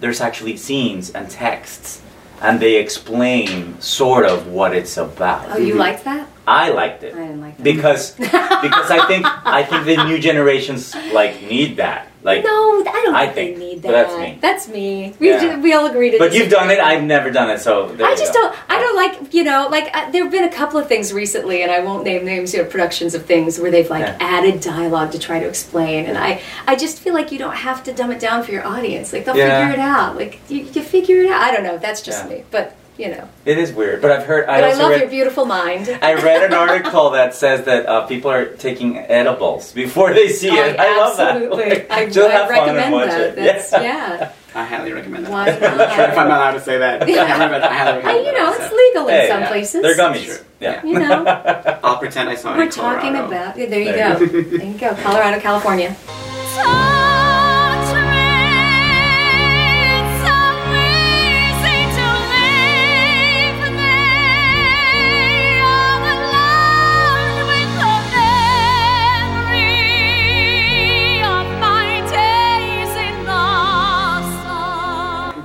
there's 0.00 0.20
actually 0.20 0.56
scenes 0.58 1.08
and 1.10 1.30
texts, 1.30 2.02
and 2.40 2.60
they 2.60 2.76
explain 2.76 3.80
sort 3.80 4.24
of 4.24 4.46
what 4.46 4.74
it's 4.74 4.96
about. 4.96 5.46
Oh, 5.50 5.58
you 5.58 5.70
mm-hmm. 5.70 5.78
liked 5.78 6.04
that? 6.04 6.28
I 6.46 6.70
liked 6.70 7.02
it. 7.02 7.14
I 7.14 7.18
didn't 7.18 7.40
like 7.40 7.56
that. 7.56 7.62
because 7.62 8.12
because 8.16 8.90
I 8.90 9.06
think 9.06 9.26
I 9.26 9.62
think 9.64 9.84
the 9.84 10.04
new 10.04 10.18
generations 10.18 10.94
like 11.12 11.42
need 11.42 11.76
that. 11.76 12.07
Like, 12.22 12.42
no, 12.44 12.80
I 12.80 13.00
don't 13.04 13.14
I 13.14 13.28
think, 13.28 13.58
need 13.58 13.82
that. 13.82 13.92
that's 13.92 14.18
me. 14.18 14.38
That's 14.40 14.68
me. 14.68 15.14
We 15.20 15.30
Yeah. 15.30 15.58
we 15.60 15.72
all 15.72 15.86
agree 15.86 16.10
to. 16.10 16.18
but 16.18 16.32
you've 16.34 16.50
done 16.50 16.68
it. 16.70 16.80
I've 16.80 17.04
never 17.04 17.30
done 17.30 17.48
it, 17.50 17.60
so 17.60 17.94
I 18.02 18.16
just 18.16 18.32
go. 18.34 18.40
don't. 18.42 18.56
I 18.68 18.78
don't 18.80 18.96
like 18.96 19.32
you 19.32 19.44
know 19.44 19.68
like 19.70 19.88
uh, 19.96 20.10
there 20.10 20.24
have 20.24 20.32
been 20.32 20.44
a 20.44 20.52
couple 20.52 20.80
of 20.80 20.88
things 20.88 21.12
recently, 21.12 21.62
and 21.62 21.70
I 21.70 21.78
won't 21.80 22.02
name 22.04 22.24
names. 22.24 22.52
You 22.52 22.62
know, 22.64 22.68
productions 22.68 23.14
of 23.14 23.24
things 23.24 23.60
where 23.60 23.70
they've 23.70 23.88
like 23.88 24.02
Yeah. 24.04 24.16
added 24.20 24.60
dialogue 24.60 25.12
to 25.12 25.18
try 25.18 25.38
to 25.38 25.46
explain, 25.46 26.06
and 26.06 26.18
I 26.18 26.40
I 26.66 26.74
just 26.74 26.98
feel 26.98 27.14
like 27.14 27.30
you 27.30 27.38
don't 27.38 27.54
have 27.54 27.84
to 27.84 27.92
dumb 27.92 28.10
it 28.10 28.18
down 28.18 28.42
for 28.42 28.50
your 28.50 28.66
audience. 28.66 29.12
Like 29.12 29.24
they'll 29.24 29.36
Yeah. 29.36 29.60
figure 29.60 29.74
it 29.74 29.80
out. 29.80 30.16
Like 30.16 30.40
you, 30.48 30.60
you 30.72 30.82
figure 30.82 31.20
it 31.22 31.30
out. 31.30 31.40
I 31.40 31.52
don't 31.52 31.62
know. 31.62 31.78
That's 31.78 32.02
just 32.02 32.28
me. 32.28 32.42
But 32.50 32.74
you 32.98 33.08
know. 33.08 33.28
It 33.44 33.56
is 33.58 33.72
weird, 33.72 34.02
but 34.02 34.10
I've 34.10 34.26
heard. 34.26 34.44
I 34.48 34.60
But 34.60 34.64
I, 34.64 34.68
also 34.70 34.82
love 34.82 34.90
read. 34.90 35.00
your 35.00 35.08
beautiful 35.10 35.44
mind. 35.46 35.88
I 36.02 36.14
read 36.14 36.42
an 36.42 36.52
article 36.52 37.10
that 37.10 37.34
says 37.34 37.64
that 37.66 37.86
uh, 37.86 38.06
people 38.06 38.30
are 38.30 38.46
taking 38.56 38.98
edibles 38.98 39.72
before 39.72 40.12
they 40.12 40.28
see 40.28 40.48
it. 40.48 40.78
I 40.78 40.92
I 40.94 40.96
love 40.98 41.16
that. 41.16 41.36
absolutely. 41.36 41.64
Like, 41.70 41.90
I, 41.90 42.06
just 42.06 42.18
I 42.18 42.32
have 42.32 42.48
fun 42.48 42.58
and 42.68 42.76
recommend 42.76 42.92
watch 42.92 43.08
that. 43.10 43.20
it. 43.20 43.36
That's, 43.36 43.72
yeah. 43.72 43.82
yeah. 43.82 44.32
I 44.54 44.64
highly 44.64 44.92
recommend 44.92 45.26
that. 45.26 45.32
Why 45.32 45.48
I'm 45.70 45.78
not 45.78 45.94
sure 45.94 46.04
if? 46.06 46.18
I'm 46.18 46.26
allowed 46.26 46.52
to 46.52 46.60
say 46.60 46.78
that. 46.78 47.08
Yeah. 47.08 47.22
I, 47.22 47.26
highly- 47.28 47.54
I 47.62 47.72
highly 47.74 47.96
recommend 47.98 48.26
you 48.26 48.32
know, 48.32 48.52
it's 48.52 48.72
legal 48.72 49.08
in 49.08 49.14
Hey, 49.14 49.28
some 49.28 49.40
yeah. 49.42 49.48
places. 49.48 49.82
They're 49.82 49.96
gummies. 49.96 50.24
Sure. 50.26 50.36
Yeah. 50.60 50.84
You 50.84 50.98
know, 50.98 51.78
I'll 51.84 51.98
pretend 51.98 52.28
I 52.30 52.34
saw 52.34 52.54
it 52.54 52.56
we're 52.56 52.64
in 52.64 52.70
talking 52.70 53.14
about. 53.14 53.56
yeah, 53.56 53.66
There 53.66 53.78
you 53.80 53.92
There 53.92 54.18
go. 54.18 54.26
there 54.26 54.64
you 54.66 54.78
go. 54.78 54.94
Colorado, 54.96 55.38
California. 55.40 55.94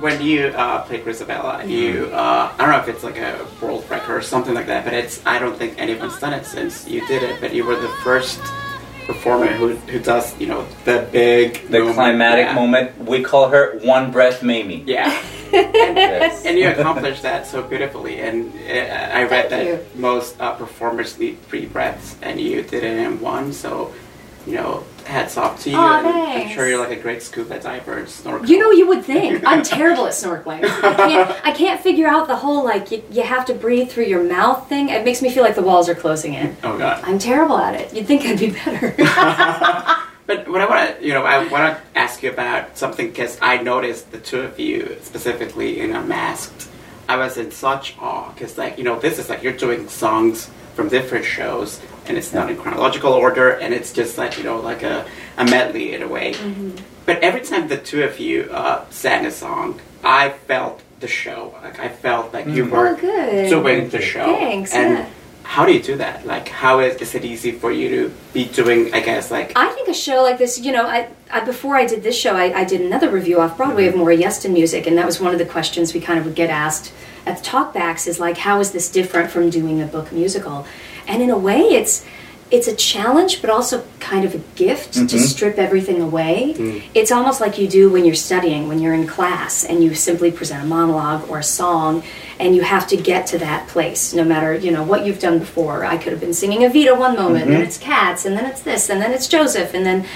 When 0.04 0.20
you 0.20 0.48
uh, 0.48 0.82
played 0.84 1.02
Grizabella, 1.02 1.66
you 1.66 2.10
uh, 2.12 2.52
I 2.52 2.58
don't 2.58 2.72
know 2.72 2.78
if 2.84 2.88
it's 2.88 3.02
like 3.08 3.16
a 3.16 3.46
world 3.62 3.88
record 3.88 4.16
or 4.18 4.20
something 4.20 4.52
like 4.52 4.66
that, 4.66 4.84
but 4.84 4.92
it's 4.92 5.24
I 5.24 5.38
don't 5.38 5.56
think 5.56 5.80
anyone's 5.80 6.18
done 6.20 6.34
it 6.34 6.44
since 6.44 6.86
you 6.86 7.00
did 7.08 7.22
it. 7.22 7.40
But 7.40 7.54
you 7.54 7.64
were 7.64 7.76
the 7.76 7.88
first 8.04 8.38
performer 9.06 9.46
who 9.46 9.76
who 9.92 9.98
does 9.98 10.38
you 10.38 10.46
know 10.46 10.66
the 10.84 11.08
big 11.10 11.48
The 11.70 11.78
moment. 11.78 11.94
climatic 11.96 12.46
Yeah. 12.48 12.54
moment. 12.54 12.86
We 13.12 13.22
call 13.22 13.48
her 13.48 13.78
One 13.80 14.12
Breath 14.12 14.42
Mamie. 14.42 14.84
Yeah. 14.86 15.08
Yes. 15.54 16.44
and 16.44 16.58
you 16.58 16.68
accomplished 16.68 17.22
that 17.22 17.46
so 17.46 17.62
beautifully. 17.62 18.20
And 18.20 18.52
uh, 18.68 19.18
I 19.20 19.22
read 19.24 19.48
Thank 19.48 19.50
that 19.50 19.64
you. 19.66 19.78
most 19.94 20.34
uh, 20.40 20.52
performers 20.52 21.16
need 21.18 21.40
three 21.48 21.64
breaths, 21.64 22.16
and 22.20 22.40
you 22.40 22.60
did 22.62 22.82
it 22.84 22.98
in 23.06 23.20
one. 23.22 23.52
So, 23.54 23.94
you 24.48 24.56
know, 24.58 24.82
hats 25.06 25.36
off 25.36 25.62
to 25.62 25.70
you. 25.70 25.76
Aw, 25.76 25.98
I'm 25.98 26.04
thanks. 26.04 26.54
sure 26.54 26.68
you're 26.68 26.78
like 26.78 26.96
a 26.96 27.00
great 27.00 27.22
scuba 27.22 27.60
diver 27.60 27.98
and 27.98 28.08
snorkel. 28.08 28.48
You 28.48 28.58
know, 28.58 28.70
you 28.70 28.86
would 28.88 29.04
think 29.04 29.42
I'm 29.46 29.62
terrible 29.62 30.06
at 30.06 30.12
snorkeling. 30.12 30.64
I 30.64 30.94
can't. 30.94 31.46
I 31.46 31.52
can't 31.52 31.80
figure 31.80 32.06
out 32.06 32.26
the 32.26 32.36
whole 32.36 32.64
like 32.64 32.90
you, 32.90 33.02
you 33.10 33.22
have 33.22 33.44
to 33.46 33.54
breathe 33.54 33.90
through 33.90 34.04
your 34.04 34.22
mouth 34.24 34.68
thing. 34.68 34.88
It 34.88 35.04
makes 35.04 35.22
me 35.22 35.30
feel 35.30 35.42
like 35.42 35.54
the 35.54 35.62
walls 35.62 35.88
are 35.88 35.94
closing 35.94 36.34
in. 36.34 36.56
Oh 36.62 36.78
God. 36.78 37.02
I'm 37.04 37.18
terrible 37.18 37.58
at 37.58 37.74
it. 37.74 37.94
You'd 37.94 38.06
think 38.06 38.22
I'd 38.22 38.38
be 38.38 38.50
better. 38.50 38.94
But 40.26 40.48
what 40.48 40.60
I 40.60 40.66
want 40.66 40.98
to, 40.98 41.06
you 41.06 41.12
know, 41.12 41.22
I 41.22 41.46
want 41.48 41.76
to 41.76 41.98
ask 41.98 42.22
you 42.22 42.30
about 42.30 42.78
something 42.78 43.08
because 43.08 43.38
I 43.42 43.58
noticed 43.58 44.10
the 44.10 44.18
two 44.18 44.40
of 44.40 44.58
you 44.58 44.96
specifically 45.02 45.80
in 45.80 45.94
a 45.94 46.00
Unmasked. 46.00 46.68
I 47.06 47.16
was 47.16 47.36
in 47.36 47.50
such 47.50 47.94
awe 48.00 48.32
because, 48.32 48.56
like, 48.56 48.78
you 48.78 48.84
know, 48.84 48.98
this 48.98 49.18
is 49.18 49.28
like 49.28 49.42
you're 49.42 49.52
doing 49.52 49.86
songs 49.88 50.48
from 50.74 50.88
different 50.88 51.26
shows, 51.26 51.78
and 52.06 52.16
it's 52.18 52.32
not 52.32 52.50
in 52.50 52.56
chronological 52.56 53.12
order, 53.12 53.50
and 53.50 53.72
it's 53.74 53.92
just 53.92 54.18
like 54.18 54.38
you 54.38 54.44
know, 54.44 54.60
like 54.60 54.82
a, 54.82 55.06
a 55.36 55.44
medley 55.44 55.94
in 55.94 56.02
a 56.02 56.08
way. 56.08 56.32
Mm-hmm. 56.34 56.76
But 57.06 57.18
every 57.22 57.42
time 57.42 57.68
the 57.68 57.76
two 57.76 58.02
of 58.02 58.18
you 58.18 58.44
uh, 58.50 58.84
sang 58.90 59.26
a 59.26 59.30
song, 59.30 59.80
I 60.02 60.30
felt 60.30 60.82
the 61.00 61.08
show. 61.08 61.54
Like 61.62 61.78
I 61.78 61.88
felt 61.88 62.32
like 62.32 62.46
you 62.46 62.64
mm. 62.64 62.70
were 62.70 62.88
Oh, 62.88 62.96
good. 62.96 63.50
doing 63.50 63.88
the 63.90 64.00
show. 64.00 64.24
Thanks, 64.24 64.72
And 64.72 64.98
yeah. 64.98 65.08
how 65.42 65.66
do 65.66 65.72
you 65.72 65.82
do 65.82 65.96
that? 65.96 66.26
Like, 66.26 66.48
how 66.48 66.80
is, 66.80 66.96
is 67.02 67.14
it 67.14 67.24
easy 67.24 67.52
for 67.52 67.70
you 67.70 67.88
to 67.90 68.14
be 68.32 68.46
doing? 68.46 68.94
I 68.94 69.00
guess 69.00 69.30
like 69.30 69.52
I 69.56 69.68
think 69.72 69.88
a 69.88 69.94
show 69.94 70.22
like 70.22 70.38
this, 70.38 70.58
you 70.58 70.72
know, 70.72 70.86
I, 70.86 71.08
I 71.30 71.40
before 71.44 71.76
I 71.76 71.84
did 71.86 72.02
this 72.02 72.18
show, 72.18 72.34
I, 72.36 72.60
I 72.60 72.64
did 72.64 72.80
another 72.80 73.10
revue 73.10 73.38
off 73.38 73.56
Broadway 73.56 73.86
of 73.86 73.92
mm-hmm. 73.92 74.00
Maury 74.00 74.18
Yeston 74.18 74.52
music, 74.52 74.86
and 74.86 74.96
that 74.96 75.06
was 75.06 75.20
one 75.20 75.32
of 75.32 75.38
the 75.38 75.46
questions 75.46 75.92
we 75.92 76.00
kind 76.00 76.18
of 76.18 76.24
would 76.24 76.34
get 76.34 76.48
asked 76.48 76.92
at 77.26 77.38
the 77.38 77.44
talkbacks 77.44 78.06
is 78.06 78.20
like, 78.20 78.38
how 78.38 78.60
is 78.60 78.72
this 78.72 78.90
different 78.90 79.30
from 79.30 79.50
doing 79.50 79.80
a 79.80 79.86
book 79.86 80.12
musical? 80.12 80.66
And 81.06 81.22
in 81.22 81.30
a 81.30 81.38
way, 81.38 81.60
it's 81.60 82.04
it's 82.54 82.68
a 82.68 82.76
challenge, 82.76 83.40
but 83.40 83.50
also 83.50 83.84
kind 83.98 84.24
of 84.24 84.34
a 84.34 84.38
gift 84.54 84.92
to 84.94 85.00
mm-hmm. 85.00 85.18
strip 85.18 85.58
everything 85.58 86.00
away. 86.00 86.54
Mm. 86.56 86.84
It's 86.94 87.10
almost 87.10 87.40
like 87.40 87.58
you 87.58 87.66
do 87.66 87.90
when 87.90 88.04
you're 88.04 88.14
studying, 88.14 88.68
when 88.68 88.80
you're 88.80 88.94
in 88.94 89.06
class, 89.06 89.64
and 89.64 89.82
you 89.82 89.94
simply 89.94 90.30
present 90.30 90.62
a 90.62 90.66
monologue 90.66 91.28
or 91.28 91.38
a 91.38 91.42
song, 91.42 92.04
and 92.38 92.54
you 92.54 92.62
have 92.62 92.86
to 92.88 92.96
get 92.96 93.26
to 93.28 93.38
that 93.38 93.66
place, 93.68 94.12
no 94.12 94.24
matter 94.24 94.54
you 94.54 94.70
know 94.70 94.84
what 94.84 95.04
you've 95.04 95.18
done 95.18 95.38
before. 95.38 95.84
I 95.84 95.96
could 95.96 96.12
have 96.12 96.20
been 96.20 96.34
singing 96.34 96.60
Evita 96.60 96.96
one 96.96 97.16
moment, 97.16 97.46
and 97.46 97.54
mm-hmm. 97.54 97.62
it's 97.62 97.78
Cats, 97.78 98.24
and 98.24 98.36
then 98.36 98.44
it's 98.44 98.62
this, 98.62 98.88
and 98.88 99.00
then 99.00 99.12
it's 99.12 99.26
Joseph, 99.26 99.74
and 99.74 99.84
then. 99.84 100.06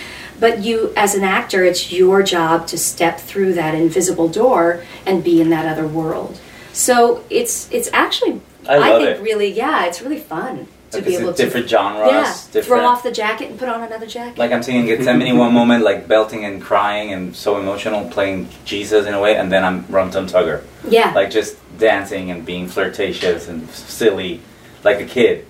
But 0.40 0.62
you, 0.62 0.92
as 0.96 1.16
an 1.16 1.24
actor, 1.24 1.64
it's 1.64 1.90
your 1.90 2.22
job 2.22 2.68
to 2.68 2.79
step 2.79 3.18
through 3.18 3.55
that 3.55 3.74
invisible 3.74 4.29
door 4.29 4.85
and 5.05 5.24
be 5.24 5.40
in 5.40 5.51
that 5.51 5.66
other 5.66 5.85
world. 5.88 6.38
So 6.72 7.24
it's 7.29 7.68
it's 7.72 7.90
actually 7.92 8.40
I 8.68 8.79
love 8.79 9.03
think 9.03 9.18
it. 9.18 9.20
really 9.20 9.51
yeah, 9.51 9.87
it's 9.87 10.01
really 10.01 10.20
fun 10.20 10.68
to 10.90 10.96
Like, 10.98 11.07
be 11.07 11.16
able 11.16 11.29
a 11.31 11.35
different 11.35 11.66
to 11.68 11.77
genres. 11.77 12.09
yeah, 12.11 12.35
different, 12.53 12.64
throw 12.66 12.87
off 12.87 13.03
the 13.03 13.11
jacket 13.12 13.51
and 13.51 13.59
put 13.59 13.68
on 13.68 13.83
another 13.83 14.07
jacket. 14.07 14.38
Like 14.38 14.53
I'm 14.53 14.62
singing 14.62 14.87
Gethsemane 14.87 15.37
one 15.37 15.53
moment, 15.53 15.85
like 15.85 16.09
belting 16.09 16.44
and 16.44 16.62
crying 16.62 17.12
and 17.12 17.37
so 17.37 17.59
emotional, 17.59 18.09
playing 18.09 18.48
Jesus 18.64 19.07
in 19.07 19.12
a 19.14 19.20
way, 19.20 19.37
and 19.37 19.53
then 19.53 19.64
I'm 19.64 19.85
Rum 19.88 20.11
Tum 20.11 20.27
Tugger, 20.27 20.62
yeah, 20.88 21.12
like 21.14 21.31
just 21.31 21.57
dancing 21.79 22.31
and 22.31 22.44
being 22.46 22.68
flirtatious 22.68 23.49
and 23.49 23.68
silly, 23.70 24.41
like 24.82 25.01
a 25.01 25.05
kid. 25.05 25.45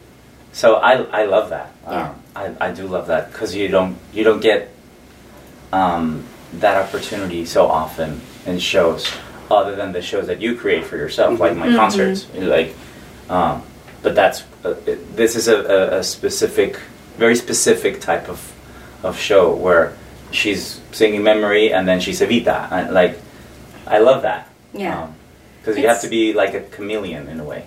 So 0.53 0.77
I 0.77 1.03
I 1.13 1.25
love 1.27 1.51
that. 1.51 1.71
Yeah. 1.87 2.11
Um, 2.11 2.23
I, 2.35 2.69
I 2.69 2.73
do 2.73 2.87
love 2.89 3.07
that 3.09 3.31
because 3.33 3.55
you 3.55 3.69
don't 3.69 3.97
you 4.13 4.25
don't 4.25 4.41
get 4.41 4.71
um, 5.73 6.25
that 6.55 6.77
opportunity 6.83 7.45
so 7.45 7.67
often 7.67 8.21
in 8.47 8.59
shows, 8.59 9.07
other 9.51 9.77
than 9.77 9.93
the 9.93 10.03
shows 10.03 10.27
that 10.27 10.41
you 10.41 10.57
create 10.57 10.85
for 10.85 10.97
yourself, 10.97 11.39
like 11.39 11.57
my 11.57 11.69
Mhm. 11.69 11.77
concerts. 11.77 12.27
Like, 12.35 12.75
um, 13.29 13.63
but 14.03 14.15
that's 14.15 14.45
uh, 14.65 14.75
it, 14.87 15.17
this 15.17 15.37
is 15.37 15.49
a, 15.49 15.99
a, 15.99 16.03
specific, 16.03 16.79
very 17.17 17.37
specific 17.37 18.01
type 18.01 18.29
of 18.29 18.55
of 19.03 19.19
show 19.19 19.55
where 19.55 19.97
she's 20.31 20.81
singing 20.93 21.23
memory 21.23 21.73
and 21.73 21.87
then 21.87 22.01
she's 22.01 22.21
Evita. 22.21 22.71
And, 22.71 22.93
like, 22.93 23.19
I 23.87 23.99
love 23.99 24.23
that. 24.23 24.51
yeah. 24.73 25.09
Because 25.61 25.77
you 25.77 25.89
have 25.89 26.01
to 26.01 26.09
be 26.09 26.33
like 26.33 26.55
a 26.55 26.61
chameleon 26.61 27.29
in 27.29 27.41
a 27.41 27.45
way. 27.45 27.67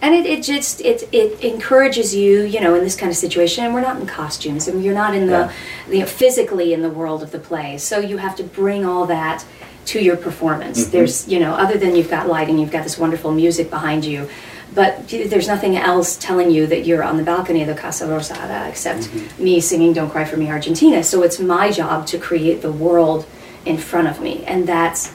and 0.00 0.14
it, 0.14 0.26
it 0.26 0.42
just 0.42 0.80
it 0.80 1.08
it 1.12 1.40
encourages 1.42 2.14
you, 2.14 2.42
you 2.42 2.60
know, 2.60 2.74
in 2.74 2.84
this 2.84 2.96
kind 2.96 3.10
of 3.10 3.16
situation. 3.16 3.64
And 3.64 3.74
we're 3.74 3.80
not 3.80 4.00
in 4.00 4.06
costumes, 4.06 4.68
and 4.68 4.84
you're 4.84 4.94
not 4.94 5.14
in 5.14 5.26
the, 5.26 5.52
you 5.88 6.00
know, 6.00 6.06
physically 6.06 6.72
in 6.72 6.82
the 6.82 6.90
world 6.90 7.22
of 7.22 7.30
the 7.30 7.38
play. 7.38 7.78
So 7.78 7.98
you 7.98 8.18
have 8.18 8.36
to 8.36 8.44
bring 8.44 8.84
all 8.84 9.06
that 9.06 9.44
to 9.86 10.00
your 10.00 10.16
performance. 10.16 10.82
Mm-hmm. 10.82 10.92
There's, 10.92 11.26
you 11.28 11.40
know, 11.40 11.52
other 11.52 11.78
than 11.78 11.96
you've 11.96 12.10
got 12.10 12.28
lighting, 12.28 12.58
you've 12.58 12.70
got 12.70 12.84
this 12.84 12.98
wonderful 12.98 13.32
music 13.32 13.70
behind 13.70 14.04
you. 14.04 14.28
But 14.74 15.08
there's 15.08 15.48
nothing 15.48 15.76
else 15.76 16.16
telling 16.16 16.50
you 16.50 16.66
that 16.66 16.86
you're 16.86 17.02
on 17.02 17.16
the 17.16 17.22
balcony 17.22 17.60
of 17.62 17.68
the 17.68 17.74
Casa 17.74 18.06
Rosada 18.06 18.68
except 18.68 19.02
mm-hmm. 19.02 19.44
me 19.44 19.60
singing 19.60 19.92
"Don't 19.92 20.10
Cry 20.10 20.24
for 20.24 20.36
Me, 20.36 20.50
Argentina." 20.50 21.02
So 21.02 21.22
it's 21.22 21.38
my 21.38 21.70
job 21.70 22.06
to 22.08 22.18
create 22.18 22.62
the 22.62 22.72
world 22.72 23.26
in 23.64 23.78
front 23.78 24.08
of 24.08 24.20
me, 24.20 24.44
and 24.44 24.66
that's 24.66 25.12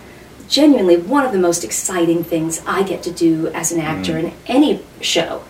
genuinely 0.48 0.98
one 0.98 1.26
of 1.26 1.32
the 1.32 1.40
most 1.40 1.64
exciting 1.64 2.24
things 2.24 2.62
I 2.66 2.84
get 2.84 3.04
to 3.04 3.12
do 3.12 3.48
as 3.50 3.72
an 3.72 3.82
actor 3.82 4.14
mm. 4.14 4.26
in 4.26 4.34
any 4.46 4.84
show. 5.02 5.44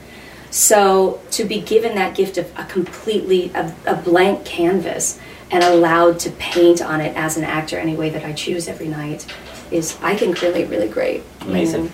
So 0.50 1.22
to 1.32 1.44
be 1.44 1.62
given 1.62 1.96
that 1.96 2.16
gift 2.16 2.38
of 2.38 2.52
a 2.58 2.64
completely 2.66 3.52
a, 3.54 3.76
a 3.86 3.96
blank 3.96 4.46
canvas 4.46 5.20
and 5.52 5.64
allowed 5.64 6.20
to 6.20 6.32
paint 6.32 6.82
on 6.82 7.00
it 7.00 7.16
as 7.16 7.38
an 7.38 7.44
actor 7.44 7.78
any 7.78 7.96
way 7.96 8.10
that 8.10 8.24
I 8.24 8.34
choose 8.34 8.68
every 8.68 8.88
night 8.88 9.26
is 9.72 9.98
I 10.02 10.16
think 10.16 10.42
really 10.42 10.64
really 10.64 10.88
great. 10.88 11.24
Amazing. 11.42 11.86
know. 11.86 11.92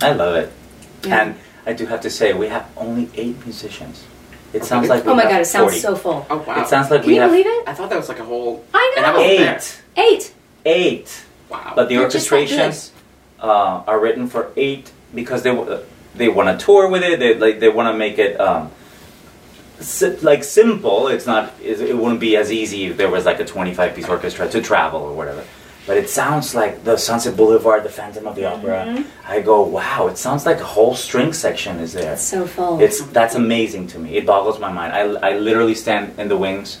I 0.00 0.12
love 0.12 0.36
it. 0.36 0.52
Yeah. 1.02 1.22
And 1.22 1.38
I 1.68 1.74
do 1.74 1.84
have 1.86 2.00
to 2.00 2.10
say, 2.10 2.32
we 2.32 2.48
have 2.48 2.66
only 2.78 3.10
eight 3.14 3.36
musicians. 3.44 4.02
It 4.54 4.58
Okay. 4.58 4.66
sounds 4.66 4.88
like 4.88 5.04
we 5.04 5.12
Oh 5.12 5.14
my 5.14 5.22
have 5.24 5.30
god, 5.32 5.40
it 5.42 5.44
sounds 5.46 5.72
40. 5.74 5.78
so 5.80 5.94
full. 5.96 6.26
Oh 6.30 6.38
wow! 6.38 6.62
It 6.62 6.68
sounds 6.68 6.90
like 6.90 7.02
Can 7.02 7.08
we 7.08 7.16
you 7.16 7.20
have 7.20 7.30
believe 7.30 7.46
it? 7.46 7.68
I 7.68 7.74
thought 7.74 7.90
that 7.90 7.98
was 7.98 8.08
like 8.08 8.18
a 8.20 8.24
whole. 8.24 8.64
I 8.72 8.94
And 8.96 9.04
I 9.06 9.12
know. 9.12 9.18
was 9.18 9.38
there. 9.38 9.54
eight. 9.56 9.82
Eight. 9.96 10.34
Eight. 10.64 11.24
Wow. 11.50 11.72
But 11.76 11.88
the 11.90 11.96
They're 11.96 12.08
just 12.08 12.30
that 12.30 12.48
orchestrations 12.48 12.90
uh, 13.40 13.82
are 13.86 14.00
written 14.00 14.26
for 14.26 14.50
eight 14.56 14.90
because 15.14 15.42
they 15.42 15.54
w- 15.54 15.80
they 16.14 16.28
want 16.30 16.48
to 16.58 16.64
tour 16.64 16.88
with 16.88 17.02
it. 17.02 17.18
They 17.20 17.34
like 17.34 17.60
they 17.60 17.68
want 17.68 17.92
to 17.92 17.98
make 17.98 18.18
it 18.18 18.40
um, 18.40 18.70
si- 19.80 20.16
like 20.22 20.42
simple. 20.44 21.08
It's 21.08 21.26
not. 21.26 21.52
It 21.62 21.80
it 21.82 21.96
wouldn't 21.98 22.20
be 22.20 22.34
as 22.36 22.50
easy 22.50 22.86
if 22.86 22.96
there 22.96 23.10
was 23.10 23.26
like 23.26 23.40
a 23.40 23.44
twenty 23.44 23.74
five 23.74 23.94
piece 23.94 24.08
orchestra 24.08 24.48
to 24.48 24.62
travel 24.62 25.02
or 25.02 25.12
whatever. 25.14 25.44
But 25.88 25.96
it 25.96 26.10
sounds 26.10 26.54
like 26.54 26.84
the 26.84 26.98
Sunset 26.98 27.34
Boulevard, 27.34 27.82
the 27.82 27.88
Phantom 27.88 28.26
of 28.26 28.34
the 28.36 28.44
Opera. 28.44 28.84
Mm-hmm. 28.86 29.32
I 29.32 29.40
go, 29.40 29.62
wow! 29.62 30.06
It 30.06 30.18
sounds 30.18 30.44
like 30.44 30.60
a 30.60 30.64
whole 30.76 30.94
string 30.94 31.32
section 31.32 31.80
is 31.80 31.94
there. 31.94 32.12
It's 32.12 32.22
so 32.22 32.46
full. 32.46 32.78
It's 32.78 33.00
that's 33.06 33.34
amazing 33.34 33.86
to 33.92 33.98
me. 33.98 34.16
It 34.18 34.26
boggles 34.26 34.60
my 34.60 34.70
mind. 34.70 34.92
I, 34.92 35.30
I 35.30 35.38
literally 35.38 35.74
stand 35.74 36.04
in 36.20 36.28
the 36.28 36.36
wings 36.36 36.78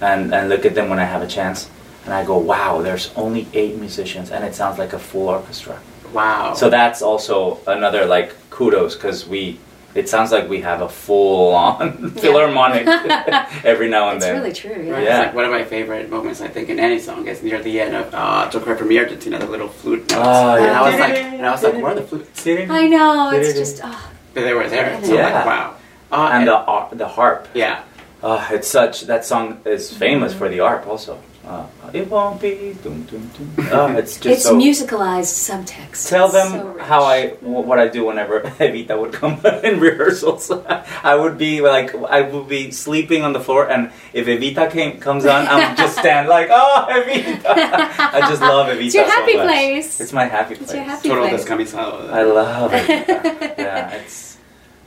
and, 0.00 0.34
and 0.34 0.48
look 0.48 0.66
at 0.66 0.74
them 0.74 0.90
when 0.90 0.98
I 0.98 1.04
have 1.04 1.22
a 1.22 1.28
chance, 1.28 1.70
and 2.04 2.12
I 2.12 2.24
go, 2.24 2.36
wow, 2.36 2.82
there's 2.82 3.12
only 3.14 3.46
eight 3.54 3.76
musicians, 3.78 4.32
and 4.32 4.44
it 4.44 4.54
sounds 4.56 4.76
like 4.76 4.92
a 4.92 4.98
full 4.98 5.28
orchestra. 5.28 5.78
wow. 6.12 6.54
So 6.54 6.68
that's 6.68 7.00
also 7.00 7.60
another 7.66 8.06
like 8.06 8.34
kudos 8.50 8.96
because 8.96 9.24
we. 9.26 9.60
It 9.94 10.08
sounds 10.08 10.30
like 10.30 10.48
we 10.48 10.60
have 10.60 10.80
a 10.82 10.88
full 10.88 11.54
on 11.54 12.10
philharmonic 12.22 12.86
every 13.64 13.88
now 13.88 14.10
and 14.10 14.16
it's 14.16 14.26
then. 14.26 14.44
It's 14.44 14.64
really 14.64 14.76
true. 14.76 14.84
Yeah. 14.86 14.92
Right, 14.92 15.02
Yeah. 15.04 15.16
It's 15.18 15.26
like 15.26 15.34
one 15.34 15.44
of 15.46 15.50
my 15.50 15.64
favorite 15.64 16.10
moments, 16.10 16.40
I 16.40 16.48
think, 16.48 16.68
in 16.68 16.78
any 16.78 16.98
song 16.98 17.26
is 17.26 17.42
near 17.42 17.60
the 17.62 17.80
end 17.80 17.96
of 17.96 18.14
uh, 18.14 18.48
Don't 18.50 18.62
Cry 18.62 18.76
for 18.76 18.84
Me, 18.84 18.98
Argentina, 18.98 19.38
the 19.38 19.46
little 19.46 19.68
flute 19.68 20.00
notes. 20.10 20.12
Oh, 20.14 20.56
And. 20.56 20.66
I 20.76 20.90
was 20.90 21.00
like, 21.00 21.14
and 21.14 21.46
I 21.46 21.50
was 21.50 21.62
like, 21.62 21.74
where 21.74 21.86
are 21.86 21.94
the 21.94 22.02
flutes? 22.02 22.46
I 22.46 22.86
know. 22.86 23.30
It's 23.32 23.54
just. 23.58 23.80
Oh, 23.82 24.10
But 24.34 24.42
they 24.42 24.54
were 24.54 24.68
there. 24.68 25.02
So 25.04 25.14
Yeah. 25.14 25.34
like, 25.34 25.46
wow. 25.46 25.74
Uh, 26.12 26.30
And 26.32 26.46
the 26.48 26.56
ar- 26.56 26.88
the 26.92 27.08
harp. 27.08 27.48
yeah. 27.54 27.82
Uh, 28.22 28.46
it's 28.50 28.68
such 28.68 29.02
that 29.02 29.24
song 29.24 29.60
is 29.64 29.92
famous 29.92 30.34
for 30.34 30.48
the 30.48 30.58
harp 30.58 30.86
also. 30.86 31.18
Uh, 31.48 31.66
it 31.94 32.06
won't 32.10 32.42
be. 32.42 32.76
Dum, 32.84 33.04
dum, 33.04 33.30
dum. 33.32 33.72
Uh, 33.72 33.96
it's 33.98 34.20
just 34.20 34.26
it's 34.26 34.42
so. 34.42 34.54
musicalized 34.54 35.32
subtext. 35.32 36.06
Tell 36.10 36.28
them 36.28 36.50
so 36.52 36.78
how 36.78 37.04
I 37.04 37.28
what 37.40 37.78
I 37.78 37.88
do 37.88 38.04
whenever 38.04 38.40
Evita 38.60 39.00
would 39.00 39.14
come 39.14 39.40
in 39.64 39.80
rehearsals. 39.80 40.50
I 40.50 41.14
would 41.14 41.38
be 41.38 41.62
like 41.62 41.94
I 41.94 42.20
would 42.20 42.48
be 42.48 42.70
sleeping 42.70 43.24
on 43.24 43.32
the 43.32 43.40
floor, 43.40 43.66
and 43.70 43.90
if 44.12 44.26
Evita 44.26 44.70
came 44.70 45.00
comes 45.00 45.24
on, 45.24 45.46
I 45.46 45.68
would 45.68 45.78
just 45.78 45.96
stand 45.98 46.28
like, 46.28 46.48
oh 46.50 46.86
Evita. 46.90 47.42
I 47.46 48.20
just 48.28 48.42
love 48.42 48.68
Evita. 48.68 48.84
It's 48.84 48.94
your 48.94 49.06
so 49.06 49.10
happy 49.10 49.36
much. 49.36 49.46
place. 49.46 50.00
It's 50.02 50.12
my 50.12 50.26
happy 50.26 50.56
place. 50.56 50.68
It's 50.68 50.74
your 50.74 50.84
happy 50.84 51.08
Total 51.08 51.28
place. 51.28 51.74
I 51.74 52.22
love 52.24 52.72
Evita. 52.72 53.56
yeah, 53.56 53.94
it's 53.94 54.27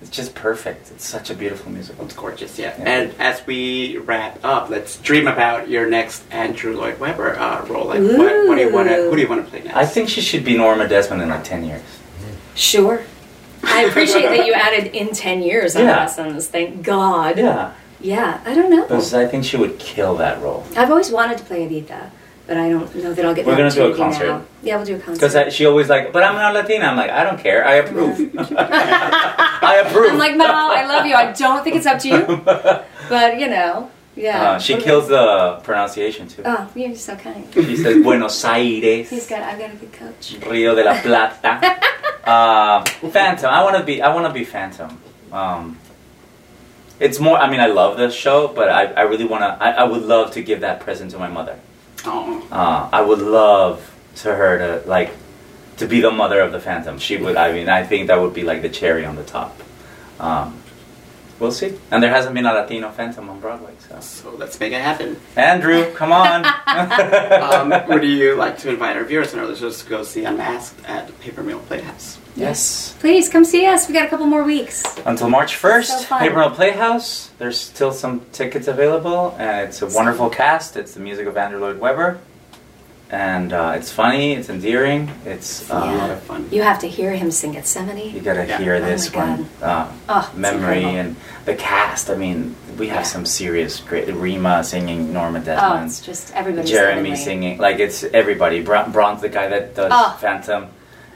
it's 0.01 0.09
just 0.09 0.33
perfect. 0.35 0.91
It's 0.91 1.05
such 1.07 1.29
a 1.29 1.33
beautiful 1.33 1.71
musical. 1.71 2.05
It's 2.05 2.13
gorgeous, 2.15 2.57
yeah. 2.57 2.75
Yeah. 2.77 2.89
And 2.89 3.15
as 3.19 3.45
we 3.45 3.97
wrap 3.97 4.39
up, 4.43 4.69
let's 4.69 4.97
dream 4.97 5.27
about 5.27 5.69
your 5.69 5.87
next 5.89 6.23
Andrew 6.31 6.75
Lloyd 6.75 6.99
Webber 6.99 7.37
uh, 7.37 7.65
role. 7.67 7.85
Like, 7.87 7.99
what, 8.01 8.47
what 8.47 8.55
do 8.55 8.61
you 8.61 8.73
want 8.73 8.89
to? 8.89 8.95
Who 8.95 9.15
do 9.15 9.21
you 9.21 9.27
want 9.29 9.43
to 9.45 9.49
play 9.49 9.61
next? 9.63 9.75
I 9.77 9.85
think 9.85 10.09
she 10.09 10.21
should 10.21 10.43
be 10.43 10.57
Norma 10.57 10.87
Desmond 10.87 11.21
in 11.21 11.29
like 11.29 11.43
ten 11.43 11.63
years. 11.63 11.83
Sure. 12.55 13.01
I 13.63 13.83
appreciate 13.83 14.23
that 14.23 14.45
you 14.45 14.53
added 14.55 14.87
in 14.95 15.11
10 15.13 15.43
years 15.43 15.75
on 15.75 15.83
Yeah. 15.83 15.97
lessons. 15.97 16.47
Thank 16.47 16.81
God. 16.81 17.37
Yeah, 17.37 17.73
Yeah, 17.99 18.41
I 18.43 18.55
don't 18.55 18.71
know. 18.71 18.81
because 18.81 19.13
I 19.13 19.27
think 19.27 19.45
she 19.45 19.55
would 19.55 19.77
kill 19.77 20.15
that 20.15 20.41
role. 20.41 20.65
I've 20.75 20.89
always 20.89 21.11
wanted 21.11 21.37
to 21.37 21.43
play 21.43 21.67
Evita, 21.67 22.09
but 22.51 22.59
I 22.59 22.67
don't 22.67 22.93
know 22.95 23.13
that 23.13 23.23
I'll 23.25 23.33
get 23.33 23.45
We're 23.45 23.55
gonna 23.55 23.71
do 23.71 23.93
a 23.93 23.95
concert. 23.95 24.27
now. 24.27 24.43
Yeah, 24.61 24.75
we'll 24.75 24.85
do 24.85 24.97
a 24.97 24.99
concert. 24.99 25.25
Because 25.25 25.53
she 25.53 25.65
always 25.65 25.87
like, 25.87 26.11
but 26.11 26.21
I'm 26.21 26.35
not 26.35 26.53
Latina. 26.53 26.87
I'm 26.87 26.97
like, 26.97 27.09
I 27.09 27.23
don't 27.23 27.39
care. 27.39 27.65
I 27.65 27.75
approve. 27.75 28.19
I 28.57 29.81
approve. 29.85 30.11
I'm 30.11 30.17
like, 30.17 30.35
Mal, 30.35 30.49
I 30.49 30.85
love 30.85 31.05
you. 31.05 31.15
I 31.15 31.31
don't 31.31 31.63
think 31.63 31.77
it's 31.77 31.85
up 31.85 31.99
to 31.99 32.09
you, 32.09 32.25
but 33.09 33.39
you 33.39 33.47
know, 33.47 33.89
yeah. 34.17 34.51
Uh, 34.51 34.59
she 34.59 34.75
kills 34.75 35.07
the 35.07 35.61
pronunciation 35.63 36.27
too. 36.27 36.41
Oh, 36.43 36.69
you're 36.75 36.93
so 36.93 37.15
kind. 37.15 37.47
She 37.53 37.77
says 37.77 38.03
Buenos 38.03 38.43
Aires, 38.43 39.09
He's 39.09 39.27
got. 39.27 39.43
I've 39.43 39.57
got 39.57 39.71
a 39.71 39.77
good 39.77 39.93
coach. 39.93 40.35
Rio 40.45 40.75
de 40.75 40.83
la 40.83 41.01
Plata. 41.01 41.79
uh, 42.29 42.83
Phantom. 43.11 43.49
I 43.49 43.63
want 43.63 43.77
to 43.77 43.83
be. 43.83 44.01
I 44.01 44.13
want 44.13 44.27
to 44.27 44.33
be 44.33 44.43
Phantom. 44.43 45.01
Um, 45.31 45.79
it's 46.99 47.17
more. 47.17 47.37
I 47.37 47.49
mean, 47.49 47.61
I 47.61 47.67
love 47.67 47.95
this 47.95 48.13
show, 48.13 48.49
but 48.49 48.67
I, 48.67 48.87
I 48.87 49.01
really 49.03 49.23
want 49.23 49.41
to. 49.43 49.51
I, 49.63 49.69
I 49.71 49.83
would 49.85 50.01
love 50.01 50.31
to 50.31 50.41
give 50.43 50.59
that 50.59 50.81
present 50.81 51.11
to 51.11 51.17
my 51.17 51.29
mother. 51.29 51.57
Oh, 52.05 52.47
Uh, 52.51 52.89
I 52.91 53.01
would 53.01 53.19
love 53.19 53.93
to 54.17 54.33
her 54.35 54.57
to 54.81 54.87
like 54.89 55.11
to 55.77 55.87
be 55.87 56.01
the 56.01 56.11
mother 56.11 56.39
of 56.41 56.51
the 56.51 56.59
Phantom. 56.59 56.99
She 56.99 57.17
would. 57.17 57.35
I 57.35 57.51
mean, 57.53 57.69
I 57.69 57.83
think 57.83 58.07
that 58.07 58.19
would 58.19 58.33
be 58.33 58.43
like 58.43 58.61
the 58.61 58.69
cherry 58.69 59.05
on 59.05 59.15
the 59.15 59.23
top. 59.23 59.57
Um, 60.19 60.61
we'll 61.41 61.51
see. 61.51 61.77
And 61.89 62.01
there 62.01 62.11
hasn't 62.11 62.35
been 62.35 62.45
a 62.45 62.53
Latino 62.53 62.91
Phantom 62.91 63.27
on 63.29 63.39
Broadway, 63.41 63.73
so 63.89 63.99
so 63.99 64.29
let's 64.31 64.59
make 64.59 64.71
it 64.71 64.81
happen. 64.81 65.19
Andrew, 65.35 65.91
come 65.93 66.13
on. 66.13 66.45
um, 67.41 67.89
would 67.89 68.03
you 68.03 68.35
like 68.35 68.57
to 68.59 68.69
invite 68.69 68.95
our 68.95 69.03
viewers 69.03 69.33
and 69.33 69.41
our 69.41 69.47
listeners 69.47 69.83
to 69.83 69.89
go 69.89 70.03
see 70.03 70.23
Unmasked 70.23 70.85
at 70.85 71.19
Paper 71.19 71.43
Mill 71.43 71.59
Playhouse? 71.59 72.19
yes. 72.35 72.95
Please 72.99 73.27
come 73.27 73.43
see 73.43 73.65
us. 73.65 73.87
We 73.87 73.93
got 73.93 74.05
a 74.05 74.09
couple 74.09 74.25
more 74.25 74.43
weeks. 74.43 74.83
Until 75.05 75.29
March 75.29 75.55
1st, 75.55 76.05
fun. 76.05 76.19
Paper 76.21 76.37
Mill 76.37 76.51
Playhouse. 76.51 77.29
There's 77.37 77.59
still 77.59 77.91
some 77.91 78.21
tickets 78.31 78.67
available, 78.67 79.35
and 79.37 79.67
it's 79.67 79.81
a 79.81 79.87
wonderful 79.87 80.29
cast. 80.29 80.77
It's 80.77 80.93
the 80.93 81.01
music 81.01 81.27
of 81.27 81.35
Andrew 81.35 81.59
Lloyd 81.59 81.79
Webber, 81.79 82.19
and 83.11 83.51
uh, 83.51 83.73
it's 83.75 83.91
funny, 83.91 84.31
it's 84.33 84.49
endearing, 84.49 85.11
it's 85.25 85.69
A 85.69 85.73
lot 85.73 86.09
uh, 86.09 86.13
of 86.13 86.23
fun. 86.23 86.47
You 86.49 86.61
have 86.63 86.79
to 86.79 86.87
hear 86.87 87.11
him 87.11 87.29
sing 87.29 87.57
at 87.57 87.67
70. 87.67 88.01
you 88.03 88.21
Gethsemane. 88.21 88.23
gotta 88.23 88.47
Yeah. 88.47 88.57
hear 88.57 88.75
Oh 88.75 88.81
this 88.85 89.13
my 89.13 89.29
one. 89.29 89.49
Uh, 89.61 89.91
Oh, 90.09 90.27
it's 90.29 90.37
memory 90.37 90.77
incredible. 90.83 90.99
and 90.99 91.15
the 91.45 91.55
cast. 91.55 92.09
I 92.09 92.15
mean, 92.15 92.55
we 92.77 92.87
have 92.87 92.99
Yeah. 92.99 93.03
some 93.03 93.25
serious 93.25 93.79
great. 93.81 94.07
Rima 94.13 94.63
singing 94.63 95.11
Norma 95.11 95.39
Desmond. 95.39 95.59
Oh, 95.59 95.69
Desmond, 95.73 95.89
it's 95.91 95.99
just 96.01 96.33
everybody. 96.35 96.67
Jeremy 96.69 97.09
heavenly. 97.09 97.15
singing. 97.17 97.57
Like 97.57 97.79
it's 97.79 98.03
everybody. 98.05 98.61
Bra- 98.63 98.87
Braun's 98.87 99.21
the 99.21 99.29
guy 99.29 99.47
that 99.49 99.75
does 99.75 99.91
Oh. 99.93 100.17
Phantom. 100.21 100.67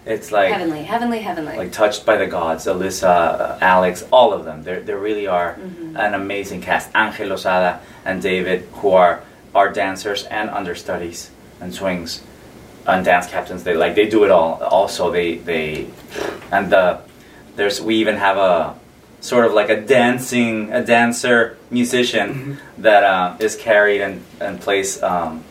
It's 0.05 0.31
like 0.31 0.51
heavenly, 0.51 0.83
heavenly, 0.83 1.19
heavenly. 1.19 1.57
like 1.57 1.71
touched 1.71 2.05
by 2.05 2.17
the 2.17 2.27
gods. 2.27 2.65
Alyssa, 2.67 3.07
uh, 3.07 3.57
Alex, 3.61 4.03
all 4.11 4.33
of 4.33 4.43
them. 4.45 4.63
There, 4.63 4.79
there 4.81 4.97
really 4.97 5.27
are 5.27 5.53
Mm-hmm. 5.53 5.95
an 5.97 6.13
amazing 6.13 6.61
cast. 6.61 6.89
Angel 6.95 7.29
Lozada 7.29 7.79
and 8.03 8.21
David, 8.21 8.67
who 8.73 8.91
are 8.91 9.21
our 9.55 9.69
dancers 9.71 10.25
and 10.25 10.49
understudies 10.49 11.29
and 11.61 11.73
swings 11.73 12.21
and 12.87 13.03
dance 13.05 13.27
captains. 13.27 13.63
They 13.63 13.75
like 13.75 13.95
they 13.95 14.07
do 14.07 14.23
it 14.23 14.31
all. 14.31 14.61
Also, 14.63 15.11
they 15.11 15.35
they 15.37 15.87
and 16.51 16.71
the 16.71 17.01
there's 17.55 17.81
we 17.81 17.95
even 17.95 18.15
have 18.17 18.37
a 18.37 18.75
sort 19.21 19.45
of 19.45 19.53
like 19.53 19.69
a 19.69 19.81
dancing 19.81 20.71
a 20.71 20.83
dancer 20.85 21.57
musician 21.71 22.29
Mm-hmm. 22.29 22.81
that 22.83 23.03
uh, 23.03 23.35
is 23.39 23.55
carried 23.55 24.01
and 24.01 24.23
and 24.39 24.61
plays 24.61 25.01
um, 25.01 25.43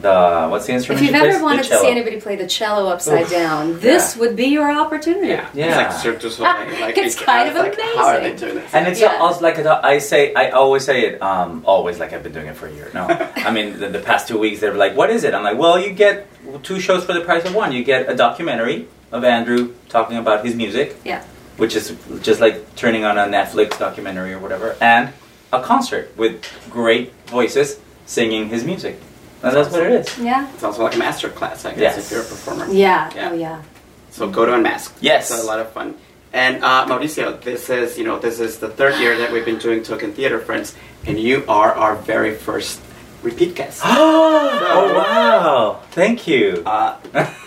the 0.00 0.48
what's 0.48 0.66
the 0.66 0.74
if 0.74 0.88
you've 0.88 0.98
she 0.98 1.08
plays? 1.08 1.34
ever 1.34 1.42
wanted 1.42 1.64
to 1.64 1.76
see 1.78 1.88
anybody 1.90 2.20
play 2.20 2.36
the 2.36 2.46
cello 2.46 2.88
upside 2.88 3.24
Oof. 3.24 3.30
down, 3.30 3.80
this 3.80 4.14
Yeah. 4.16 4.20
would 4.20 4.36
be 4.36 4.46
your 4.46 4.70
opportunity. 4.70 5.28
Yeah, 5.28 5.48
Yeah. 5.54 5.66
It's 5.66 5.76
like 5.76 5.92
Cirque 5.92 6.22
Soleil. 6.32 6.52
Like, 6.80 6.96
It's 6.98 7.20
it- 7.20 7.24
kind 7.24 7.48
of 7.48 7.54
was 7.54 7.62
like, 7.64 7.80
How 7.96 8.06
are 8.08 8.20
they 8.20 8.34
doing 8.34 8.54
this? 8.56 8.72
And 8.74 8.88
it's 8.88 9.00
Yeah. 9.00 9.18
also 9.18 9.40
like 9.42 9.58
a, 9.58 9.80
I 9.84 9.98
say, 9.98 10.32
I 10.34 10.50
always 10.50 10.84
say 10.84 11.02
it, 11.06 11.22
um, 11.22 11.62
always 11.66 11.98
like 11.98 12.12
I've 12.12 12.22
been 12.22 12.32
doing 12.32 12.46
it 12.46 12.56
for 12.56 12.66
a 12.66 12.72
year. 12.72 12.90
No, 12.94 13.06
I 13.36 13.50
mean 13.50 13.78
the, 13.78 13.88
the 13.88 14.00
past 14.00 14.28
two 14.28 14.38
weeks 14.38 14.60
they're 14.60 14.74
like, 14.74 14.96
"What 14.96 15.10
is 15.10 15.24
it?" 15.24 15.34
I'm 15.34 15.42
like, 15.44 15.58
"Well, 15.58 15.78
you 15.78 15.90
get 15.92 16.26
two 16.62 16.80
shows 16.80 17.04
for 17.04 17.12
the 17.12 17.20
price 17.20 17.44
of 17.44 17.54
one. 17.54 17.72
You 17.72 17.84
get 17.84 18.08
a 18.08 18.14
documentary 18.16 18.86
of 19.12 19.24
Andrew 19.24 19.74
talking 19.88 20.16
about 20.16 20.44
his 20.44 20.54
music, 20.54 20.96
Yeah. 21.04 21.22
which 21.56 21.74
is 21.76 21.94
just 22.22 22.40
like 22.40 22.74
turning 22.76 23.04
on 23.04 23.18
a 23.18 23.26
Netflix 23.26 23.78
documentary 23.78 24.32
or 24.32 24.38
whatever, 24.38 24.76
and 24.80 25.12
a 25.52 25.60
concert 25.60 26.12
with 26.16 26.40
great 26.70 27.12
voices 27.26 27.78
singing 28.06 28.48
his 28.48 28.62
music. 28.64 29.00
And 29.42 29.56
that's 29.56 29.70
what 29.70 29.82
it 29.86 29.92
is. 29.92 30.18
Yeah. 30.18 30.48
It's 30.54 30.62
also 30.62 30.82
like 30.82 30.94
a 30.94 30.98
master 30.98 31.28
class, 31.30 31.64
I 31.64 31.70
guess, 31.70 31.80
Yes. 31.80 31.98
if 31.98 32.10
you're 32.12 32.20
a 32.22 32.24
performer. 32.24 32.66
Yeah. 32.72 33.10
Yeah. 33.14 33.30
Oh 33.30 33.34
yeah. 33.34 33.62
So 34.10 34.28
go 34.28 34.44
to 34.44 34.54
Unmask. 34.54 34.94
Yes. 35.00 35.30
It's 35.30 35.42
a 35.42 35.46
lot 35.46 35.60
of 35.60 35.70
fun. 35.72 35.94
And 36.32 36.62
uh, 36.62 36.86
Mauricio, 36.86 37.40
this 37.40 37.70
is 37.70 37.98
you 37.98 38.04
know 38.04 38.18
this 38.18 38.38
is 38.38 38.58
the 38.58 38.68
third 38.68 39.00
year 39.00 39.16
that 39.18 39.32
we've 39.32 39.44
been 39.44 39.58
doing 39.58 39.82
Token 39.82 40.12
Theater 40.12 40.38
Friends, 40.38 40.76
and 41.06 41.18
you 41.18 41.44
are 41.48 41.72
our 41.74 41.96
very 41.96 42.34
first 42.36 42.80
repeat 43.22 43.54
guests. 43.56 43.82
oh 43.84 44.94
wow! 44.94 45.80
Thank 45.90 46.28
you. 46.28 46.62
uh, 46.66 46.96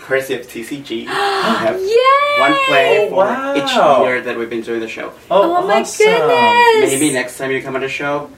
courtesy 0.02 0.34
of 0.34 0.42
TCG. 0.46 0.88
we 0.90 1.04
have 1.06 1.80
Yay! 1.80 2.40
one 2.40 2.54
play 2.66 3.06
for 3.08 3.24
wow. 3.24 3.54
each 3.56 3.72
year 4.04 4.20
that 4.20 4.36
we've 4.36 4.50
been 4.50 4.60
doing 4.62 4.80
the 4.80 4.88
show. 4.88 5.12
Oh, 5.30 5.66
my 5.66 5.80
awesome. 5.80 6.04
goodness! 6.06 6.92
Maybe 6.92 7.12
next 7.12 7.38
time 7.38 7.50
you 7.52 7.62
come 7.62 7.74
on 7.76 7.80
the 7.80 7.88
show, 7.88 8.28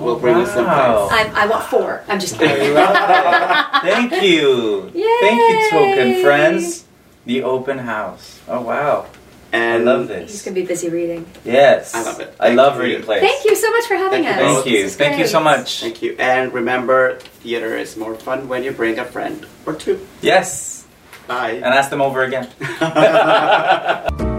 we'll 0.00 0.16
Oh, 0.16 0.18
bring 0.18 0.38
you 0.38 0.46
some 0.46 0.66
wow. 0.66 1.08
I'm, 1.10 1.34
I 1.34 1.46
want 1.46 1.64
four. 1.64 2.02
I'm 2.08 2.18
just 2.20 2.34
I 2.36 2.38
kidding. 2.46 2.74
love 2.74 2.92
that. 2.92 3.80
Thank 3.84 4.22
you. 4.22 4.90
Thank 4.90 5.40
you, 5.40 5.70
token 5.70 6.22
friends. 6.22 6.84
The 7.26 7.42
open 7.42 7.78
house. 7.78 8.40
Oh 8.48 8.62
wow! 8.62 9.06
And 9.52 9.82
I 9.88 9.92
love 9.92 10.08
this. 10.08 10.30
He's 10.30 10.32
this. 10.32 10.44
gonna 10.44 10.54
be 10.54 10.64
busy 10.66 10.88
reading. 10.88 11.26
Yes, 11.44 11.94
I 11.94 12.02
love 12.02 12.20
it. 12.20 12.34
I 12.40 12.46
Thank 12.48 12.56
love 12.56 12.76
you. 12.76 12.82
reading 12.82 13.02
plays. 13.02 13.20
Thank 13.20 13.44
you 13.44 13.54
so 13.54 13.70
much 13.70 13.84
for 13.84 13.96
having 13.96 14.24
Thank 14.24 14.36
us. 14.40 14.54
Thank 14.54 14.66
you. 14.66 14.82
This 14.84 14.96
Thank 14.96 15.18
you 15.18 15.26
so 15.26 15.40
much. 15.40 15.80
Thank 15.80 16.00
you. 16.02 16.16
And 16.18 16.52
remember, 16.54 17.18
theater 17.42 17.76
is 17.76 17.96
more 17.98 18.14
fun 18.14 18.48
when 18.48 18.64
you 18.64 18.72
bring 18.72 18.98
a 18.98 19.04
friend 19.04 19.44
or 19.66 19.74
two. 19.74 20.06
Yes, 20.22 20.86
Bye. 21.26 21.52
and 21.52 21.66
ask 21.66 21.90
them 21.90 22.00
over 22.00 22.22
again. 22.24 22.48